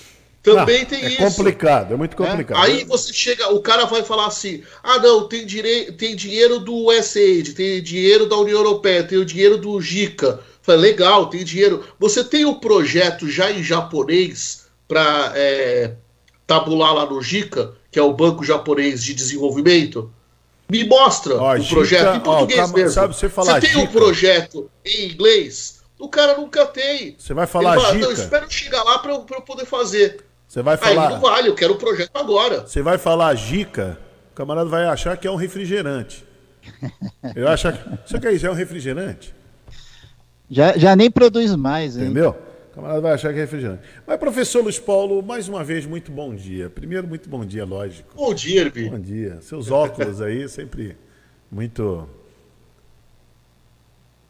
Também 0.43 0.79
não, 0.79 0.85
tem 0.85 1.05
é 1.05 1.07
isso. 1.07 1.23
É 1.23 1.31
complicado, 1.31 1.93
é 1.93 1.97
muito 1.97 2.17
complicado. 2.17 2.57
É? 2.57 2.61
Aí 2.65 2.83
você 2.83 3.13
chega, 3.13 3.53
o 3.53 3.61
cara 3.61 3.85
vai 3.85 4.03
falar 4.03 4.27
assim: 4.27 4.61
ah, 4.83 4.99
não, 4.99 5.25
tem, 5.25 5.45
dire... 5.45 5.93
tem 5.93 6.17
dinheiro 6.17 6.59
do 6.59 6.89
USAID, 6.89 7.53
tem 7.53 7.81
dinheiro 7.81 8.27
da 8.27 8.35
União 8.35 8.57
Europeia, 8.57 9.05
tem 9.05 9.17
o 9.17 9.25
dinheiro 9.25 9.57
do 9.57 9.79
JICA. 9.79 10.41
Fala, 10.61 10.77
legal, 10.77 11.27
tem 11.27 11.45
dinheiro. 11.45 11.85
Você 11.97 12.25
tem 12.25 12.43
o 12.43 12.49
um 12.49 12.59
projeto 12.59 13.29
já 13.29 13.51
em 13.51 13.63
japonês 13.63 14.65
para 14.85 15.31
é, 15.33 15.93
tabular 16.45 16.93
lá 16.93 17.05
no 17.05 17.21
JICA, 17.21 17.73
que 17.89 17.97
é 17.97 18.03
o 18.03 18.13
Banco 18.13 18.43
Japonês 18.43 19.01
de 19.01 19.13
Desenvolvimento? 19.13 20.11
Me 20.69 20.83
mostra 20.83 21.35
ó, 21.35 21.57
o 21.57 21.67
projeto 21.69 22.17
em 22.17 22.19
português 22.19 22.69
ó, 22.69 22.73
mesmo. 22.73 22.91
Sabe, 22.91 23.15
você 23.15 23.29
falar 23.29 23.61
você 23.61 23.67
tem 23.67 23.77
um 23.77 23.87
projeto 23.87 24.69
em 24.85 25.11
inglês? 25.11 25.81
O 25.97 26.09
cara 26.09 26.35
nunca 26.35 26.65
tem. 26.65 27.15
Você 27.17 27.33
vai 27.33 27.47
falar 27.47 27.75
Ele 27.75 27.81
fala, 27.81 27.93
Não, 27.93 28.41
eu 28.41 28.49
chegar 28.49 28.83
lá 28.83 28.99
para 28.99 29.13
eu, 29.13 29.25
eu 29.29 29.41
poder 29.41 29.65
fazer. 29.65 30.25
Você 30.53 30.61
vai 30.61 30.77
falar. 30.77 31.07
Aí 31.07 31.13
não 31.15 31.19
vale, 31.19 31.47
eu 31.47 31.55
quero 31.55 31.73
o 31.73 31.77
projeto 31.77 32.11
agora. 32.13 32.61
Você 32.67 32.79
vai 32.83 32.99
falar 32.99 33.33
Gica, 33.33 33.97
o 34.31 34.35
camarada 34.35 34.69
vai 34.69 34.85
achar 34.85 35.17
que 35.17 35.25
é 35.27 35.31
um 35.31 35.35
refrigerante. 35.35 36.23
Eu 37.35 37.47
acho 37.47 37.73
que. 37.73 37.79
Você 38.05 38.19
quer 38.19 38.33
isso? 38.33 38.45
É 38.45 38.51
um 38.51 38.53
refrigerante? 38.53 39.33
Já, 40.47 40.77
já 40.77 40.95
nem 40.95 41.09
produz 41.09 41.55
mais, 41.55 41.97
hein? 41.97 42.03
Entendeu? 42.03 42.37
O 42.69 42.75
camarada 42.75 43.01
vai 43.01 43.13
achar 43.13 43.33
que 43.33 43.39
é 43.39 43.41
refrigerante. 43.41 43.81
Mas, 44.05 44.19
professor 44.19 44.61
Luiz 44.61 44.77
Paulo, 44.77 45.23
mais 45.23 45.49
uma 45.49 45.63
vez, 45.63 45.87
muito 45.87 46.11
bom 46.11 46.35
dia. 46.35 46.69
Primeiro, 46.69 47.07
muito 47.07 47.27
bom 47.27 47.43
dia, 47.43 47.65
lógico. 47.65 48.15
Bom 48.15 48.31
dia, 48.31 48.61
Herbi. 48.61 48.89
Bom 48.89 48.99
dia. 48.99 49.39
Seus 49.41 49.71
óculos 49.71 50.21
aí, 50.21 50.47
sempre 50.47 50.95
muito. 51.51 52.07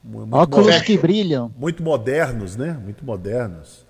muito 0.02 0.34
óculos 0.34 0.68
moderno, 0.68 0.86
que 0.86 0.98
brilham. 0.98 1.54
Muito 1.58 1.84
modernos, 1.84 2.56
né? 2.56 2.80
Muito 2.82 3.04
modernos. 3.04 3.83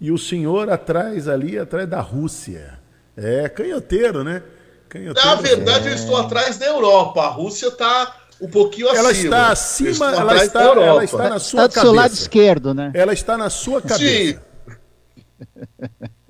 E 0.00 0.10
o 0.10 0.18
senhor 0.18 0.70
atrás 0.70 1.28
ali, 1.28 1.58
atrás 1.58 1.88
da 1.88 2.00
Rússia. 2.00 2.78
É 3.16 3.48
canhoteiro, 3.48 4.24
né? 4.24 4.42
Canhoteiro, 4.88 5.28
Na 5.28 5.34
verdade, 5.36 5.88
é... 5.88 5.90
eu 5.92 5.94
estou 5.94 6.16
atrás 6.16 6.56
da 6.56 6.66
Europa. 6.66 7.22
A 7.22 7.28
Rússia 7.28 7.68
está 7.68 8.16
um 8.40 8.48
pouquinho 8.48 8.88
ela 8.88 9.10
acima. 9.10 9.24
Está 9.24 9.50
acima, 9.50 10.06
ela 10.16 10.44
está, 10.44 10.62
ela 10.62 11.04
está 11.04 11.28
na 11.28 11.38
sua 11.38 11.66
está 11.66 11.80
do 11.80 11.84
seu 11.86 11.92
lado 11.92 12.12
esquerdo, 12.14 12.72
né? 12.72 12.90
Ela 12.94 13.12
está 13.12 13.36
na 13.36 13.50
sua 13.50 13.82
cabeça. 13.82 14.42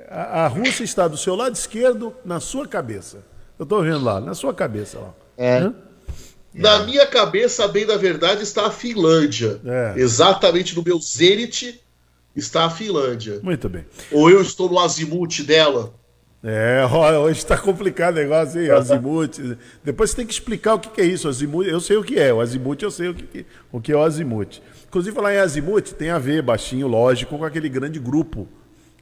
A, 0.09 0.45
a, 0.45 0.49
Rússia 0.49 0.83
está 0.83 1.07
do 1.07 1.17
seu 1.17 1.37
lado 1.37 1.55
esquerdo, 1.55 2.13
na 2.25 2.41
sua 2.41 2.67
cabeça. 2.67 3.19
Eu 3.57 3.63
estou 3.63 3.81
vendo 3.81 4.03
lá, 4.03 4.21
na 4.21 4.35
sua 4.35 4.53
cabeça 4.53 4.99
lá. 4.99 5.15
É. 5.39 5.71
Na 6.53 6.81
é. 6.81 6.85
minha 6.85 7.07
cabeça, 7.07 7.69
bem 7.69 7.87
da 7.87 7.97
verdade, 7.97 8.43
está 8.43 8.67
a 8.67 8.71
Finlândia. 8.73 9.61
É. 9.65 9.95
Exatamente 9.97 10.75
no 10.75 10.83
meu 10.83 10.99
zênite 10.99 11.81
está 12.41 12.65
a 12.65 12.71
Finlândia. 12.71 13.41
Muito 13.43 13.69
bem. 13.69 13.85
Ou 14.11 14.29
eu 14.29 14.43
estou 14.43 14.69
no 14.69 14.79
azimuth 14.79 15.43
dela. 15.47 15.95
É, 16.43 16.87
hoje 17.19 17.39
está 17.39 17.57
complicado 17.59 18.15
o 18.15 18.19
negócio, 18.19 18.61
hein? 18.63 18.71
Azimuth. 18.71 19.59
Depois 19.85 20.11
você 20.11 20.17
tem 20.17 20.27
que 20.27 20.33
explicar 20.33 20.75
o 20.75 20.79
que, 20.79 21.01
é 21.01 21.05
isso. 21.05 21.29
Azimuth, 21.29 21.67
eu 21.67 21.81
sei 21.81 21.99
o 21.99 22.03
que 22.03 22.19
é. 22.19 22.33
O 22.33 22.41
azimuth, 22.41 22.79
eu 22.81 22.91
sei 22.91 23.09
o 23.09 23.15
que, 23.15 23.47
o 23.71 23.81
que 23.81 23.93
é 23.93 23.97
o 23.97 24.03
azimuth. 24.03 24.61
Inclusive, 24.89 25.15
falar 25.15 25.35
em 25.35 25.39
azimuth 25.39 25.93
tem 25.93 26.09
a 26.09 26.19
ver, 26.19 26.43
baixinho, 26.43 26.89
lógico, 26.89 27.37
com 27.37 27.45
aquele 27.45 27.69
grande 27.69 27.99
grupo 27.99 28.49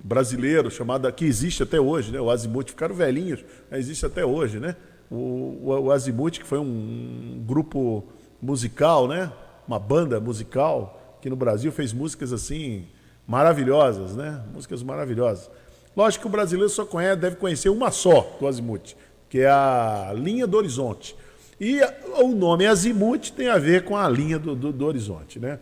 brasileiro 0.02 0.70
chamado, 0.70 1.10
que 1.12 1.24
existe 1.24 1.62
até 1.62 1.80
hoje, 1.80 2.10
né? 2.10 2.20
O 2.20 2.28
azimuth. 2.28 2.70
Ficaram 2.70 2.94
velhinhos, 2.94 3.44
mas 3.70 3.80
existe 3.80 4.04
até 4.04 4.24
hoje, 4.24 4.58
né? 4.58 4.74
O, 5.08 5.16
o, 5.62 5.80
o 5.84 5.92
azimuth, 5.92 6.32
que 6.32 6.44
foi 6.44 6.58
um 6.58 7.40
grupo 7.46 8.04
musical, 8.42 9.06
né? 9.06 9.32
Uma 9.66 9.78
banda 9.78 10.18
musical 10.18 11.18
que 11.22 11.30
no 11.30 11.36
Brasil 11.36 11.70
fez 11.70 11.92
músicas 11.92 12.32
assim 12.32 12.86
maravilhosas, 13.28 14.16
né? 14.16 14.42
Músicas 14.52 14.82
maravilhosas. 14.82 15.50
Lógico 15.94 16.22
que 16.22 16.28
o 16.28 16.30
brasileiro 16.30 16.70
só 16.70 16.86
conhece, 16.86 17.20
deve 17.20 17.36
conhecer 17.36 17.68
uma 17.68 17.90
só 17.90 18.36
do 18.40 18.46
Azimuth, 18.46 18.94
que 19.28 19.40
é 19.40 19.50
a 19.50 20.12
linha 20.16 20.46
do 20.46 20.56
horizonte. 20.56 21.14
E 21.60 21.80
o 22.16 22.28
nome 22.28 22.66
Azimuth 22.66 23.32
tem 23.36 23.48
a 23.48 23.58
ver 23.58 23.84
com 23.84 23.96
a 23.96 24.08
linha 24.08 24.38
do, 24.38 24.54
do, 24.54 24.72
do 24.72 24.86
horizonte, 24.86 25.38
né? 25.38 25.58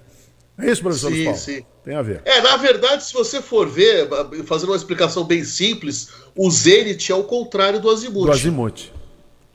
É 0.58 0.70
isso, 0.70 0.80
professor 0.80 1.10
sim, 1.12 1.24
Paulo? 1.24 1.38
Sim, 1.38 1.64
Tem 1.84 1.94
a 1.94 2.02
ver. 2.02 2.22
É, 2.24 2.40
na 2.40 2.56
verdade, 2.56 3.04
se 3.04 3.12
você 3.12 3.42
for 3.42 3.68
ver, 3.68 4.08
fazendo 4.44 4.70
uma 4.70 4.76
explicação 4.76 5.24
bem 5.24 5.44
simples, 5.44 6.08
o 6.34 6.50
Zenit 6.50 7.12
é 7.12 7.14
o 7.14 7.24
contrário 7.24 7.80
do 7.80 7.90
Azimuth. 7.90 8.26
Do 8.26 8.32
Azimuth. 8.32 8.90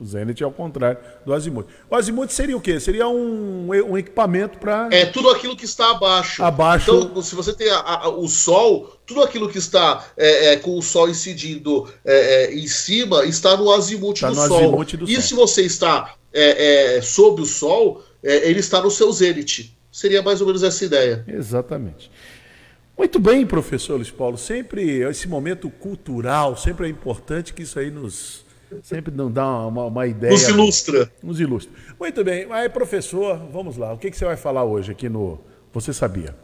O 0.02 0.06
Zenit 0.06 0.42
é 0.42 0.46
o 0.46 0.50
contrário 0.50 0.98
do 1.24 1.32
Azimuth. 1.32 1.66
O 1.88 1.94
Azimuth 1.94 2.30
seria 2.30 2.56
o 2.56 2.60
quê? 2.60 2.80
Seria 2.80 3.06
um, 3.06 3.68
um 3.68 3.96
equipamento 3.96 4.58
para. 4.58 4.88
É 4.90 5.06
tudo 5.06 5.30
aquilo 5.30 5.56
que 5.56 5.64
está 5.64 5.92
abaixo. 5.92 6.42
Abaixo. 6.42 6.90
Então, 6.90 7.22
se 7.22 7.36
você 7.36 7.52
tem 7.52 7.70
a, 7.70 7.78
a, 7.78 8.08
o 8.08 8.26
Sol, 8.26 8.98
tudo 9.06 9.22
aquilo 9.22 9.48
que 9.48 9.58
está 9.58 10.04
é, 10.16 10.54
é, 10.54 10.56
com 10.56 10.76
o 10.76 10.82
Sol 10.82 11.08
incidindo 11.08 11.88
é, 12.04 12.46
é 12.46 12.54
em 12.54 12.66
cima 12.66 13.24
está 13.24 13.56
no 13.56 13.70
azimuth 13.70 14.20
do 14.20 14.26
no 14.26 14.34
Sol. 14.34 14.56
Azimuth 14.56 14.96
do 14.96 15.04
e 15.08 15.14
sol. 15.14 15.22
se 15.22 15.34
você 15.34 15.62
está 15.62 16.16
é, 16.32 16.96
é, 16.96 17.02
sob 17.02 17.40
o 17.40 17.46
Sol, 17.46 18.02
ele 18.22 18.58
está 18.58 18.82
no 18.82 18.90
seu 18.90 19.12
zênite. 19.12 19.76
Seria 19.90 20.20
mais 20.20 20.40
ou 20.40 20.46
menos 20.48 20.64
essa 20.64 20.84
ideia. 20.84 21.24
Exatamente. 21.28 22.10
Muito 22.98 23.20
bem, 23.20 23.46
professor 23.46 23.96
Luiz 23.96 24.10
Paulo. 24.10 24.36
Sempre 24.36 25.00
esse 25.02 25.28
momento 25.28 25.70
cultural, 25.70 26.56
sempre 26.56 26.86
é 26.86 26.90
importante 26.90 27.52
que 27.52 27.62
isso 27.62 27.78
aí 27.78 27.90
nos 27.90 28.44
Sempre 28.82 29.14
não 29.14 29.30
dá 29.30 29.66
uma, 29.66 29.84
uma 29.84 30.06
ideia. 30.06 30.32
Nos 30.32 30.48
ilustra. 30.48 31.12
Nos 31.22 31.40
ilustra. 31.40 31.72
Muito 31.98 32.24
bem. 32.24 32.46
Aí, 32.50 32.68
professor, 32.68 33.40
vamos 33.52 33.76
lá. 33.76 33.92
O 33.92 33.98
que, 33.98 34.10
que 34.10 34.16
você 34.16 34.24
vai 34.24 34.36
falar 34.36 34.64
hoje 34.64 34.92
aqui 34.92 35.08
no 35.08 35.38
Você 35.72 35.92
Sabia? 35.92 36.34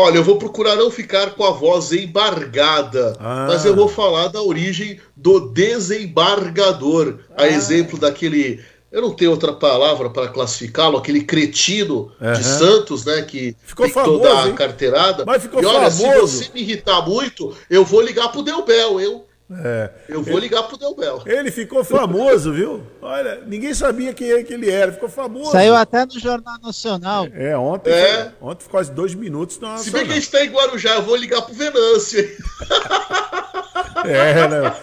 Olha, 0.00 0.18
eu 0.18 0.22
vou 0.22 0.38
procurar 0.38 0.76
não 0.76 0.92
ficar 0.92 1.30
com 1.30 1.44
a 1.44 1.50
voz 1.50 1.90
embargada, 1.92 3.16
ah. 3.18 3.46
mas 3.48 3.64
eu 3.64 3.74
vou 3.74 3.88
falar 3.88 4.28
da 4.28 4.40
origem 4.40 5.00
do 5.16 5.40
desembargador. 5.40 7.18
A 7.36 7.42
ah. 7.42 7.48
exemplo 7.48 7.98
daquele. 7.98 8.62
Eu 8.92 9.02
não 9.02 9.10
tenho 9.10 9.32
outra 9.32 9.52
palavra 9.52 10.08
para 10.08 10.28
classificá-lo, 10.28 10.96
aquele 10.96 11.24
cretino 11.24 12.12
uhum. 12.20 12.32
de 12.32 12.44
Santos, 12.44 13.04
né? 13.04 13.22
Que 13.22 13.56
ficou 13.64 13.88
famoso, 13.88 14.24
a 14.24 14.52
carteirada. 14.52 15.24
Mas 15.26 15.42
ficou 15.42 15.60
e 15.60 15.66
olha, 15.66 15.90
famoso. 15.90 16.28
se 16.28 16.44
você 16.44 16.50
me 16.54 16.60
irritar 16.60 17.02
muito, 17.04 17.56
eu 17.68 17.84
vou 17.84 18.00
ligar 18.00 18.28
pro 18.28 18.40
Delbel, 18.40 19.00
eu. 19.00 19.27
É. 19.50 19.90
Eu 20.08 20.22
vou 20.22 20.38
ligar 20.38 20.62
pro 20.64 20.76
Delbel. 20.76 21.22
Ele 21.24 21.50
ficou 21.50 21.82
famoso, 21.82 22.52
viu? 22.52 22.82
Olha, 23.00 23.40
ninguém 23.46 23.72
sabia 23.72 24.12
quem, 24.12 24.44
que 24.44 24.52
ele 24.52 24.70
era, 24.70 24.92
ficou 24.92 25.08
famoso. 25.08 25.52
Saiu 25.52 25.74
até 25.74 26.04
no 26.04 26.18
Jornal 26.18 26.58
Nacional. 26.62 27.26
É, 27.32 27.56
ontem, 27.56 27.90
é. 27.90 28.24
Foi, 28.24 28.32
ontem 28.42 28.62
ficou 28.64 28.72
quase 28.72 28.92
dois 28.92 29.14
minutos 29.14 29.58
no 29.58 29.78
Se 29.78 29.90
bem 29.90 30.04
que 30.04 30.12
a 30.12 30.14
gente 30.14 30.30
tá 30.30 30.44
em 30.44 30.50
Guarujá, 30.50 30.96
eu 30.96 31.02
vou 31.02 31.16
ligar 31.16 31.40
pro 31.40 31.54
Venâncio. 31.54 32.20
é, 34.04 34.48
né? 34.48 34.76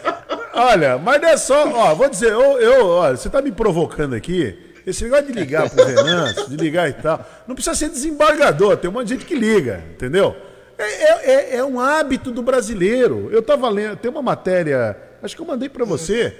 Olha, 0.55 0.97
mas 0.97 1.21
não 1.21 1.27
é 1.27 1.37
só, 1.37 1.67
ó, 1.69 1.93
vou 1.93 2.09
dizer, 2.09 2.31
eu, 2.31 2.59
eu, 2.59 2.87
olha, 2.87 3.17
você 3.17 3.29
tá 3.29 3.41
me 3.41 3.51
provocando 3.51 4.15
aqui. 4.15 4.57
Esse 4.85 5.03
negócio 5.03 5.27
de 5.27 5.33
ligar 5.33 5.69
pro 5.69 5.85
Venâncio, 5.85 6.49
de 6.49 6.55
ligar 6.57 6.89
e 6.89 6.93
tal, 6.93 7.23
não 7.47 7.55
precisa 7.55 7.75
ser 7.75 7.89
desembargador, 7.89 8.77
tem 8.77 8.89
um 8.89 8.93
monte 8.93 9.07
de 9.07 9.13
gente 9.15 9.25
que 9.25 9.35
liga, 9.35 9.83
entendeu? 9.91 10.35
É, 10.77 10.83
é, 10.83 11.31
é, 11.31 11.55
é, 11.57 11.63
um 11.63 11.79
hábito 11.79 12.31
do 12.31 12.41
brasileiro. 12.41 13.29
Eu 13.31 13.39
estava 13.39 13.69
lendo, 13.69 13.97
tem 13.97 14.11
uma 14.11 14.21
matéria, 14.21 14.97
acho 15.21 15.35
que 15.35 15.41
eu 15.41 15.45
mandei 15.45 15.69
para 15.69 15.85
você, 15.85 16.35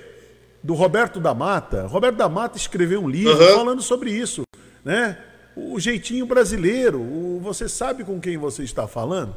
do 0.62 0.74
Roberto 0.74 1.20
da 1.20 1.34
Mata. 1.34 1.88
Roberto 1.88 2.16
da 2.16 2.28
Mata 2.28 2.58
escreveu 2.58 3.02
um 3.02 3.10
livro 3.10 3.34
uhum. 3.34 3.56
falando 3.56 3.82
sobre 3.82 4.12
isso, 4.12 4.44
né? 4.84 5.18
O 5.56 5.80
jeitinho 5.80 6.26
brasileiro. 6.26 7.00
O, 7.00 7.40
você 7.42 7.70
sabe 7.70 8.04
com 8.04 8.20
quem 8.20 8.38
você 8.38 8.64
está 8.64 8.88
falando? 8.88 9.36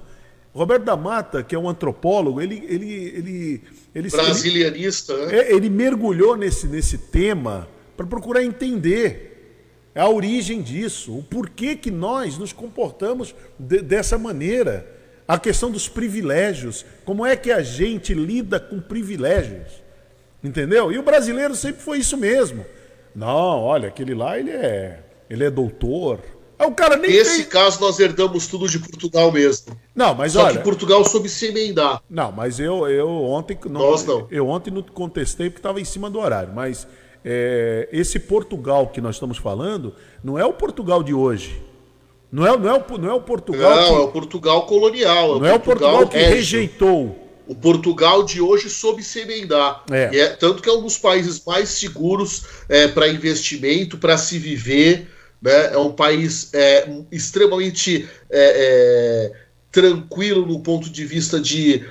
Roberto 0.52 0.82
da 0.82 0.96
Mata, 0.96 1.42
que 1.42 1.54
é 1.54 1.58
um 1.58 1.68
antropólogo, 1.68 2.40
ele 2.40 2.64
ele 2.68 2.92
ele 2.92 3.62
ele 3.94 4.10
brasilianista, 4.10 5.12
ele, 5.12 5.32
né? 5.32 5.52
ele 5.52 5.68
mergulhou 5.68 6.36
nesse 6.36 6.66
nesse 6.66 6.98
tema 6.98 7.68
para 7.96 8.06
procurar 8.06 8.42
entender 8.42 9.27
é 9.27 9.27
a 9.94 10.08
origem 10.08 10.62
disso, 10.62 11.18
o 11.18 11.22
porquê 11.22 11.74
que 11.74 11.90
nós 11.90 12.38
nos 12.38 12.52
comportamos 12.52 13.34
de, 13.58 13.80
dessa 13.80 14.18
maneira. 14.18 14.96
A 15.26 15.38
questão 15.38 15.70
dos 15.70 15.88
privilégios, 15.88 16.86
como 17.04 17.26
é 17.26 17.36
que 17.36 17.52
a 17.52 17.62
gente 17.62 18.14
lida 18.14 18.58
com 18.58 18.80
privilégios. 18.80 19.82
Entendeu? 20.42 20.90
E 20.90 20.98
o 20.98 21.02
brasileiro 21.02 21.54
sempre 21.54 21.82
foi 21.82 21.98
isso 21.98 22.16
mesmo. 22.16 22.64
Não, 23.14 23.60
olha, 23.62 23.88
aquele 23.88 24.14
lá 24.14 24.38
ele 24.38 24.50
é, 24.50 25.00
ele 25.28 25.44
é 25.44 25.50
doutor. 25.50 26.20
Ah, 26.58 26.66
o 26.66 26.74
cara 26.74 26.96
nem 26.96 27.10
Nesse 27.10 27.42
tem... 27.42 27.46
caso 27.46 27.80
nós 27.80 28.00
herdamos 28.00 28.46
tudo 28.46 28.68
de 28.68 28.78
Portugal 28.78 29.30
mesmo. 29.30 29.76
Não, 29.94 30.14
mas 30.14 30.32
Só 30.32 30.44
olha, 30.44 30.58
que 30.58 30.64
Portugal 30.64 31.04
soube 31.04 31.28
se 31.28 31.46
emendar. 31.46 32.02
Não, 32.10 32.32
mas 32.32 32.58
eu, 32.58 32.88
eu 32.88 33.08
ontem 33.08 33.56
não, 33.66 33.80
nós 33.80 34.04
não. 34.04 34.26
Eu 34.30 34.48
ontem 34.48 34.70
não 34.70 34.82
contestei 34.82 35.50
porque 35.50 35.60
estava 35.60 35.80
em 35.80 35.84
cima 35.84 36.10
do 36.10 36.18
horário, 36.18 36.52
mas 36.52 36.86
é, 37.24 37.88
esse 37.92 38.18
Portugal 38.18 38.88
que 38.88 39.00
nós 39.00 39.16
estamos 39.16 39.38
falando 39.38 39.94
não 40.22 40.38
é 40.38 40.44
o 40.44 40.52
Portugal 40.52 41.02
de 41.02 41.14
hoje. 41.14 41.62
Não 42.30 42.46
é, 42.46 42.56
não 42.56 42.76
é, 42.76 42.78
o, 42.78 42.98
não 42.98 43.10
é 43.10 43.14
o 43.14 43.20
Portugal. 43.20 43.76
Não, 43.76 43.88
que, 43.88 43.94
é 43.94 44.04
o 44.04 44.08
Portugal 44.08 44.66
colonial. 44.66 45.36
É 45.36 45.40
não 45.40 45.46
é 45.46 45.54
o 45.54 45.60
Portugal 45.60 46.06
que 46.06 46.18
rejeitou. 46.18 47.26
O 47.46 47.54
Portugal 47.54 48.22
de 48.22 48.42
hoje 48.42 48.68
soube 48.68 49.02
se 49.02 49.20
emendar. 49.20 49.82
É. 49.90 50.18
é 50.18 50.28
tanto 50.28 50.62
que 50.62 50.68
é 50.68 50.72
um 50.72 50.82
dos 50.82 50.98
países 50.98 51.42
mais 51.46 51.70
seguros 51.70 52.44
é, 52.68 52.86
para 52.86 53.08
investimento, 53.08 53.96
para 53.96 54.18
se 54.18 54.38
viver. 54.38 55.08
Né? 55.40 55.72
É 55.72 55.78
um 55.78 55.92
país 55.92 56.52
é, 56.52 56.86
extremamente 57.10 58.06
tranquilo 59.72 60.44
no 60.44 60.60
ponto 60.60 60.90
de 60.90 61.04
vista 61.04 61.40
de 61.40 61.86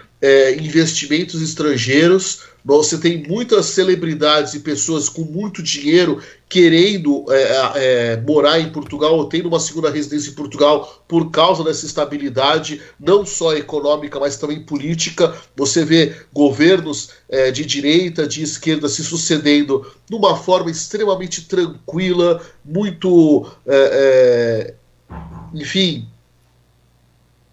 investimentos 0.60 1.42
estrangeiros. 1.42 2.42
Você 2.68 2.98
tem 2.98 3.24
muitas 3.26 3.68
celebridades 3.68 4.54
e 4.54 4.60
pessoas 4.60 5.08
com 5.08 5.22
muito 5.22 5.64
dinheiro 5.64 6.22
querendo 6.50 7.26
é, 7.30 7.72
é, 7.76 8.18
morar 8.18 8.60
em 8.60 8.70
Portugal 8.70 9.16
ou 9.16 9.30
tendo 9.30 9.48
uma 9.48 9.60
segunda 9.60 9.90
residência 9.90 10.32
em 10.32 10.34
Portugal 10.34 11.02
por 11.08 11.32
causa 11.32 11.64
dessa 11.64 11.86
estabilidade, 11.86 12.82
não 13.00 13.26
só 13.26 13.56
econômica, 13.56 14.20
mas 14.20 14.36
também 14.36 14.62
política. 14.66 15.34
Você 15.56 15.86
vê 15.86 16.14
governos 16.34 17.12
é, 17.30 17.52
de 17.52 17.66
direita, 17.66 18.28
de 18.28 18.44
esquerda 18.44 18.90
se 18.90 19.02
sucedendo 19.02 19.90
de 20.06 20.14
uma 20.14 20.36
forma 20.36 20.70
extremamente 20.70 21.44
tranquila, 21.48 22.42
muito. 22.66 23.50
É, 23.66 24.74
é, 24.74 25.18
enfim, 25.54 26.06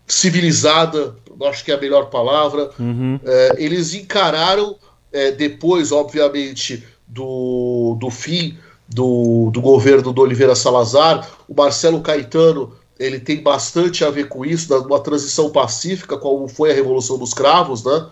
civilizada, 0.08 1.14
acho 1.48 1.64
que 1.64 1.70
é 1.70 1.74
a 1.74 1.80
melhor 1.80 2.10
palavra. 2.10 2.70
Uhum. 2.80 3.20
É, 3.24 3.54
eles 3.58 3.94
encararam, 3.94 4.76
é, 5.14 5.30
depois, 5.30 5.92
obviamente, 5.92 6.84
do, 7.06 7.96
do 8.00 8.10
fim 8.10 8.58
do, 8.88 9.50
do 9.52 9.60
governo 9.60 10.12
do 10.12 10.20
Oliveira 10.20 10.56
Salazar. 10.56 11.30
O 11.48 11.54
Marcelo 11.54 12.00
Caetano 12.00 12.72
ele 12.98 13.20
tem 13.20 13.42
bastante 13.42 14.04
a 14.04 14.10
ver 14.10 14.28
com 14.28 14.44
isso, 14.44 14.68
da, 14.68 14.78
uma 14.80 15.00
transição 15.00 15.50
pacífica, 15.50 16.18
como 16.18 16.48
foi 16.48 16.70
a 16.70 16.74
Revolução 16.74 17.16
dos 17.16 17.32
Cravos, 17.32 17.84
né? 17.84 18.06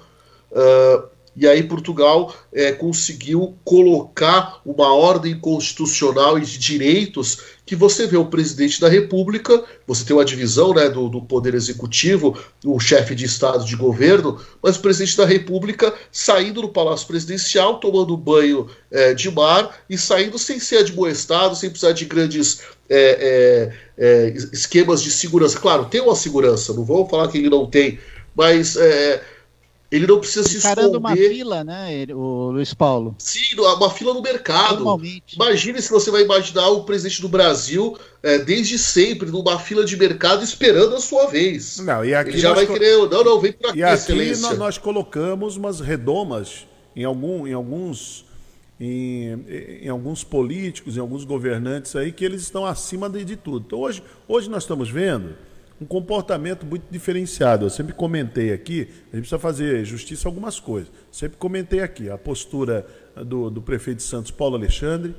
Uh, 0.52 1.02
e 1.34 1.48
aí 1.48 1.62
Portugal 1.62 2.34
é, 2.52 2.72
conseguiu 2.72 3.54
colocar 3.64 4.60
uma 4.66 4.94
ordem 4.94 5.38
constitucional 5.38 6.38
e 6.38 6.42
de 6.42 6.58
direitos 6.58 7.38
que 7.64 7.74
você 7.74 8.06
vê 8.06 8.18
o 8.18 8.26
presidente 8.26 8.78
da 8.78 8.88
República, 8.88 9.64
você 9.86 10.04
tem 10.04 10.14
uma 10.14 10.24
divisão 10.24 10.74
né, 10.74 10.90
do, 10.90 11.08
do 11.08 11.22
poder 11.22 11.54
executivo, 11.54 12.38
o 12.64 12.78
chefe 12.78 13.14
de 13.14 13.24
Estado 13.24 13.64
de 13.64 13.76
governo, 13.76 14.38
mas 14.62 14.76
o 14.76 14.80
presidente 14.80 15.16
da 15.16 15.24
República 15.24 15.94
saindo 16.10 16.60
do 16.60 16.68
Palácio 16.68 17.06
Presidencial, 17.06 17.78
tomando 17.78 18.14
banho 18.14 18.68
é, 18.90 19.14
de 19.14 19.30
mar 19.30 19.74
e 19.88 19.96
saindo 19.96 20.38
sem 20.38 20.60
ser 20.60 20.78
admoestado, 20.78 21.56
sem 21.56 21.70
precisar 21.70 21.92
de 21.92 22.04
grandes 22.04 22.60
é, 22.90 23.72
esquemas 24.52 25.02
de 25.02 25.10
segurança. 25.10 25.58
Claro, 25.58 25.86
tem 25.86 26.02
uma 26.02 26.16
segurança, 26.16 26.74
não 26.74 26.84
vou 26.84 27.08
falar 27.08 27.28
que 27.28 27.38
ele 27.38 27.48
não 27.48 27.64
tem, 27.64 27.98
mas 28.36 28.76
ele 29.92 30.06
não 30.06 30.18
precisa 30.18 30.48
se 30.48 30.56
Encarando 30.56 30.96
esconder. 30.96 30.98
uma 30.98 31.14
fila, 31.14 31.62
né, 31.62 31.94
ele, 31.94 32.14
o 32.14 32.50
Luiz 32.50 32.72
Paulo? 32.72 33.14
Sim, 33.18 33.40
uma 33.58 33.90
fila 33.90 34.14
no 34.14 34.22
mercado. 34.22 34.76
Normalmente. 34.76 35.34
Imagine 35.34 35.82
se 35.82 35.90
você 35.90 36.10
vai 36.10 36.22
imaginar 36.22 36.66
o 36.68 36.84
presidente 36.84 37.20
do 37.20 37.28
Brasil 37.28 37.98
é, 38.22 38.38
desde 38.38 38.78
sempre 38.78 39.30
numa 39.30 39.58
fila 39.58 39.84
de 39.84 39.94
mercado 39.94 40.42
esperando 40.42 40.96
a 40.96 41.00
sua 41.00 41.26
vez. 41.26 41.78
Não, 41.80 42.02
e 42.02 42.14
aqui 42.14 42.30
ele 42.30 42.38
já 42.38 42.54
vai 42.54 42.66
co... 42.66 42.72
querer, 42.72 42.96
não, 43.10 43.22
não, 43.22 43.38
vem 43.38 43.52
para 43.52 43.68
aqui, 43.68 43.80
e 43.80 43.82
aqui 43.84 43.94
excelência. 43.94 44.48
Nós, 44.48 44.58
nós 44.58 44.78
colocamos 44.78 45.58
umas 45.58 45.78
redomas 45.80 46.66
em, 46.96 47.04
algum, 47.04 47.46
em 47.46 47.52
alguns 47.52 48.24
em, 48.80 49.44
em, 49.82 49.88
alguns 49.90 50.24
políticos, 50.24 50.96
em 50.96 51.00
alguns 51.00 51.24
governantes 51.24 51.94
aí 51.94 52.10
que 52.10 52.24
eles 52.24 52.40
estão 52.40 52.64
acima 52.64 53.10
de, 53.10 53.26
de 53.26 53.36
tudo. 53.36 53.64
Então 53.66 53.80
hoje, 53.80 54.02
hoje 54.26 54.48
nós 54.48 54.62
estamos 54.62 54.90
vendo 54.90 55.36
um 55.82 55.86
comportamento 55.86 56.64
muito 56.64 56.84
diferenciado. 56.90 57.66
Eu 57.66 57.70
sempre 57.70 57.92
comentei 57.92 58.52
aqui, 58.52 58.82
a 59.12 59.16
gente 59.16 59.22
precisa 59.22 59.38
fazer 59.38 59.84
justiça 59.84 60.28
a 60.28 60.30
algumas 60.30 60.60
coisas. 60.60 60.90
Sempre 61.10 61.36
comentei 61.36 61.80
aqui 61.80 62.08
a 62.08 62.16
postura 62.16 62.86
do, 63.16 63.50
do 63.50 63.60
prefeito 63.60 63.98
de 63.98 64.04
Santos, 64.04 64.30
Paulo 64.30 64.54
Alexandre, 64.54 65.14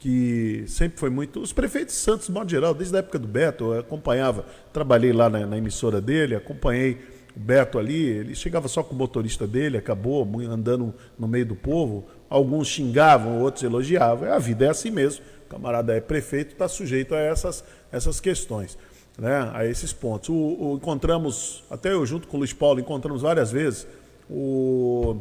que 0.00 0.64
sempre 0.66 0.98
foi 0.98 1.08
muito. 1.08 1.40
Os 1.40 1.52
prefeitos 1.52 1.94
de 1.94 2.00
Santos, 2.00 2.26
de 2.26 2.32
modo 2.32 2.50
geral, 2.50 2.74
desde 2.74 2.96
a 2.96 2.98
época 2.98 3.18
do 3.18 3.28
Beto, 3.28 3.72
eu 3.72 3.80
acompanhava, 3.80 4.44
trabalhei 4.72 5.12
lá 5.12 5.30
na, 5.30 5.46
na 5.46 5.56
emissora 5.56 6.00
dele, 6.00 6.34
acompanhei 6.34 6.98
o 7.36 7.40
Beto 7.40 7.78
ali, 7.78 8.04
ele 8.04 8.34
chegava 8.34 8.66
só 8.66 8.82
com 8.82 8.94
o 8.94 8.98
motorista 8.98 9.46
dele, 9.46 9.76
acabou 9.76 10.28
andando 10.40 10.92
no 11.16 11.28
meio 11.28 11.46
do 11.46 11.54
povo. 11.54 12.06
Alguns 12.28 12.66
xingavam, 12.66 13.40
outros 13.40 13.62
elogiavam. 13.62 14.32
A 14.32 14.38
vida 14.38 14.64
é 14.64 14.68
assim 14.68 14.90
mesmo. 14.90 15.24
O 15.46 15.48
camarada 15.48 15.94
é 15.94 16.00
prefeito, 16.00 16.52
está 16.52 16.66
sujeito 16.66 17.14
a 17.14 17.20
essas, 17.20 17.62
essas 17.92 18.18
questões 18.18 18.76
né, 19.18 19.50
a 19.52 19.66
esses 19.66 19.92
pontos. 19.92 20.28
O, 20.28 20.34
o, 20.34 20.74
encontramos, 20.76 21.64
até 21.70 21.92
eu 21.92 22.04
junto 22.06 22.28
com 22.28 22.36
o 22.36 22.38
Luiz 22.38 22.52
Paulo, 22.52 22.80
encontramos 22.80 23.22
várias 23.22 23.50
vezes 23.52 23.86
o, 24.28 25.16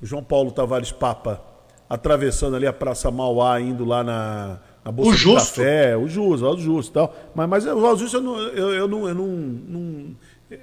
o 0.00 0.06
João 0.06 0.22
Paulo 0.22 0.50
Tavares 0.50 0.92
Papa 0.92 1.42
atravessando 1.88 2.56
ali 2.56 2.66
a 2.66 2.72
Praça 2.72 3.10
Mauá, 3.10 3.60
indo 3.60 3.84
lá 3.84 4.02
na, 4.02 4.60
na 4.82 4.90
Bolsa 4.90 5.10
o 5.10 5.14
Justo. 5.14 5.60
Café, 5.60 5.94
o 5.94 6.08
Justo, 6.08 6.46
o 6.46 6.58
Justo 6.58 6.90
e 6.90 6.94
tal. 6.94 7.14
Mas, 7.34 7.48
mas 7.48 7.66
o 7.66 7.96
Justo 7.96 8.16
eu 8.16 8.22
não, 8.22 8.38
eu, 8.38 8.74
eu 8.74 8.88
não, 8.88 9.08
eu 9.08 9.14
não, 9.14 9.26
não 9.26 10.16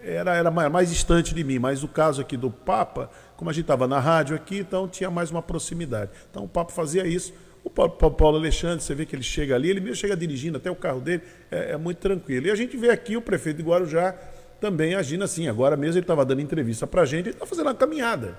era, 0.03 0.35
era 0.35 0.49
mais, 0.49 0.71
mais, 0.71 0.89
distante 0.89 1.33
de 1.33 1.43
mim, 1.43 1.59
mas 1.59 1.83
o 1.83 1.87
caso 1.87 2.19
aqui 2.21 2.35
do 2.35 2.49
Papa, 2.49 3.09
como 3.37 3.49
a 3.49 3.53
gente 3.53 3.63
estava 3.63 3.87
na 3.87 3.99
rádio 3.99 4.35
aqui, 4.35 4.59
então 4.59 4.87
tinha 4.87 5.11
mais 5.11 5.29
uma 5.29 5.41
proximidade. 5.41 6.11
Então 6.29 6.43
o 6.43 6.47
Papa 6.47 6.71
fazia 6.71 7.05
isso. 7.05 7.33
O 7.63 7.69
Paulo 7.69 8.37
Alexandre, 8.37 8.83
você 8.83 8.95
vê 8.95 9.05
que 9.05 9.15
ele 9.15 9.23
chega 9.23 9.55
ali, 9.55 9.69
ele 9.69 9.79
mesmo 9.79 9.95
chega 9.95 10.15
dirigindo 10.15 10.57
até 10.57 10.71
o 10.71 10.75
carro 10.75 11.01
dele, 11.01 11.21
é, 11.51 11.71
é 11.71 11.77
muito 11.77 11.97
tranquilo. 11.97 12.47
E 12.47 12.51
a 12.51 12.55
gente 12.55 12.77
vê 12.77 12.89
aqui 12.89 13.17
o 13.17 13.21
prefeito 13.21 13.57
de 13.57 13.63
Guarujá 13.63 14.15
também 14.59 14.95
agindo 14.95 15.23
assim. 15.23 15.47
Agora 15.47 15.75
mesmo 15.75 15.95
ele 15.95 16.03
estava 16.03 16.25
dando 16.25 16.41
entrevista 16.41 16.87
para 16.87 17.01
a 17.01 17.05
gente, 17.05 17.27
ele 17.27 17.35
está 17.35 17.45
fazendo 17.45 17.67
uma 17.67 17.75
caminhada. 17.75 18.35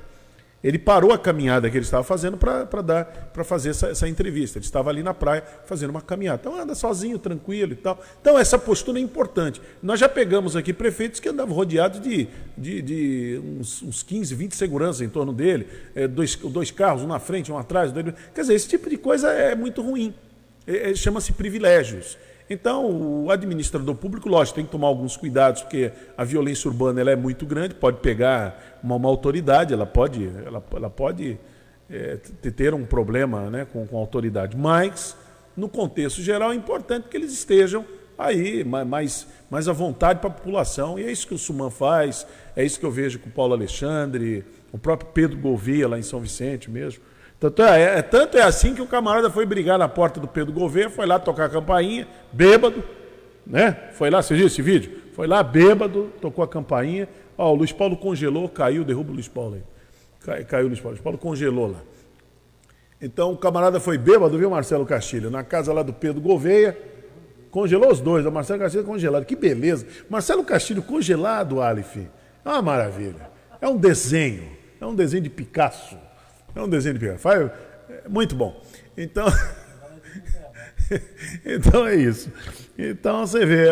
Ele 0.63 0.79
parou 0.79 1.11
a 1.13 1.19
caminhada 1.19 1.71
que 1.71 1.77
ele 1.77 1.85
estava 1.85 2.05
fazendo 2.05 2.37
para 2.37 2.83
dar 2.83 3.05
para 3.05 3.43
fazer 3.43 3.71
essa, 3.71 3.89
essa, 3.89 4.07
entrevista. 4.07 4.59
Ele 4.59 4.65
estava 4.65 4.91
ali 4.91 5.03
na 5.03 5.15
praia 5.15 5.43
fazendo 5.65 5.91
uma 5.91 6.03
caminhada. 6.03 6.41
Então 6.43 6.61
anda 6.61 6.75
sozinho, 6.75 7.19
tranquilo 7.19 7.73
e 7.73 7.77
tal. 7.77 7.99
Então 8.21 8.39
essa 8.39 8.59
postura 8.59 8.99
é 8.99 9.03
importante. 9.03 9.61
Nós 9.83 9.99
já 9.99 10.09
pegamos 10.09 10.57
aqui 10.57 10.75
prefeitos 10.75 11.19
que 11.19 11.29
andavam 11.29 11.55
rodeados 11.55 12.01
de, 12.01 12.29
de, 12.59 12.83
de 12.83 13.43
uns, 13.59 13.83
uns 13.83 14.03
15, 14.03 14.35
20 14.35 14.55
seguranças 14.55 15.01
em 15.01 15.09
torno 15.09 15.33
dele, 15.33 15.67
é, 15.95 16.07
dois, 16.07 16.37
dois 16.37 16.71
carros, 16.71 17.03
um 17.03 17.07
na 17.07 17.19
frente, 17.19 17.51
um 17.51 17.57
atrás. 17.57 17.91
Dois... 17.91 18.15
Quer 18.35 18.43
dizer, 18.43 18.55
esse 18.55 18.69
tipo 18.69 18.91
de 18.91 18.99
coisa 18.99 19.31
é 19.31 19.55
muito 19.55 19.81
ruim. 19.81 20.15
É, 20.67 20.91
é, 20.91 20.95
Chama-se 20.95 21.33
privilégios. 21.33 22.19
Então, 22.53 23.25
o 23.25 23.31
administrador 23.31 23.95
público, 23.95 24.29
lógico, 24.29 24.57
tem 24.57 24.65
que 24.65 24.73
tomar 24.73 24.89
alguns 24.89 25.17
cuidados, 25.17 25.63
porque 25.63 25.93
a 26.19 26.25
violência 26.25 26.69
urbana 26.69 27.01
ela 27.01 27.13
é 27.13 27.17
muito 27.17 27.47
grande, 27.47 27.77
pode 27.77 27.99
pegar 28.01 28.81
uma, 28.83 28.97
uma 28.97 29.09
autoridade, 29.09 29.73
ela 29.73 29.87
pode, 29.87 30.29
ela, 30.45 30.61
ela 30.75 30.91
pode 30.91 31.39
é, 31.89 32.17
ter 32.17 32.75
um 32.75 32.85
problema 32.85 33.49
né, 33.51 33.65
com, 33.73 33.87
com 33.87 33.97
a 33.97 34.01
autoridade. 34.01 34.57
Mas, 34.57 35.17
no 35.57 35.69
contexto 35.69 36.23
geral, 36.23 36.51
é 36.51 36.57
importante 36.57 37.09
que 37.09 37.17
eles 37.17 37.33
estejam 37.33 37.87
aí, 38.19 38.65
mais, 38.65 39.29
mais 39.49 39.69
à 39.69 39.73
vontade 39.73 40.19
para 40.19 40.31
a 40.31 40.33
população. 40.33 40.99
E 40.99 41.05
é 41.05 41.13
isso 41.13 41.29
que 41.29 41.35
o 41.35 41.39
Suman 41.39 41.71
faz, 41.71 42.27
é 42.57 42.65
isso 42.65 42.81
que 42.81 42.85
eu 42.85 42.91
vejo 42.91 43.21
com 43.21 43.29
o 43.29 43.33
Paulo 43.33 43.55
Alexandre, 43.55 44.45
o 44.73 44.79
próprio 44.79 45.13
Pedro 45.13 45.39
Gouveia, 45.39 45.87
lá 45.87 46.01
em 46.01 46.03
São 46.03 46.19
Vicente 46.19 46.69
mesmo. 46.69 47.01
Tanto 47.41 47.63
é, 47.63 47.99
é, 47.99 48.03
tanto 48.03 48.37
é 48.37 48.43
assim 48.43 48.75
que 48.75 48.83
o 48.83 48.87
camarada 48.87 49.31
foi 49.31 49.47
brigar 49.47 49.79
na 49.79 49.89
porta 49.89 50.21
do 50.21 50.29
Pedro 50.29 50.53
Gouveia, 50.53 50.91
foi 50.91 51.07
lá 51.07 51.19
tocar 51.19 51.47
a 51.47 51.49
campainha, 51.49 52.07
bêbado, 52.31 52.85
né? 53.47 53.89
Foi 53.95 54.11
lá, 54.11 54.21
você 54.21 54.35
viu 54.35 54.47
esse 54.47 54.61
vídeo? 54.61 55.01
Foi 55.15 55.27
lá, 55.27 55.43
bêbado, 55.43 56.13
tocou 56.21 56.45
a 56.45 56.49
campainha. 56.49 57.09
Ó, 57.39 57.51
o 57.51 57.55
Luiz 57.55 57.73
Paulo 57.73 57.97
congelou, 57.97 58.47
caiu, 58.47 58.85
derruba 58.85 59.11
o 59.11 59.15
Luiz 59.15 59.27
Paulo 59.27 59.55
aí. 59.55 59.63
Cai, 60.23 60.45
caiu 60.45 60.67
o 60.67 60.69
Luiz 60.69 60.81
Paulo. 60.81 60.93
Luiz 60.93 61.03
Paulo 61.03 61.17
congelou 61.17 61.69
lá. 61.69 61.81
Então 63.01 63.33
o 63.33 63.37
camarada 63.39 63.81
foi 63.81 63.97
bêbado, 63.97 64.37
viu, 64.37 64.51
Marcelo 64.51 64.85
Castilho? 64.85 65.31
Na 65.31 65.43
casa 65.43 65.73
lá 65.73 65.83
do 65.83 65.95
Pedro 65.95 66.21
Gouveia. 66.21 66.79
Congelou 67.51 67.91
os 67.91 68.01
dois, 68.01 68.27
o 68.27 68.31
Marcelo 68.31 68.61
Castilho 68.61 68.85
congelado. 68.85 69.25
Que 69.25 69.35
beleza. 69.35 69.87
Marcelo 70.11 70.45
Castilho 70.45 70.83
congelado, 70.83 71.63
Alif. 71.63 72.07
É 72.45 72.49
uma 72.49 72.61
maravilha. 72.61 73.31
É 73.63 73.67
um 73.67 73.79
desenho. 73.79 74.45
É 74.79 74.85
um 74.85 74.95
desenho 74.95 75.23
de 75.23 75.31
Picasso. 75.31 75.97
É 76.55 76.63
um 76.63 76.69
desenho 76.69 76.95
de 76.95 77.01
Picasso. 77.01 77.21
Faz, 77.21 77.51
é 77.89 78.09
muito 78.09 78.35
bom. 78.35 78.61
Então. 78.97 79.27
então 81.45 81.87
é 81.87 81.97
isso. 81.97 82.31
Então 82.79 83.27
você 83.27 83.45
vê, 83.45 83.67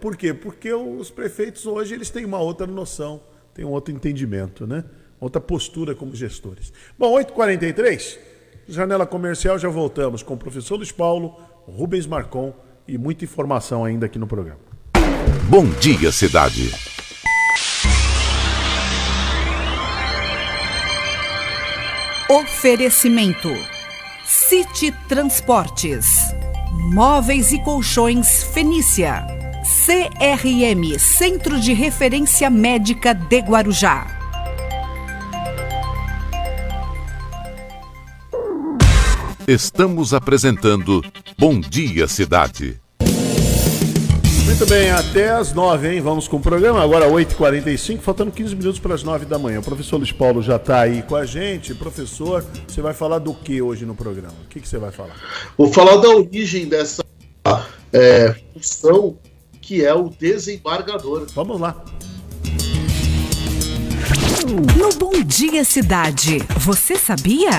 por 0.00 0.16
quê? 0.16 0.32
Porque 0.32 0.72
os 0.72 1.10
prefeitos 1.10 1.66
hoje 1.66 1.94
eles 1.94 2.10
têm 2.10 2.24
uma 2.24 2.38
outra 2.38 2.66
noção, 2.66 3.20
têm 3.54 3.64
um 3.64 3.70
outro 3.70 3.94
entendimento, 3.94 4.66
né? 4.66 4.84
Outra 5.20 5.40
postura 5.40 5.94
como 5.94 6.14
gestores. 6.14 6.72
Bom, 6.98 7.14
8h43, 7.14 8.18
janela 8.68 9.06
comercial, 9.06 9.58
já 9.58 9.68
voltamos 9.68 10.22
com 10.22 10.34
o 10.34 10.36
professor 10.36 10.76
Luiz 10.76 10.92
Paulo, 10.92 11.38
Rubens 11.66 12.06
Marcon 12.06 12.54
e 12.86 12.98
muita 12.98 13.24
informação 13.24 13.84
ainda 13.84 14.06
aqui 14.06 14.18
no 14.18 14.26
programa. 14.26 14.60
Bom 15.48 15.64
dia, 15.80 16.10
cidade. 16.10 16.95
Oferecimento: 22.28 23.48
City 24.24 24.90
Transportes, 25.08 26.18
Móveis 26.92 27.52
e 27.52 27.62
Colchões 27.62 28.42
Fenícia, 28.42 29.24
CRM 29.62 30.98
Centro 30.98 31.60
de 31.60 31.72
Referência 31.72 32.50
Médica 32.50 33.14
de 33.14 33.38
Guarujá. 33.38 34.08
Estamos 39.46 40.12
apresentando 40.12 41.04
Bom 41.38 41.60
Dia 41.60 42.08
Cidade. 42.08 42.80
Muito 44.46 44.64
bem, 44.64 44.90
até 44.92 45.30
as 45.30 45.52
nove, 45.52 45.92
hein? 45.92 46.00
Vamos 46.00 46.28
com 46.28 46.36
o 46.36 46.40
programa. 46.40 46.80
Agora 46.80 47.10
8h45, 47.10 47.98
faltando 47.98 48.30
15 48.30 48.54
minutos 48.54 48.78
para 48.78 48.94
as 48.94 49.02
nove 49.02 49.26
da 49.26 49.38
manhã. 49.38 49.58
O 49.58 49.62
professor 49.62 49.96
Luiz 49.96 50.12
Paulo 50.12 50.40
já 50.40 50.54
está 50.54 50.80
aí 50.80 51.02
com 51.02 51.16
a 51.16 51.26
gente. 51.26 51.74
Professor, 51.74 52.44
você 52.66 52.80
vai 52.80 52.94
falar 52.94 53.18
do 53.18 53.34
que 53.34 53.60
hoje 53.60 53.84
no 53.84 53.96
programa? 53.96 54.34
O 54.44 54.48
que, 54.48 54.60
que 54.60 54.68
você 54.68 54.78
vai 54.78 54.92
falar? 54.92 55.16
Vou 55.58 55.72
falar 55.72 55.96
da 55.96 56.08
origem 56.08 56.68
dessa 56.68 57.04
é, 57.92 58.36
função 58.54 59.18
que 59.60 59.84
é 59.84 59.92
o 59.92 60.08
desembargador. 60.08 61.26
Vamos 61.34 61.60
lá. 61.60 61.84
No 64.78 64.90
Bom 64.96 65.20
Dia 65.24 65.64
Cidade, 65.64 66.38
você 66.60 66.96
sabia? 66.96 67.50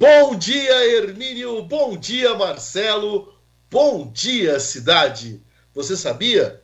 Bom 0.00 0.36
dia, 0.36 0.96
Hermínio. 0.96 1.64
Bom 1.64 1.96
dia, 1.96 2.32
Marcelo. 2.36 3.34
Bom 3.68 4.08
dia, 4.12 4.60
cidade. 4.60 5.42
Você 5.74 5.96
sabia? 5.96 6.62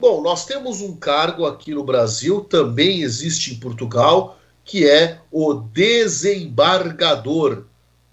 Bom, 0.00 0.20
nós 0.20 0.46
temos 0.46 0.80
um 0.80 0.96
cargo 0.96 1.46
aqui 1.46 1.72
no 1.72 1.84
Brasil, 1.84 2.40
também 2.40 3.02
existe 3.02 3.54
em 3.54 3.60
Portugal, 3.60 4.40
que 4.64 4.84
é 4.84 5.20
o 5.30 5.54
desembargador, 5.54 7.66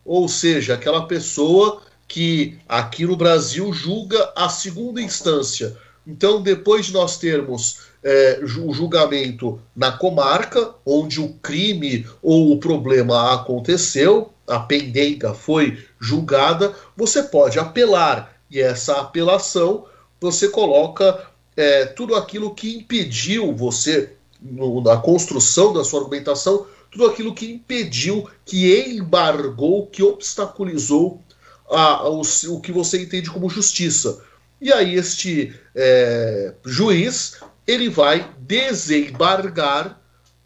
ou 0.06 0.30
seja, 0.30 0.76
aquela 0.76 1.08
pessoa 1.08 1.82
que 2.08 2.60
aqui 2.70 3.08
no 3.08 3.16
Brasil 3.16 3.74
julga 3.74 4.34
a 4.36 4.49
segunda 4.49 5.01
instância. 5.01 5.76
Então, 6.06 6.43
depois 6.43 6.86
de 6.86 6.93
nós 6.93 7.18
termos 7.18 7.88
é, 8.04 8.41
o 8.43 8.74
julgamento 8.74 9.60
na 9.76 9.91
comarca, 9.91 10.76
onde 10.86 11.22
o 11.22 11.30
crime 11.41 12.06
ou 12.22 12.51
o 12.51 12.60
problema 12.60 13.34
aconteceu, 13.34 14.34
a 14.47 14.60
pendenga 14.60 15.34
foi 15.34 15.82
julgada, 15.99 16.74
você 16.97 17.24
pode 17.24 17.58
apelar. 17.58 18.38
E 18.51 18.60
essa 18.60 18.99
apelação 18.99 19.86
você 20.20 20.49
coloca 20.49 21.28
é, 21.56 21.86
tudo 21.86 22.16
aquilo 22.16 22.54
que 22.54 22.76
impediu 22.76 23.56
você, 23.56 24.14
no, 24.41 24.82
na 24.82 24.97
construção 24.97 25.74
da 25.74 25.84
sua 25.84 26.01
argumentação, 26.01 26.66
tudo 26.91 27.06
aquilo 27.06 27.34
que 27.34 27.51
impediu, 27.51 28.30
que 28.45 28.80
embargou, 28.89 29.88
que 29.88 30.04
obstaculizou 30.04 31.22
a, 31.70 32.08
o, 32.08 32.22
o 32.22 32.62
que 32.62 32.72
você 32.72 33.01
entende 33.01 33.32
como 33.32 33.49
justiça. 33.49 34.22
E 34.62 34.72
aí 34.72 34.95
este 34.95 35.54
é, 35.76 36.54
juiz 36.66 37.38
ele 37.66 37.89
vai 37.89 38.34
desembargar 38.39 40.01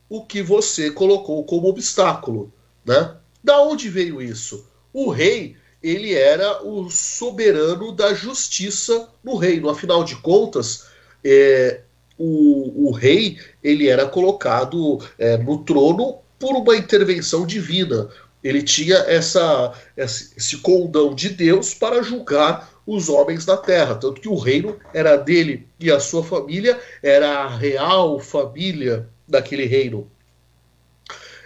o 0.09 0.23
que 0.23 0.41
você 0.41 0.91
colocou 0.91 1.43
como 1.43 1.67
obstáculo, 1.67 2.53
né? 2.85 3.15
Da 3.43 3.61
onde 3.61 3.89
veio 3.89 4.21
isso? 4.21 4.65
O 4.93 5.09
rei 5.09 5.55
ele 5.81 6.13
era 6.13 6.63
o 6.65 6.89
soberano 6.89 7.91
da 7.91 8.13
justiça 8.13 9.09
no 9.23 9.35
reino. 9.35 9.69
Afinal 9.69 10.03
de 10.03 10.15
contas, 10.17 10.85
é, 11.23 11.81
o, 12.17 12.87
o, 12.87 12.91
rei 12.91 13.37
ele 13.63 13.87
era 13.87 14.07
colocado 14.07 14.99
é, 15.19 15.37
no 15.37 15.63
trono 15.63 16.19
por 16.39 16.55
uma 16.55 16.75
intervenção 16.75 17.45
divina. 17.45 18.09
Ele 18.43 18.61
tinha 18.61 18.97
essa, 19.07 19.73
esse 19.95 20.57
condão 20.57 21.13
de 21.13 21.29
Deus 21.29 21.73
para 21.73 22.01
julgar 22.01 22.69
os 22.87 23.09
homens 23.09 23.45
da 23.45 23.57
terra. 23.57 23.95
Tanto 23.95 24.21
que 24.21 24.29
o 24.29 24.37
reino 24.37 24.77
era 24.93 25.17
dele 25.17 25.67
e 25.79 25.91
a 25.91 25.99
sua 25.99 26.23
família 26.23 26.79
era 27.03 27.43
a 27.43 27.55
real 27.55 28.19
família 28.19 29.09
daquele 29.27 29.65
reino. 29.65 30.09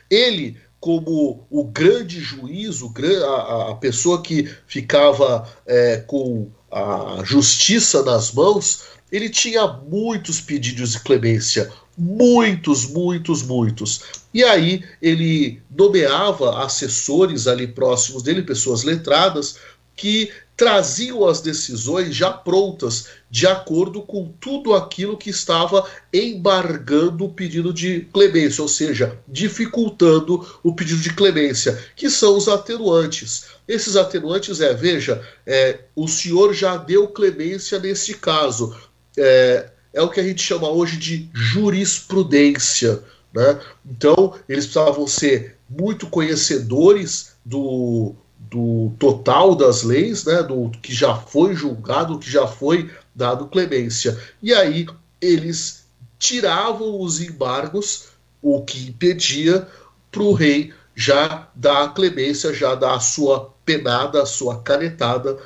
Ele 0.10 0.58
como 0.82 1.46
o 1.50 1.64
grande 1.64 2.20
juiz, 2.20 2.82
o, 2.82 2.92
a, 3.24 3.72
a 3.72 3.76
pessoa 3.76 4.22
que 4.24 4.50
ficava 4.66 5.48
é, 5.66 5.98
com 5.98 6.50
a 6.72 7.22
justiça 7.24 8.02
nas 8.02 8.32
mãos, 8.32 8.86
ele 9.12 9.30
tinha 9.30 9.68
muitos 9.68 10.42
pedidos 10.42 10.94
de 10.94 11.00
clemência, 11.02 11.72
muitos, 11.96 12.88
muitos, 12.88 13.44
muitos. 13.44 14.02
E 14.34 14.44
aí 14.44 14.84
ele 15.00 15.62
nomeava 15.70 16.64
assessores 16.64 17.46
ali 17.46 17.68
próximos 17.68 18.24
dele, 18.24 18.42
pessoas 18.42 18.84
letradas, 18.84 19.58
que 19.96 20.32
traziam 20.62 21.28
as 21.28 21.41
decisões 21.41 22.16
já 22.16 22.32
prontas, 22.32 23.07
de 23.32 23.47
acordo 23.47 24.03
com 24.03 24.32
tudo 24.39 24.76
aquilo 24.76 25.18
que 25.18 25.32
estava 25.32 25.89
embargando 26.14 27.26
o 27.26 27.34
pedido 27.34 27.74
de 27.74 28.01
clemência, 28.14 28.62
ou 28.62 28.68
seja, 28.68 29.18
dificultando 29.28 30.47
o 30.62 30.76
pedido 30.76 31.01
de 31.01 31.16
clemência, 31.16 31.84
que 31.95 32.12
são 32.12 32.38
os 32.38 32.47
atenuantes. 32.47 33.45
Esses 33.68 33.95
atenuantes 33.95 34.62
é, 34.62 34.72
veja, 34.72 35.28
é, 35.47 35.80
o 35.95 36.07
senhor 36.07 36.53
já 36.53 36.78
deu 36.78 37.07
clemência 37.07 37.80
nesse 37.80 38.14
caso. 38.14 38.80
É, 39.18 39.68
é 39.91 40.01
o 40.03 40.09
que 40.09 40.20
a 40.20 40.24
gente 40.24 40.43
chama 40.43 40.70
hoje 40.70 40.95
de 40.97 41.28
jurisprudência. 41.34 43.01
Né? 43.34 43.59
Então, 43.84 44.36
eles 44.47 44.66
precisavam 44.66 45.07
ser 45.07 45.57
muito 45.68 46.05
conhecedores 46.05 47.32
do, 47.43 48.14
do 48.52 48.91
total 48.99 49.56
das 49.56 49.82
leis, 49.82 50.26
né, 50.26 50.43
do 50.43 50.70
que 50.82 50.93
já 50.93 51.16
foi 51.16 51.56
julgado, 51.56 52.20
que 52.20 52.30
já 52.30 52.45
foi 52.45 52.91
dado 53.16 53.47
clemência. 53.47 54.20
E 54.43 54.54
aí 54.54 54.86
eles 55.22 55.86
tiravam 56.20 56.99
os 56.99 57.22
embargos, 57.22 58.10
o 58.41 58.62
que 58.62 58.89
impedia 58.89 59.66
para 60.12 60.22
o 60.22 60.34
rei 60.34 60.74
já 60.93 61.49
dar 61.56 61.86
a 61.86 61.89
clemência, 61.89 62.54
já 62.54 62.76
dar 62.76 62.95
a 62.95 62.99
sua 62.99 63.54
penada, 63.64 64.22
a 64.22 64.26
sua 64.26 64.62
canetada 64.62 65.38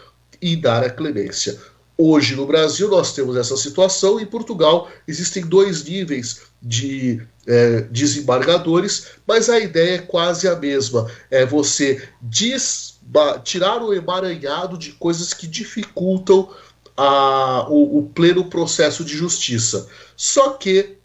e 0.42 0.56
dar 0.56 0.84
a 0.84 0.90
clemência. 0.90 1.60
Hoje 1.98 2.36
no 2.36 2.48
Brasil 2.48 2.90
nós 2.90 3.14
temos 3.14 3.38
essa 3.38 3.56
situação, 3.56 4.20
em 4.20 4.26
Portugal 4.26 4.90
existem 5.08 5.46
dois 5.46 5.84
níveis 5.86 6.42
de 6.62 7.22
é, 7.48 7.82
desembargadores, 7.82 9.12
mas 9.26 9.50
a 9.50 9.60
ideia 9.60 9.96
é 9.96 10.00
quase 10.00 10.48
a 10.48 10.56
mesma: 10.56 11.10
é 11.30 11.46
você 11.46 12.06
des 12.22 12.95
tirar 13.44 13.82
o 13.82 13.94
emaranhado 13.94 14.78
de 14.78 14.92
coisas 14.94 15.34
que 15.34 15.48
dificultam 15.48 16.50
a, 16.98 17.68
o, 17.70 18.00
o 18.00 18.10
pleno 18.10 18.46
processo 18.46 19.04
de 19.04 19.16
justiça. 19.16 19.88
Só 20.16 20.52
que, 20.52 20.98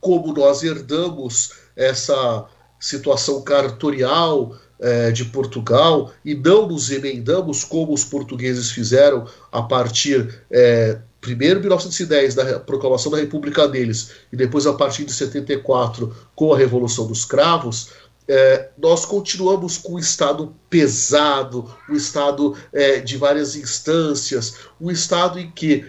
como 0.00 0.32
nós 0.32 0.62
herdamos 0.62 1.52
essa 1.76 2.46
situação 2.78 3.42
cartorial 3.42 4.56
é, 4.80 5.10
de 5.10 5.26
Portugal 5.26 6.12
e 6.24 6.34
não 6.34 6.66
nos 6.66 6.90
emendamos 6.90 7.64
como 7.64 7.92
os 7.92 8.02
portugueses 8.02 8.70
fizeram 8.70 9.26
a 9.52 9.62
partir 9.62 10.42
é, 10.50 10.98
primeiro 11.20 11.60
1910 11.60 12.34
da 12.34 12.58
proclamação 12.60 13.12
da 13.12 13.18
República 13.18 13.68
deles 13.68 14.12
e 14.32 14.36
depois 14.36 14.66
a 14.66 14.72
partir 14.72 15.04
de 15.04 15.12
74 15.12 16.14
com 16.34 16.54
a 16.54 16.56
Revolução 16.56 17.06
dos 17.06 17.26
Cravos 17.26 17.90
é, 18.32 18.68
nós 18.78 19.04
continuamos 19.04 19.76
com 19.76 19.94
um 19.94 19.98
Estado 19.98 20.54
pesado, 20.68 21.68
um 21.88 21.96
Estado 21.96 22.56
é, 22.72 23.00
de 23.00 23.16
várias 23.16 23.56
instâncias, 23.56 24.54
um 24.80 24.88
Estado 24.88 25.40
em 25.40 25.50
que 25.50 25.84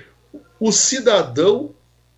o 0.59 0.71
cidadão 0.71 1.69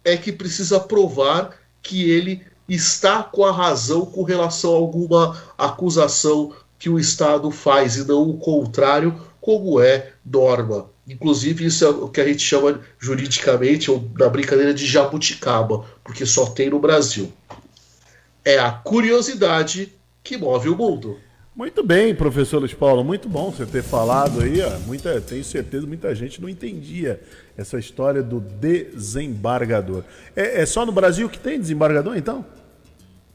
é 0.01 0.15
que 0.15 0.31
precisa 0.31 0.79
provar 0.79 1.59
que 1.81 2.09
ele 2.09 2.41
está 2.69 3.21
com 3.21 3.43
a 3.43 3.51
razão 3.51 4.05
com 4.05 4.23
relação 4.23 4.73
a 4.73 4.77
alguma 4.77 5.43
acusação 5.57 6.53
que 6.79 6.89
o 6.89 6.97
Estado 6.97 7.51
faz 7.51 7.97
e 7.97 8.05
não 8.05 8.29
o 8.29 8.37
contrário, 8.37 9.19
como 9.41 9.81
é 9.81 10.13
norma. 10.25 10.89
Inclusive, 11.05 11.65
isso 11.65 11.83
é 11.83 11.89
o 11.89 12.07
que 12.07 12.21
a 12.21 12.25
gente 12.25 12.41
chama 12.41 12.79
juridicamente, 12.97 13.91
ou 13.91 14.09
na 14.17 14.29
brincadeira, 14.29 14.73
de 14.73 14.85
jabuticaba, 14.85 15.85
porque 16.01 16.25
só 16.25 16.45
tem 16.45 16.69
no 16.69 16.79
Brasil. 16.79 17.31
É 18.45 18.57
a 18.57 18.71
curiosidade 18.71 19.91
que 20.23 20.37
move 20.37 20.69
o 20.69 20.75
mundo. 20.75 21.19
Muito 21.55 21.83
bem, 21.83 22.15
professor 22.15 22.57
Luiz 22.57 22.73
Paulo, 22.73 23.03
muito 23.03 23.29
bom 23.29 23.51
você 23.51 23.65
ter 23.65 23.83
falado 23.83 24.41
aí. 24.41 24.59
Ó, 24.61 24.79
muita, 24.87 25.21
tenho 25.21 25.43
certeza 25.43 25.85
muita 25.85 26.15
gente 26.15 26.41
não 26.41 26.49
entendia 26.49 27.21
essa 27.55 27.77
história 27.77 28.23
do 28.23 28.39
desembargador. 28.39 30.03
É, 30.35 30.61
é 30.61 30.65
só 30.65 30.83
no 30.83 30.91
Brasil 30.91 31.29
que 31.29 31.37
tem 31.37 31.59
desembargador, 31.59 32.17
então? 32.17 32.43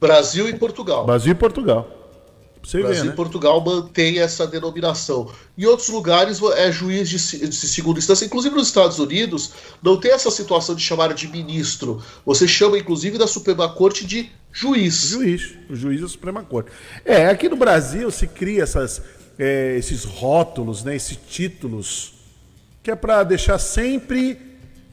Brasil 0.00 0.48
e 0.48 0.54
Portugal. 0.54 1.06
Brasil 1.06 1.32
e 1.32 1.34
Portugal. 1.34 1.97
Você 2.68 2.82
Brasil 2.82 3.02
vê, 3.02 3.08
né? 3.08 3.14
e 3.14 3.16
Portugal 3.16 3.64
mantém 3.64 4.18
essa 4.18 4.46
denominação. 4.46 5.32
Em 5.56 5.64
outros 5.64 5.88
lugares 5.88 6.38
é 6.54 6.70
juiz 6.70 7.08
de, 7.08 7.48
de, 7.48 7.54
segunda 7.54 7.98
instância, 7.98 8.26
inclusive 8.26 8.54
nos 8.54 8.66
Estados 8.66 8.98
Unidos, 8.98 9.52
não 9.82 9.96
tem 9.96 10.10
essa 10.10 10.30
situação 10.30 10.74
de 10.74 10.82
chamar 10.82 11.14
de 11.14 11.28
ministro. 11.28 12.02
Você 12.26 12.46
chama, 12.46 12.78
inclusive, 12.78 13.16
da 13.16 13.26
Suprema 13.26 13.70
Corte 13.70 14.06
de 14.06 14.30
juiz. 14.52 15.08
Juiz, 15.08 15.54
o 15.70 15.74
juiz 15.74 16.02
da 16.02 16.08
Suprema 16.08 16.42
Corte. 16.42 16.70
É, 17.06 17.28
aqui 17.28 17.48
no 17.48 17.56
Brasil 17.56 18.10
se 18.10 18.26
cria 18.26 18.64
essas, 18.64 19.00
é, 19.38 19.74
esses 19.78 20.04
rótulos, 20.04 20.84
né, 20.84 20.94
esses 20.94 21.16
títulos, 21.26 22.12
que 22.82 22.90
é 22.90 22.94
para 22.94 23.24
deixar 23.24 23.58
sempre 23.58 24.38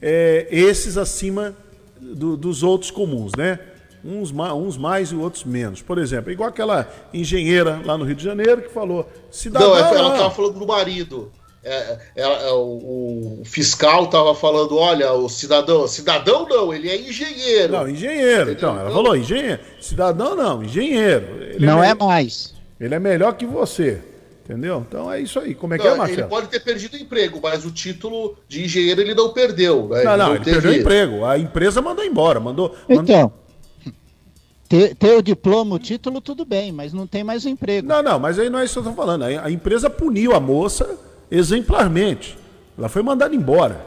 é, 0.00 0.48
esses 0.50 0.96
acima 0.96 1.54
do, 2.00 2.38
dos 2.38 2.62
outros 2.62 2.90
comuns, 2.90 3.32
né? 3.36 3.58
Uns, 4.06 4.32
uns 4.32 4.76
mais 4.76 5.10
e 5.10 5.16
outros 5.16 5.44
menos. 5.44 5.82
Por 5.82 5.98
exemplo, 5.98 6.30
igual 6.30 6.48
aquela 6.48 6.88
engenheira 7.12 7.80
lá 7.84 7.98
no 7.98 8.04
Rio 8.04 8.14
de 8.14 8.24
Janeiro 8.24 8.62
que 8.62 8.72
falou: 8.72 9.08
cidadão. 9.30 9.70
Não, 9.70 9.76
ela 9.76 10.12
estava 10.12 10.30
falando 10.30 10.58
do 10.58 10.66
marido. 10.66 11.32
É, 11.68 11.98
é, 12.14 12.22
é, 12.22 12.52
o, 12.52 13.40
o, 13.40 13.42
fiscal 13.44 14.04
estava 14.04 14.34
falando: 14.36 14.76
olha, 14.76 15.12
o 15.12 15.28
cidadão. 15.28 15.88
Cidadão 15.88 16.48
não, 16.48 16.72
ele 16.72 16.88
é 16.88 16.96
engenheiro. 16.96 17.72
Não, 17.72 17.88
engenheiro. 17.88 18.52
Então, 18.52 18.78
ela 18.78 18.90
falou: 18.90 19.16
engenheiro. 19.16 19.60
Cidadão 19.80 20.36
não, 20.36 20.62
engenheiro. 20.62 21.42
Ele 21.42 21.66
não 21.66 21.82
é, 21.82 21.90
é 21.90 21.94
mais. 21.94 22.54
Ele 22.78 22.94
é 22.94 23.00
melhor 23.00 23.32
que 23.34 23.44
você. 23.44 24.00
Entendeu? 24.44 24.86
Então 24.88 25.12
é 25.12 25.20
isso 25.20 25.40
aí. 25.40 25.56
Como 25.56 25.74
é 25.74 25.76
não, 25.76 25.84
que 25.84 25.90
é, 25.90 25.94
Marcelo? 25.96 26.20
Ele 26.20 26.28
pode 26.28 26.46
ter 26.46 26.60
perdido 26.60 26.94
o 26.94 26.98
emprego, 26.98 27.40
mas 27.42 27.64
o 27.64 27.72
título 27.72 28.38
de 28.46 28.64
engenheiro 28.64 29.00
ele 29.00 29.12
não 29.12 29.32
perdeu. 29.32 29.88
Né? 29.88 30.04
Não, 30.04 30.12
ele 30.12 30.22
não, 30.22 30.34
ele 30.36 30.44
perdeu 30.44 30.70
o 30.70 30.74
emprego. 30.74 31.24
A 31.24 31.36
empresa 31.36 31.82
mandou 31.82 32.04
embora. 32.04 32.38
Mandou, 32.38 32.76
mandou... 32.88 33.32
Ter, 34.68 34.96
ter, 34.96 35.16
o 35.16 35.22
diploma, 35.22 35.76
o 35.76 35.78
título, 35.78 36.20
tudo 36.20 36.44
bem, 36.44 36.72
mas 36.72 36.92
não 36.92 37.06
tem 37.06 37.22
mais 37.22 37.44
o 37.44 37.48
emprego. 37.48 37.86
Não, 37.86 38.02
não, 38.02 38.18
mas 38.18 38.38
aí 38.38 38.50
não 38.50 38.58
é 38.58 38.64
isso 38.64 38.74
que 38.74 38.78
eu 38.80 38.90
estou 38.90 38.94
falando. 38.94 39.22
A, 39.22 39.50
empresa 39.50 39.88
puniu 39.88 40.34
a 40.34 40.40
moça 40.40 40.98
exemplarmente. 41.30 42.36
Ela 42.76 42.88
foi 42.88 43.02
mandada 43.02 43.34
embora. 43.34 43.86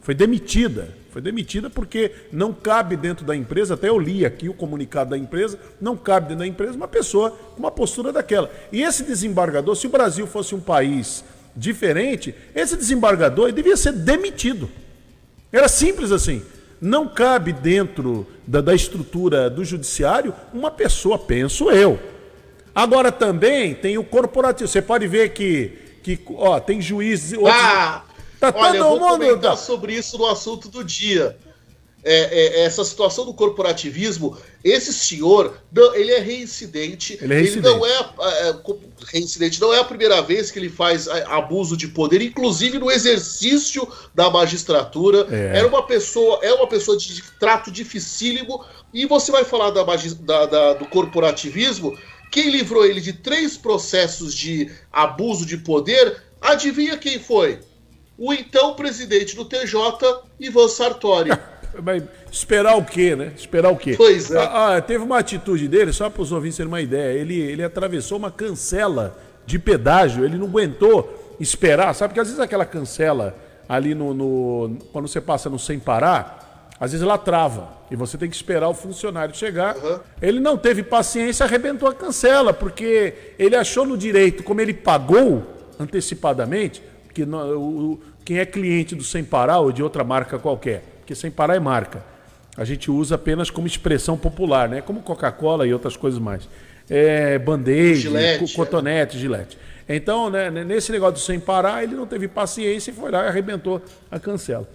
Foi 0.00 0.14
demitida. 0.14 0.96
Foi 1.10 1.20
demitida 1.20 1.68
porque 1.68 2.12
não 2.32 2.52
cabe 2.52 2.96
dentro 2.96 3.24
da 3.24 3.34
empresa, 3.34 3.74
até 3.74 3.88
eu 3.88 3.98
li 3.98 4.24
aqui 4.24 4.48
o 4.48 4.54
comunicado 4.54 5.10
da 5.10 5.18
empresa, 5.18 5.58
não 5.80 5.96
cabe 5.96 6.28
dentro 6.28 6.40
da 6.40 6.46
empresa 6.46 6.74
uma 6.74 6.88
pessoa 6.88 7.30
com 7.30 7.58
uma 7.58 7.70
postura 7.70 8.12
daquela. 8.12 8.50
E 8.70 8.82
esse 8.82 9.02
desembargador, 9.02 9.74
se 9.74 9.86
o 9.86 9.90
Brasil 9.90 10.26
fosse 10.26 10.54
um 10.54 10.60
país 10.60 11.24
diferente, 11.56 12.34
esse 12.54 12.76
desembargador 12.76 13.52
devia 13.52 13.76
ser 13.76 13.92
demitido. 13.92 14.70
Era 15.52 15.66
simples 15.66 16.12
assim. 16.12 16.42
Não 16.80 17.08
cabe 17.08 17.52
dentro 17.52 18.26
da, 18.46 18.60
da 18.60 18.74
estrutura 18.74 19.50
do 19.50 19.64
judiciário 19.64 20.34
uma 20.52 20.70
pessoa, 20.70 21.18
penso 21.18 21.70
eu. 21.70 21.98
Agora 22.74 23.10
também 23.10 23.74
tem 23.74 23.98
o 23.98 24.04
corporativo. 24.04 24.68
Você 24.68 24.80
pode 24.80 25.06
ver 25.08 25.30
que, 25.30 25.72
que 26.02 26.20
ó, 26.36 26.60
tem 26.60 26.80
juízes. 26.80 27.36
Outros... 27.36 27.54
Ah, 27.54 28.04
tá 28.38 28.52
olha, 28.54 28.78
todo 28.78 28.94
eu 28.94 28.98
vou 29.00 29.10
mundo. 29.10 29.26
comentar 29.26 29.56
sobre 29.56 29.94
isso 29.94 30.16
no 30.16 30.26
assunto 30.26 30.68
do 30.68 30.84
dia 30.84 31.36
é, 32.04 32.60
é, 32.60 32.64
essa 32.64 32.84
situação 32.84 33.24
do 33.24 33.34
corporativismo, 33.34 34.36
esse 34.62 34.92
senhor, 34.92 35.58
não, 35.72 35.94
ele 35.94 36.12
é 36.12 36.20
reincidente. 36.20 37.18
Ele, 37.20 37.34
é 37.34 37.36
reincidente. 37.38 37.66
ele 37.66 37.76
não 37.76 37.86
é, 37.86 37.98
é, 38.48 38.56
reincidente, 39.12 39.60
não 39.60 39.74
é 39.74 39.80
a 39.80 39.84
primeira 39.84 40.22
vez 40.22 40.50
que 40.50 40.58
ele 40.58 40.68
faz 40.68 41.08
abuso 41.08 41.76
de 41.76 41.88
poder, 41.88 42.22
inclusive 42.22 42.78
no 42.78 42.90
exercício 42.90 43.86
da 44.14 44.30
magistratura. 44.30 45.26
É. 45.30 45.58
Era 45.58 45.66
uma 45.66 45.82
pessoa, 45.82 46.38
é 46.42 46.52
uma 46.52 46.68
pessoa 46.68 46.96
de 46.96 47.22
trato 47.38 47.70
dificílimo. 47.70 48.64
E 48.94 49.04
você 49.04 49.30
vai 49.30 49.44
falar 49.44 49.70
da, 49.70 49.84
da, 49.84 50.46
da, 50.46 50.74
do 50.74 50.86
corporativismo. 50.86 51.98
Quem 52.30 52.50
livrou 52.50 52.84
ele 52.84 53.00
de 53.00 53.12
três 53.12 53.56
processos 53.56 54.34
de 54.34 54.70
abuso 54.92 55.44
de 55.44 55.56
poder, 55.56 56.22
adivinha 56.40 56.96
quem 56.96 57.18
foi? 57.18 57.60
O 58.16 58.32
então 58.32 58.74
presidente 58.74 59.34
do 59.36 59.44
TJ, 59.44 59.76
Ivan 60.40 60.68
Sartori. 60.68 61.30
Mas 61.82 62.02
esperar 62.30 62.76
o 62.76 62.84
quê, 62.84 63.14
né? 63.14 63.32
Esperar 63.36 63.70
o 63.70 63.76
quê? 63.76 63.94
Pois 63.96 64.30
é. 64.30 64.38
Ah, 64.38 64.76
ah 64.76 64.80
teve 64.80 65.04
uma 65.04 65.18
atitude 65.18 65.68
dele, 65.68 65.92
só 65.92 66.08
para 66.10 66.22
os 66.22 66.32
ouvintes 66.32 66.56
terem 66.56 66.68
uma 66.70 66.80
ideia. 66.80 67.18
Ele, 67.18 67.38
ele 67.38 67.62
atravessou 67.62 68.18
uma 68.18 68.30
cancela 68.30 69.16
de 69.46 69.58
pedágio, 69.58 70.24
ele 70.24 70.36
não 70.36 70.46
aguentou 70.46 71.36
esperar. 71.40 71.94
Sabe 71.94 72.14
que 72.14 72.20
às 72.20 72.28
vezes 72.28 72.40
aquela 72.40 72.64
cancela 72.64 73.36
ali 73.68 73.94
no, 73.94 74.14
no, 74.14 74.76
Quando 74.92 75.08
você 75.08 75.20
passa 75.20 75.48
no 75.50 75.58
sem 75.58 75.78
parar, 75.78 76.68
às 76.80 76.92
vezes 76.92 77.04
ela 77.04 77.18
trava. 77.18 77.76
E 77.90 77.96
você 77.96 78.18
tem 78.18 78.28
que 78.28 78.36
esperar 78.36 78.68
o 78.68 78.74
funcionário 78.74 79.34
chegar. 79.34 79.76
Uhum. 79.76 79.98
Ele 80.20 80.40
não 80.40 80.56
teve 80.56 80.82
paciência, 80.82 81.44
arrebentou 81.44 81.88
a 81.88 81.94
cancela, 81.94 82.52
porque 82.52 83.14
ele 83.38 83.56
achou 83.56 83.86
no 83.86 83.96
direito, 83.96 84.42
como 84.42 84.60
ele 84.60 84.74
pagou 84.74 85.42
antecipadamente, 85.78 86.82
que 87.14 87.22
o, 87.22 87.98
quem 88.24 88.38
é 88.38 88.44
cliente 88.44 88.94
do 88.94 89.02
sem 89.02 89.24
parar 89.24 89.60
ou 89.60 89.72
de 89.72 89.82
outra 89.82 90.04
marca 90.04 90.38
qualquer 90.38 90.97
porque 91.08 91.14
sem 91.14 91.30
parar 91.30 91.56
é 91.56 91.58
marca. 91.58 92.04
A 92.54 92.66
gente 92.66 92.90
usa 92.90 93.14
apenas 93.14 93.48
como 93.48 93.66
expressão 93.66 94.18
popular, 94.18 94.68
né? 94.68 94.82
Como 94.82 95.00
Coca-Cola 95.00 95.66
e 95.66 95.72
outras 95.72 95.96
coisas 95.96 96.20
mais. 96.20 96.46
É, 96.90 97.38
band-aid, 97.38 98.10
cotonete, 98.54 99.16
é. 99.16 99.20
gilete. 99.20 99.58
Então, 99.88 100.28
né, 100.28 100.50
nesse 100.50 100.92
negócio 100.92 101.14
do 101.14 101.20
sem 101.20 101.40
parar, 101.40 101.82
ele 101.82 101.94
não 101.94 102.06
teve 102.06 102.28
paciência 102.28 102.90
e 102.90 102.94
foi 102.94 103.10
lá 103.10 103.24
e 103.24 103.28
arrebentou 103.28 103.80
a 104.10 104.20
cancela. 104.20 104.68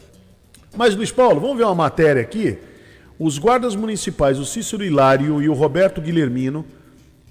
Mas, 0.75 0.95
Luiz 0.95 1.11
Paulo, 1.11 1.39
vamos 1.39 1.55
ver 1.55 1.65
uma 1.65 1.75
matéria 1.75 2.23
aqui. 2.23 2.57
Os 3.19 3.37
guardas 3.37 3.75
municipais, 3.75 4.39
o 4.39 4.45
Cícero 4.45 4.83
Hilário 4.83 5.39
e 5.39 5.47
o 5.47 5.53
Roberto 5.53 6.01
Guilhermino, 6.01 6.65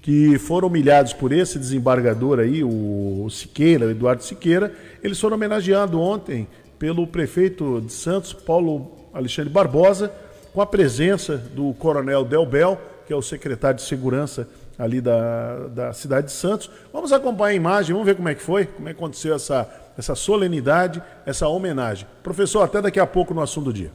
que 0.01 0.39
foram 0.39 0.69
humilhados 0.69 1.11
por 1.11 1.33
esse 1.33 1.59
desembargador 1.59 2.39
aí, 2.39 2.63
o 2.63 3.27
Siqueira, 3.29 3.87
o 3.87 3.91
Eduardo 3.91 4.23
Siqueira, 4.23 4.73
eles 5.03 5.19
foram 5.19 5.35
homenageados 5.35 5.99
ontem 5.99 6.47
pelo 6.83 7.07
prefeito 7.07 7.79
de 7.79 7.93
Santos, 7.93 8.33
Paulo 8.33 8.91
Alexandre 9.13 9.49
Barbosa, 9.49 10.11
com 10.53 10.59
a 10.59 10.65
presença 10.65 11.37
do 11.37 11.73
coronel 11.75 12.25
Delbel, 12.25 12.77
que 13.07 13.13
é 13.13 13.15
o 13.15 13.21
secretário 13.21 13.77
de 13.77 13.83
segurança 13.83 14.49
ali 14.77 14.99
da, 14.99 15.67
da 15.69 15.93
cidade 15.93 16.27
de 16.27 16.33
Santos. 16.33 16.69
Vamos 16.91 17.13
acompanhar 17.13 17.51
a 17.51 17.55
imagem, 17.55 17.93
vamos 17.93 18.05
ver 18.05 18.17
como 18.17 18.27
é 18.27 18.35
que 18.35 18.41
foi, 18.41 18.65
como 18.65 18.89
é 18.89 18.93
que 18.93 18.97
aconteceu 18.97 19.33
essa, 19.33 19.65
essa 19.97 20.13
solenidade, 20.13 21.01
essa 21.25 21.47
homenagem. 21.47 22.05
Professor, 22.21 22.63
até 22.63 22.81
daqui 22.81 22.99
a 22.99 23.07
pouco 23.07 23.33
no 23.33 23.41
assunto 23.41 23.71
do 23.71 23.73
dia. 23.73 23.91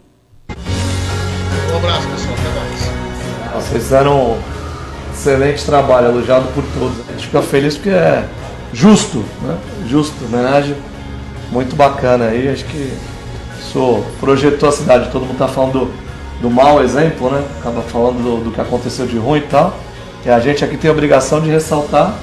Um 1.70 1.76
abraço, 1.76 2.08
pessoal, 2.08 2.36
até 2.38 3.50
mais. 3.50 3.64
Vocês 3.66 3.82
fizeram 3.82 4.32
um 4.32 4.42
excelente 5.12 5.62
trabalho, 5.66 6.06
elogiado 6.06 6.48
por 6.54 6.64
todos. 6.72 7.06
A 7.06 7.12
gente 7.12 7.26
fica 7.26 7.42
feliz 7.42 7.76
porque 7.76 7.90
é 7.90 8.26
justo, 8.72 9.18
né? 9.42 9.58
Justo, 9.86 10.24
homenagem 10.24 10.74
muito 11.50 11.76
bacana 11.76 12.26
aí. 12.26 12.48
Acho 12.48 12.64
que 12.64 12.92
isso 13.60 14.04
projetou 14.20 14.68
a 14.68 14.72
cidade. 14.72 15.10
Todo 15.10 15.22
mundo 15.22 15.32
está 15.32 15.48
falando 15.48 15.72
do, 15.72 15.92
do 16.42 16.50
mau 16.50 16.82
exemplo, 16.82 17.30
né? 17.30 17.42
Acaba 17.60 17.82
falando 17.82 18.22
do, 18.22 18.44
do, 18.44 18.50
que 18.50 18.60
aconteceu 18.60 19.06
de 19.06 19.18
ruim 19.18 19.40
e 19.40 19.42
tal. 19.42 19.76
E 20.24 20.30
a 20.30 20.40
gente 20.40 20.64
aqui 20.64 20.76
tem 20.76 20.90
a 20.90 20.92
obrigação 20.92 21.40
de 21.40 21.50
ressaltar 21.50 22.14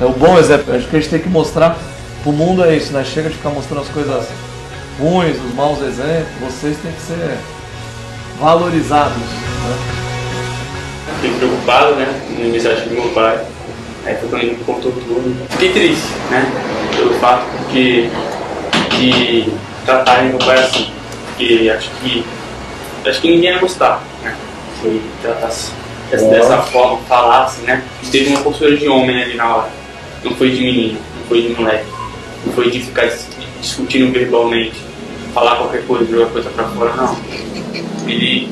é 0.00 0.04
o 0.04 0.10
bom 0.10 0.38
exemplo. 0.38 0.74
Acho 0.74 0.86
que 0.88 0.96
a 0.96 1.00
gente 1.00 1.10
tem 1.10 1.20
que 1.20 1.28
mostrar 1.28 1.76
pro 2.22 2.32
mundo 2.32 2.62
é 2.64 2.76
isso, 2.76 2.92
né? 2.92 3.02
Chega 3.04 3.30
de 3.30 3.36
ficar 3.36 3.50
mostrando 3.50 3.82
as 3.82 3.88
coisas 3.88 4.28
ruins, 5.00 5.36
os 5.36 5.54
maus 5.54 5.80
exemplos. 5.80 6.28
Vocês 6.40 6.76
têm 6.78 6.92
que 6.92 7.00
ser 7.00 7.38
valorizados. 8.38 9.16
Né? 9.16 9.76
Fiquei 11.20 11.38
preocupado, 11.38 11.94
né? 11.94 12.20
No 12.38 12.70
acho 12.70 12.82
que 12.82 12.90
meu 12.90 13.08
pai. 13.10 13.40
Aí 14.04 14.16
foi 14.16 14.28
quando 14.28 14.42
ele 14.42 14.58
contou 14.66 14.92
tudo. 14.92 15.48
Fiquei 15.50 15.72
triste, 15.72 16.08
né? 16.30 16.44
Pelo 16.94 17.14
fato 17.14 17.44
porque 17.56 18.10
de 18.98 19.52
tratarem 19.84 20.30
meu 20.30 20.38
pai 20.38 20.58
assim. 20.58 20.90
Porque 21.26 21.70
acho 21.70 21.90
que 22.00 22.24
acho 23.06 23.20
que 23.20 23.30
ninguém 23.30 23.50
ia 23.50 23.58
gostar, 23.58 24.02
né? 24.22 24.36
Se 24.80 24.88
ele 24.88 25.02
tratasse 25.22 25.72
dessa, 26.10 26.26
dessa 26.28 26.62
forma, 26.62 26.98
falasse, 27.08 27.62
né? 27.62 27.82
Teve 28.10 28.30
uma 28.30 28.40
postura 28.40 28.76
de 28.76 28.88
homem 28.88 29.22
ali 29.22 29.34
na 29.34 29.56
hora. 29.56 29.70
Não 30.24 30.34
foi 30.34 30.50
de 30.50 30.60
menino, 30.62 30.98
não 31.16 31.24
foi 31.28 31.42
de 31.42 31.48
moleque. 31.50 31.86
Não 32.44 32.52
foi 32.52 32.70
de 32.70 32.80
ficar 32.80 33.08
discutindo 33.60 34.12
verbalmente, 34.12 34.76
falar 35.34 35.56
qualquer 35.56 35.84
coisa, 35.86 36.10
jogar 36.10 36.30
coisa 36.30 36.50
pra 36.50 36.64
fora, 36.64 36.92
não. 36.94 37.16
Ele, 38.06 38.48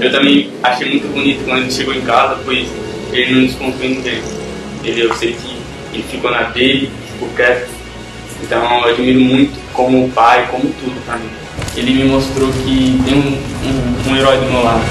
eu 0.00 0.10
também 0.10 0.50
achei 0.62 0.90
muito 0.90 1.06
bonito 1.12 1.44
quando 1.44 1.60
ele 1.60 1.70
chegou 1.70 1.94
em 1.94 2.00
casa, 2.00 2.40
pois 2.44 2.68
ele 3.12 3.34
não 3.34 3.46
descontou 3.46 3.88
ninguém. 3.88 4.20
Ele, 4.84 5.02
eu 5.02 5.14
sei 5.14 5.32
que 5.34 5.56
ele 5.92 6.02
ficou 6.02 6.30
na 6.30 6.42
dele, 6.44 6.90
ficou 7.12 7.28
quieto, 7.36 7.70
então 8.42 8.86
eu 8.86 8.94
admiro 8.94 9.20
muito 9.20 9.72
como 9.72 10.10
pai, 10.10 10.48
como 10.50 10.64
tudo 10.74 11.04
para 11.04 11.16
mim. 11.18 11.30
Ele 11.76 11.92
me 11.92 12.04
mostrou 12.04 12.50
que 12.52 12.98
tem 13.04 13.14
um, 13.14 14.08
um, 14.08 14.10
um 14.12 14.16
herói 14.16 14.38
do 14.38 14.46
meu 14.46 14.62
lado. 14.62 14.84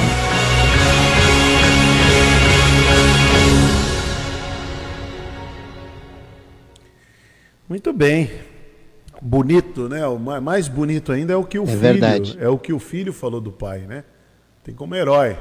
Muito 7.68 7.91
bem. 7.91 8.30
Bonito, 9.22 9.89
né? 9.89 10.06
O 10.06 10.20
mais 10.20 10.68
bonito 10.68 11.12
ainda 11.12 11.34
é 11.34 11.36
o 11.36 11.43
que 11.43 11.58
o 11.58 11.64
é 11.64 11.68
filho 11.68 11.80
verdade. 11.80 12.38
é 12.39 12.48
o 12.48 12.60
que 12.60 12.72
o 12.72 12.80
filho 12.80 13.12
falou 13.12 13.41
do 13.41 13.52
pai, 13.52 13.80
né? 13.80 14.04
Tem 14.64 14.76
como 14.76 14.96
herói. 14.96 15.38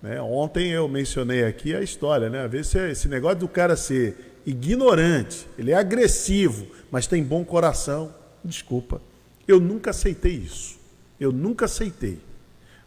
Né? 0.00 0.20
Ontem 0.20 0.70
eu 0.70 0.88
mencionei 0.88 1.44
aqui 1.44 1.74
a 1.74 1.82
história, 1.82 2.30
né? 2.30 2.44
Às 2.44 2.50
vezes 2.50 2.74
esse 2.74 3.08
negócio 3.08 3.38
do 3.38 3.48
cara 3.48 3.76
ser 3.76 4.40
ignorante, 4.46 5.46
ele 5.58 5.72
é 5.72 5.74
agressivo, 5.74 6.66
mas 6.90 7.06
tem 7.06 7.22
bom 7.22 7.44
coração. 7.44 8.14
Desculpa. 8.44 9.00
Eu 9.46 9.60
nunca 9.60 9.90
aceitei 9.90 10.32
isso. 10.32 10.78
Eu 11.18 11.32
nunca 11.32 11.66
aceitei. 11.66 12.18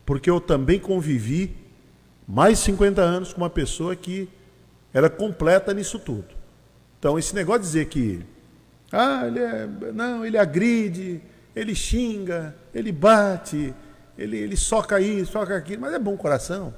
Porque 0.06 0.30
eu 0.30 0.42
também 0.42 0.80
convivi 0.80 1.56
mais 2.28 2.60
de 2.60 2.66
50 2.66 3.02
anos 3.02 3.34
com 3.34 3.42
uma 3.42 3.50
pessoa 3.50 3.96
que 3.96 4.30
era 4.94 5.10
completa 5.10 5.74
nisso 5.74 6.00
tudo. 6.00 6.26
Então, 7.00 7.18
esse 7.20 7.36
negócio 7.36 7.62
de 7.62 7.68
dizer 7.68 7.86
que 7.88 8.22
ah, 8.92 9.28
ele 9.28 9.40
é, 9.40 9.68
não, 9.94 10.26
ele 10.26 10.38
agride, 10.38 11.22
ele 11.56 11.74
xinga, 11.74 12.56
ele 12.74 12.92
bate, 12.92 13.74
ele, 14.18 14.38
ele 14.38 14.56
soca 14.56 15.00
isso, 15.00 15.32
soca 15.32 15.56
aquilo, 15.58 15.82
mas 15.82 15.94
é 15.94 16.00
bom 16.00 16.16
coração. 16.16 16.74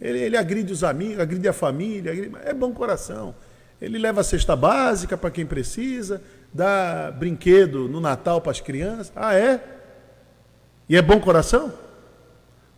Ele, 0.00 0.18
ele 0.18 0.36
agride 0.36 0.72
os 0.72 0.82
amigos, 0.82 1.20
agride 1.20 1.46
a 1.46 1.52
família, 1.52 2.12
agride, 2.12 2.34
é 2.44 2.52
bom 2.52 2.72
coração. 2.72 3.34
Ele 3.80 3.98
leva 3.98 4.20
a 4.20 4.24
cesta 4.24 4.54
básica 4.54 5.16
para 5.16 5.30
quem 5.30 5.46
precisa, 5.46 6.22
dá 6.52 7.10
brinquedo 7.10 7.88
no 7.88 8.00
Natal 8.00 8.40
para 8.40 8.52
as 8.52 8.60
crianças. 8.60 9.12
Ah, 9.16 9.34
é? 9.34 9.60
E 10.88 10.96
é 10.96 11.02
bom 11.02 11.20
coração? 11.20 11.72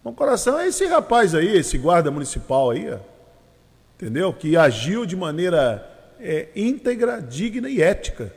Bom 0.05 0.13
coração 0.13 0.59
é 0.59 0.69
esse 0.69 0.85
rapaz 0.87 1.35
aí, 1.35 1.57
esse 1.57 1.79
guarda 1.79 2.11
municipal 2.11 2.71
aí, 2.71 2.91
ó, 2.93 2.99
entendeu? 3.95 4.33
Que 4.33 4.57
agiu 4.57 5.07
de 5.07 5.17
maneira 5.17 5.89
é, 6.21 6.49
íntegra, 6.55 7.21
digna 7.21 7.69
e 7.69 7.81
ética. 7.81 8.33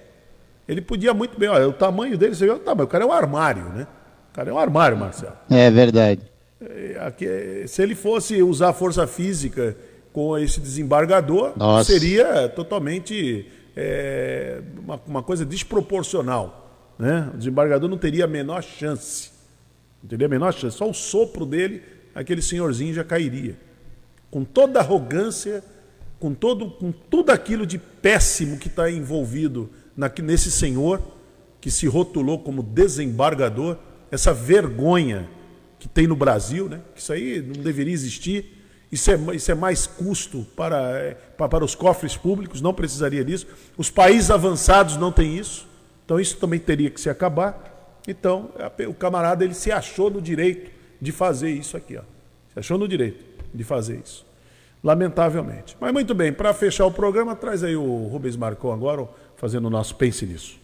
Ele 0.68 0.82
podia 0.82 1.14
muito 1.14 1.38
bem, 1.40 1.50
olha, 1.50 1.68
o 1.68 1.74
tamanho 1.74 2.18
dele, 2.18 2.36
você 2.36 2.46
vê 2.46 2.52
o 2.52 2.60
tamanho, 2.60 2.86
o 2.86 2.90
cara 2.90 3.04
é 3.04 3.08
um 3.08 3.12
armário, 3.12 3.64
né? 3.70 3.88
O 4.32 4.36
cara 4.36 4.50
é 4.50 4.54
um 4.54 4.58
armário, 4.58 4.98
Marcelo. 4.98 5.36
É 5.50 5.70
verdade. 5.70 6.22
É, 6.62 6.98
aqui, 7.02 7.28
se 7.68 7.82
ele 7.82 7.96
fosse 7.96 8.42
usar 8.42 8.74
força 8.74 9.06
física 9.06 9.76
com 10.16 10.38
esse 10.38 10.62
desembargador, 10.62 11.52
Nossa. 11.58 11.92
seria 11.92 12.48
totalmente 12.48 13.48
é, 13.76 14.62
uma, 14.82 15.02
uma, 15.06 15.22
coisa 15.22 15.46
desproporcional. 15.46 16.94
Né? 16.98 17.30
O 17.34 17.38
desembargador 17.38 17.90
não 17.90 17.98
teria 17.98 18.24
a 18.24 18.28
menor 18.28 18.64
chance. 18.64 19.32
Entendeu? 20.02 20.28
A 20.28 20.30
menor 20.30 20.54
chance. 20.54 20.78
Só 20.78 20.90
o 20.90 20.94
sopro 20.94 21.46
dele, 21.46 21.84
aquele 22.16 22.42
senhorzinho 22.42 22.94
já 22.94 23.04
cairia. 23.04 23.58
Com 24.32 24.46
toda 24.46 24.80
a 24.80 24.84
arrogância, 24.84 25.62
com, 26.18 26.34
todo, 26.34 26.70
com 26.70 26.94
tudo 26.94 27.32
aquilo 27.32 27.66
de 27.66 27.78
péssimo 27.78 28.58
que 28.58 28.70
está 28.70 28.90
envolvido 28.90 29.70
na, 29.98 30.10
nesse 30.24 30.50
senhor, 30.50 31.02
que 31.60 31.70
se 31.70 31.88
rotulou 31.88 32.40
como 32.40 32.64
desembargador, 32.64 33.76
essa 34.10 34.34
vergonha 34.34 35.28
que 35.78 35.90
tem 35.90 36.08
no 36.08 36.16
Brasil, 36.16 36.70
né? 36.70 36.80
que 36.96 37.02
isso 37.02 37.12
aí 37.12 37.42
não 37.42 37.62
deveria 37.62 37.94
existir. 37.94 38.56
Isso 38.92 39.12
é, 39.12 39.36
isso 39.36 39.52
é 39.52 39.56
mais 39.56 39.88
custo 39.88 40.46
para, 40.56 40.78
é, 41.00 41.18
para 41.38 41.66
os 41.66 41.76
cofres 41.76 42.16
públicos, 42.16 42.62
não 42.62 42.74
precisaria 42.74 43.24
disso. 43.26 43.48
Os 43.78 43.90
países 43.90 44.32
avançados 44.32 44.98
não 44.98 45.12
têm 45.12 45.38
isso. 45.38 45.68
Então 46.06 46.20
isso 46.20 46.38
também 46.38 46.60
teria 46.60 46.90
que 46.90 47.02
se 47.02 47.10
acabar. 47.10 48.02
Então, 48.08 48.52
o 48.88 48.94
camarada 48.94 49.44
ele 49.44 49.56
se 49.56 49.72
achou 49.72 50.12
no 50.12 50.22
direito 50.22 50.70
de 51.02 51.12
fazer 51.12 51.50
isso 51.50 51.76
aqui, 51.76 51.98
ó. 51.98 52.02
Se 52.54 52.60
achou 52.60 52.78
no 52.78 52.88
direito 52.88 53.24
de 53.54 53.64
fazer 53.64 54.00
isso. 54.04 54.26
Lamentavelmente. 54.84 55.76
Mas 55.80 55.92
muito 55.92 56.14
bem, 56.14 56.32
para 56.32 56.54
fechar 56.54 56.86
o 56.86 56.92
programa, 56.92 57.36
traz 57.36 57.64
aí 57.64 57.76
o 57.76 58.08
Rubens 58.08 58.36
Marcon 58.36 58.72
agora, 58.72 59.10
fazendo 59.36 59.66
o 59.66 59.70
nosso 59.70 59.96
Pense 59.96 60.26
Nisso. 60.26 60.60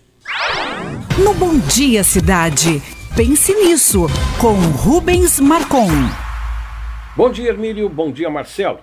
No 1.18 1.34
Bom 1.34 1.58
Dia 1.58 2.04
Cidade, 2.04 2.82
Pense 3.16 3.54
Nisso, 3.54 4.06
com 4.40 4.54
Rubens 4.54 5.40
Marcon. 5.40 6.31
Bom 7.14 7.30
dia, 7.30 7.50
Hermílio. 7.50 7.90
Bom 7.90 8.10
dia, 8.10 8.30
Marcelo. 8.30 8.80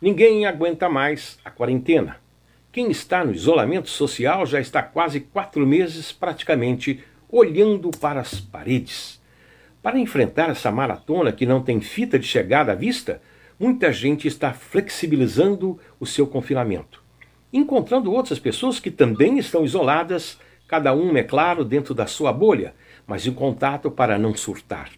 Ninguém 0.00 0.46
aguenta 0.46 0.88
mais 0.88 1.38
a 1.44 1.50
quarentena. 1.50 2.16
Quem 2.72 2.90
está 2.90 3.22
no 3.22 3.34
isolamento 3.34 3.90
social 3.90 4.46
já 4.46 4.58
está 4.58 4.82
quase 4.82 5.20
quatro 5.20 5.66
meses 5.66 6.10
praticamente 6.10 7.04
olhando 7.28 7.90
para 7.90 8.18
as 8.18 8.40
paredes. 8.40 9.20
Para 9.82 9.98
enfrentar 9.98 10.48
essa 10.48 10.72
maratona 10.72 11.30
que 11.32 11.44
não 11.44 11.62
tem 11.62 11.78
fita 11.82 12.18
de 12.18 12.26
chegada 12.26 12.72
à 12.72 12.74
vista, 12.74 13.20
muita 13.60 13.92
gente 13.92 14.26
está 14.26 14.54
flexibilizando 14.54 15.78
o 16.00 16.06
seu 16.06 16.26
confinamento, 16.26 17.02
encontrando 17.52 18.10
outras 18.10 18.38
pessoas 18.38 18.80
que 18.80 18.90
também 18.90 19.38
estão 19.38 19.66
isoladas, 19.66 20.40
cada 20.66 20.94
uma, 20.94 21.18
é 21.18 21.22
claro, 21.22 21.62
dentro 21.62 21.92
da 21.92 22.06
sua 22.06 22.32
bolha, 22.32 22.74
mas 23.06 23.26
em 23.26 23.34
contato 23.34 23.90
para 23.90 24.16
não 24.16 24.34
surtar. 24.34 24.88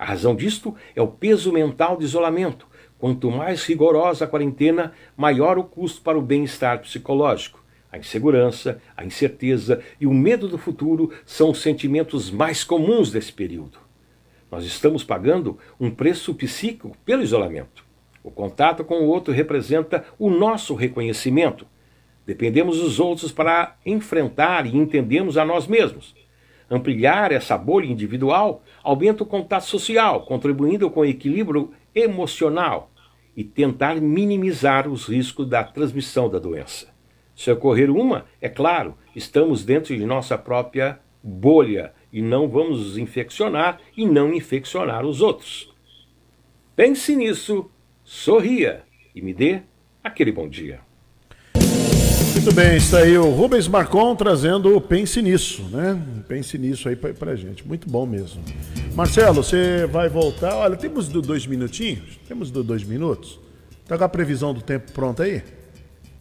A 0.00 0.04
razão 0.06 0.34
disto 0.34 0.74
é 0.96 1.02
o 1.02 1.06
peso 1.06 1.52
mental 1.52 1.98
de 1.98 2.04
isolamento. 2.04 2.66
Quanto 2.98 3.30
mais 3.30 3.66
rigorosa 3.66 4.24
a 4.24 4.28
quarentena, 4.28 4.94
maior 5.14 5.58
o 5.58 5.62
custo 5.62 6.00
para 6.00 6.18
o 6.18 6.22
bem-estar 6.22 6.80
psicológico. 6.80 7.62
A 7.92 7.98
insegurança, 7.98 8.80
a 8.96 9.04
incerteza 9.04 9.82
e 10.00 10.06
o 10.06 10.14
medo 10.14 10.48
do 10.48 10.56
futuro 10.56 11.12
são 11.26 11.50
os 11.50 11.60
sentimentos 11.60 12.30
mais 12.30 12.64
comuns 12.64 13.12
desse 13.12 13.30
período. 13.30 13.76
Nós 14.50 14.64
estamos 14.64 15.04
pagando 15.04 15.58
um 15.78 15.90
preço 15.90 16.34
psíquico 16.34 16.96
pelo 17.04 17.22
isolamento. 17.22 17.84
O 18.24 18.30
contato 18.30 18.82
com 18.82 19.00
o 19.00 19.06
outro 19.06 19.34
representa 19.34 20.06
o 20.18 20.30
nosso 20.30 20.74
reconhecimento. 20.74 21.66
Dependemos 22.26 22.78
dos 22.78 22.98
outros 22.98 23.32
para 23.32 23.76
enfrentar 23.84 24.64
e 24.64 24.74
entendermos 24.74 25.36
a 25.36 25.44
nós 25.44 25.66
mesmos. 25.66 26.14
Ampliar 26.70 27.32
essa 27.32 27.58
bolha 27.58 27.86
individual 27.86 28.62
aumenta 28.80 29.24
o 29.24 29.26
contato 29.26 29.64
social, 29.64 30.24
contribuindo 30.24 30.88
com 30.88 31.00
o 31.00 31.04
equilíbrio 31.04 31.72
emocional 31.92 32.92
e 33.36 33.42
tentar 33.42 33.96
minimizar 33.96 34.88
os 34.88 35.06
riscos 35.08 35.48
da 35.48 35.64
transmissão 35.64 36.28
da 36.28 36.38
doença. 36.38 36.88
Se 37.34 37.50
ocorrer 37.50 37.90
uma, 37.90 38.26
é 38.40 38.48
claro, 38.48 38.96
estamos 39.16 39.64
dentro 39.64 39.96
de 39.96 40.06
nossa 40.06 40.38
própria 40.38 41.00
bolha 41.22 41.92
e 42.12 42.22
não 42.22 42.48
vamos 42.48 42.78
nos 42.78 42.98
infeccionar 42.98 43.80
e 43.96 44.06
não 44.06 44.32
infeccionar 44.32 45.04
os 45.04 45.20
outros. 45.20 45.74
Pense 46.76 47.16
nisso, 47.16 47.68
sorria 48.04 48.84
e 49.14 49.20
me 49.20 49.34
dê 49.34 49.62
aquele 50.04 50.30
bom 50.30 50.48
dia. 50.48 50.89
Muito 52.40 52.54
bem, 52.54 52.78
está 52.78 53.00
aí 53.00 53.18
o 53.18 53.28
Rubens 53.28 53.68
Marcon 53.68 54.16
trazendo 54.16 54.74
o 54.74 54.80
Pense 54.80 55.20
Nisso, 55.20 55.62
né? 55.64 56.00
Pense 56.26 56.56
Nisso 56.56 56.88
aí 56.88 56.96
pra, 56.96 57.12
pra 57.12 57.36
gente. 57.36 57.68
Muito 57.68 57.86
bom 57.86 58.06
mesmo. 58.06 58.40
Marcelo, 58.94 59.44
você 59.44 59.86
vai 59.86 60.08
voltar. 60.08 60.54
Olha, 60.56 60.74
temos 60.74 61.06
dois 61.06 61.46
minutinhos? 61.46 62.18
Temos 62.26 62.50
dois 62.50 62.82
minutos? 62.82 63.38
Tá 63.86 63.98
com 63.98 64.04
a 64.04 64.08
previsão 64.08 64.54
do 64.54 64.62
tempo 64.62 64.90
pronta 64.92 65.24
aí? 65.24 65.42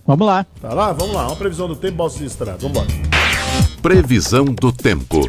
Vamos 0.05 0.27
lá. 0.27 0.45
Tá 0.61 0.73
lá? 0.73 0.91
Vamos 0.91 1.15
lá. 1.15 1.25
Uma 1.25 1.37
previsão 1.37 1.69
do 1.69 1.75
tempo, 1.77 1.95
Balsa 1.95 2.19
de 2.19 2.25
Estrada. 2.25 2.57
Vamos 2.59 2.77
embora. 2.77 3.79
Previsão 3.81 4.43
do 4.43 4.73
tempo. 4.73 5.21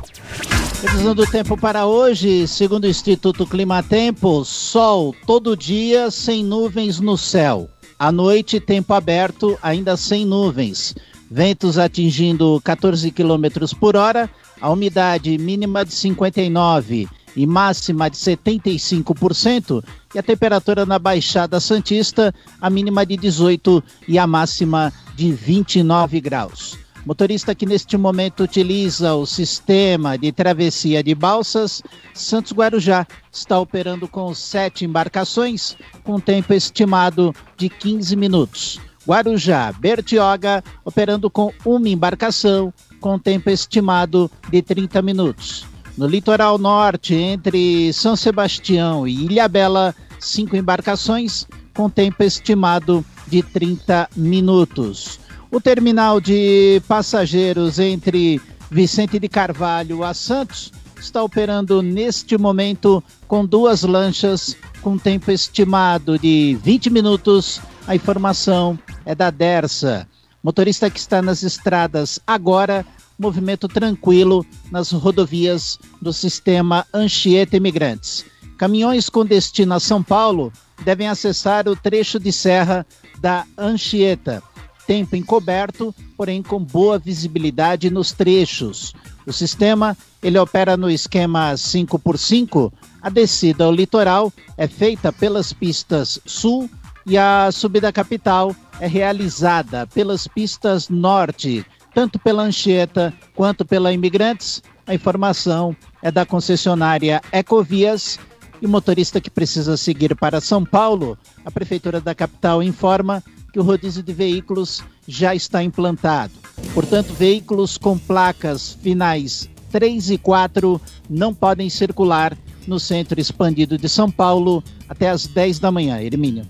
Previsão 0.81 1.15
do 1.15 1.25
tempo 1.25 1.57
para 1.57 1.87
hoje, 1.87 2.49
segundo 2.49 2.83
o 2.83 2.89
Instituto 2.89 3.47
Climatempo, 3.47 4.45
sol 4.45 5.15
todo 5.25 5.57
dia 5.57 6.11
sem 6.11 6.43
nuvens 6.43 6.99
no 6.99 7.17
céu. 7.17 7.71
À 8.01 8.11
noite, 8.11 8.59
tempo 8.59 8.95
aberto, 8.95 9.59
ainda 9.63 9.95
sem 9.95 10.25
nuvens. 10.25 10.95
Ventos 11.31 11.77
atingindo 11.77 12.59
14 12.65 13.11
km 13.11 13.77
por 13.79 13.95
hora, 13.95 14.31
a 14.59 14.71
umidade 14.71 15.37
mínima 15.37 15.85
de 15.85 15.93
59 15.93 17.07
e 17.37 17.47
máxima 17.47 18.09
de 18.09 18.17
75%, 18.17 19.85
e 20.15 20.19
a 20.19 20.23
temperatura 20.23 20.87
na 20.87 20.99
Baixada 20.99 21.61
Santista, 21.61 22.35
a 22.59 22.71
mínima 22.71 23.05
de 23.05 23.19
18 23.19 23.85
e 24.09 24.19
a 24.19 24.27
máxima 24.27 24.91
de 25.15 25.31
29 25.31 26.23
graus. 26.23 26.79
Motorista 27.05 27.55
que 27.55 27.65
neste 27.65 27.97
momento 27.97 28.43
utiliza 28.43 29.15
o 29.15 29.25
sistema 29.25 30.19
de 30.19 30.31
travessia 30.33 31.03
de 31.03 31.15
balsas, 31.15 31.83
Santos 32.13 32.53
Guarujá 32.53 33.07
está 33.33 33.59
operando 33.59 34.07
com 34.07 34.35
sete 34.35 34.85
embarcações, 34.85 35.77
com 36.05 36.21
tempo 36.21 36.53
estimado 36.53 37.35
de 37.57 37.71
15 37.71 38.15
minutos. 38.17 38.81
Guarujá, 39.07 39.73
Bertioga, 39.73 40.63
operando 40.85 41.31
com 41.31 41.53
uma 41.65 41.89
embarcação, 41.89 42.73
com 43.01 43.19
tempo 43.19 43.49
estimado 43.49 44.31
de 44.51 44.61
30 44.61 45.01
minutos. 45.01 45.67
No 45.97 46.07
litoral 46.07 46.59
norte, 46.59 47.15
entre 47.15 47.93
São 47.95 48.15
Sebastião 48.15 49.09
e 49.09 49.25
Ilhabela, 49.25 49.95
cinco 50.19 50.55
embarcações 50.55 51.47
com 51.75 51.89
tempo 51.89 52.23
estimado 52.23 53.05
de 53.27 53.43
30 53.43 54.09
minutos. 54.15 55.19
O 55.53 55.61
terminal 55.61 56.21
de 56.21 56.81
passageiros 56.87 57.81
entre 57.81 58.41
Vicente 58.71 59.19
de 59.19 59.29
Carvalho 59.29 60.05
a 60.05 60.15
Santos 60.15 60.73
está 61.01 61.25
operando 61.25 61.83
neste 61.83 62.39
momento 62.39 63.03
com 63.27 63.45
duas 63.45 63.83
lanchas 63.83 64.57
com 64.81 64.97
tempo 64.97 65.33
estimado 65.33 66.17
de 66.17 66.57
20 66.63 66.91
minutos. 66.91 67.61
A 67.85 67.97
informação 67.97 68.79
é 69.05 69.13
da 69.13 69.29
Dersa. 69.29 70.07
Motorista 70.41 70.89
que 70.89 71.01
está 71.01 71.21
nas 71.21 71.43
estradas 71.43 72.21
agora 72.25 72.87
movimento 73.19 73.67
tranquilo 73.67 74.47
nas 74.71 74.93
rodovias 74.93 75.81
do 76.01 76.13
sistema 76.13 76.87
Anchieta 76.95 77.57
Imigrantes. 77.57 78.25
Caminhões 78.57 79.09
com 79.09 79.27
destino 79.27 79.75
a 79.75 79.81
São 79.81 80.01
Paulo 80.01 80.53
devem 80.85 81.09
acessar 81.09 81.69
o 81.69 81.75
trecho 81.75 82.21
de 82.21 82.31
serra 82.31 82.87
da 83.21 83.45
Anchieta. 83.59 84.43
Tempo 84.91 85.15
encoberto, 85.15 85.95
porém 86.17 86.43
com 86.43 86.59
boa 86.59 86.99
visibilidade 86.99 87.89
nos 87.91 88.11
trechos. 88.11 88.93
O 89.25 89.33
sistema 89.33 89.97
ele 90.21 90.37
opera 90.37 90.77
no 90.77 90.91
esquema 90.91 91.53
5x5. 91.53 92.73
A 93.01 93.09
descida 93.09 93.63
ao 93.63 93.73
litoral 93.73 94.33
é 94.59 94.67
feita 94.67 95.13
pelas 95.13 95.53
pistas 95.53 96.19
sul 96.27 96.69
e 97.07 97.17
a 97.17 97.53
subida 97.53 97.93
capital 97.93 98.53
é 98.81 98.89
realizada 98.89 99.87
pelas 99.87 100.27
pistas 100.27 100.89
norte 100.89 101.65
tanto 101.95 102.19
pela 102.19 102.43
Anchieta 102.43 103.15
quanto 103.37 103.65
pela 103.65 103.93
Imigrantes. 103.93 104.61
A 104.89 104.93
informação 104.93 105.77
é 106.03 106.11
da 106.11 106.27
concessionária 106.27 107.23
Ecovias 107.31 108.19
e 108.61 108.67
motorista 108.67 109.21
que 109.21 109.31
precisa 109.31 109.77
seguir 109.77 110.17
para 110.17 110.41
São 110.41 110.65
Paulo. 110.65 111.17
A 111.45 111.51
Prefeitura 111.53 112.01
da 112.01 112.13
capital 112.13 112.61
informa 112.61 113.23
que 113.53 113.59
o 113.59 113.63
rodízio 113.63 114.03
de 114.03 114.13
veículos 114.13 114.83
já 115.07 115.35
está 115.35 115.63
implantado. 115.63 116.33
Portanto, 116.75 117.13
veículos 117.13 117.77
com 117.77 117.99
placas 117.99 118.79
finais 118.83 119.49
3 119.71 120.11
e 120.11 120.19
4 120.19 120.81
não 121.09 121.35
podem 121.35 121.71
circular 121.71 122.37
no 122.67 122.79
centro 122.79 123.21
expandido 123.21 123.79
de 123.79 123.89
São 123.89 124.11
Paulo 124.11 124.63
até 124.89 125.09
às 125.09 125.27
10 125.27 125.59
da 125.59 125.71
manhã. 125.71 126.01
Hermínio. 126.01 126.47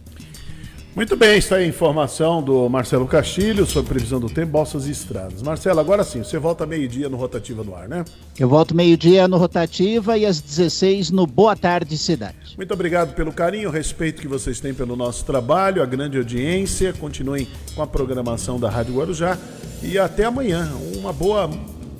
Muito 0.94 1.16
bem, 1.16 1.38
está 1.38 1.56
aí 1.56 1.64
a 1.64 1.68
informação 1.68 2.42
do 2.42 2.68
Marcelo 2.68 3.06
Castilho 3.06 3.64
sobre 3.64 3.90
previsão 3.90 4.18
do 4.18 4.28
tempo, 4.28 4.50
balsas 4.52 4.88
e 4.88 4.90
estradas. 4.90 5.40
Marcelo, 5.40 5.78
agora 5.78 6.02
sim, 6.02 6.24
você 6.24 6.36
volta 6.36 6.66
meio-dia 6.66 7.08
no 7.08 7.16
Rotativa 7.16 7.62
no 7.62 7.76
Ar, 7.76 7.88
né? 7.88 8.04
Eu 8.36 8.48
volto 8.48 8.74
meio-dia 8.74 9.28
no 9.28 9.36
Rotativa 9.36 10.18
e 10.18 10.26
às 10.26 10.40
16 10.40 11.12
no 11.12 11.28
Boa 11.28 11.54
Tarde 11.54 11.96
Cidade. 11.96 12.56
Muito 12.56 12.74
obrigado 12.74 13.14
pelo 13.14 13.32
carinho, 13.32 13.70
respeito 13.70 14.20
que 14.20 14.26
vocês 14.26 14.58
têm 14.58 14.74
pelo 14.74 14.96
nosso 14.96 15.24
trabalho, 15.24 15.80
a 15.80 15.86
grande 15.86 16.18
audiência. 16.18 16.92
Continuem 16.92 17.46
com 17.76 17.82
a 17.82 17.86
programação 17.86 18.58
da 18.58 18.68
Rádio 18.68 18.96
Guarujá 18.96 19.38
e 19.82 19.96
até 19.96 20.24
amanhã. 20.24 20.68
Uma 20.96 21.12
boa 21.12 21.48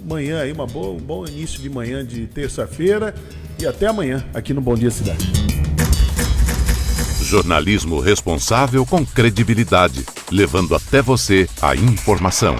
manhã 0.04 0.40
aí, 0.40 0.50
uma 0.50 0.66
boa, 0.66 0.90
um 0.90 1.00
bom 1.00 1.24
início 1.26 1.62
de 1.62 1.70
manhã 1.70 2.04
de 2.04 2.26
terça-feira 2.26 3.14
e 3.56 3.66
até 3.66 3.86
amanhã 3.86 4.24
aqui 4.34 4.52
no 4.52 4.60
Bom 4.60 4.74
Dia 4.74 4.90
Cidade. 4.90 5.30
Jornalismo 7.30 8.00
responsável 8.00 8.84
com 8.84 9.06
credibilidade, 9.06 10.04
levando 10.32 10.74
até 10.74 11.00
você 11.00 11.48
a 11.62 11.76
informação. 11.76 12.56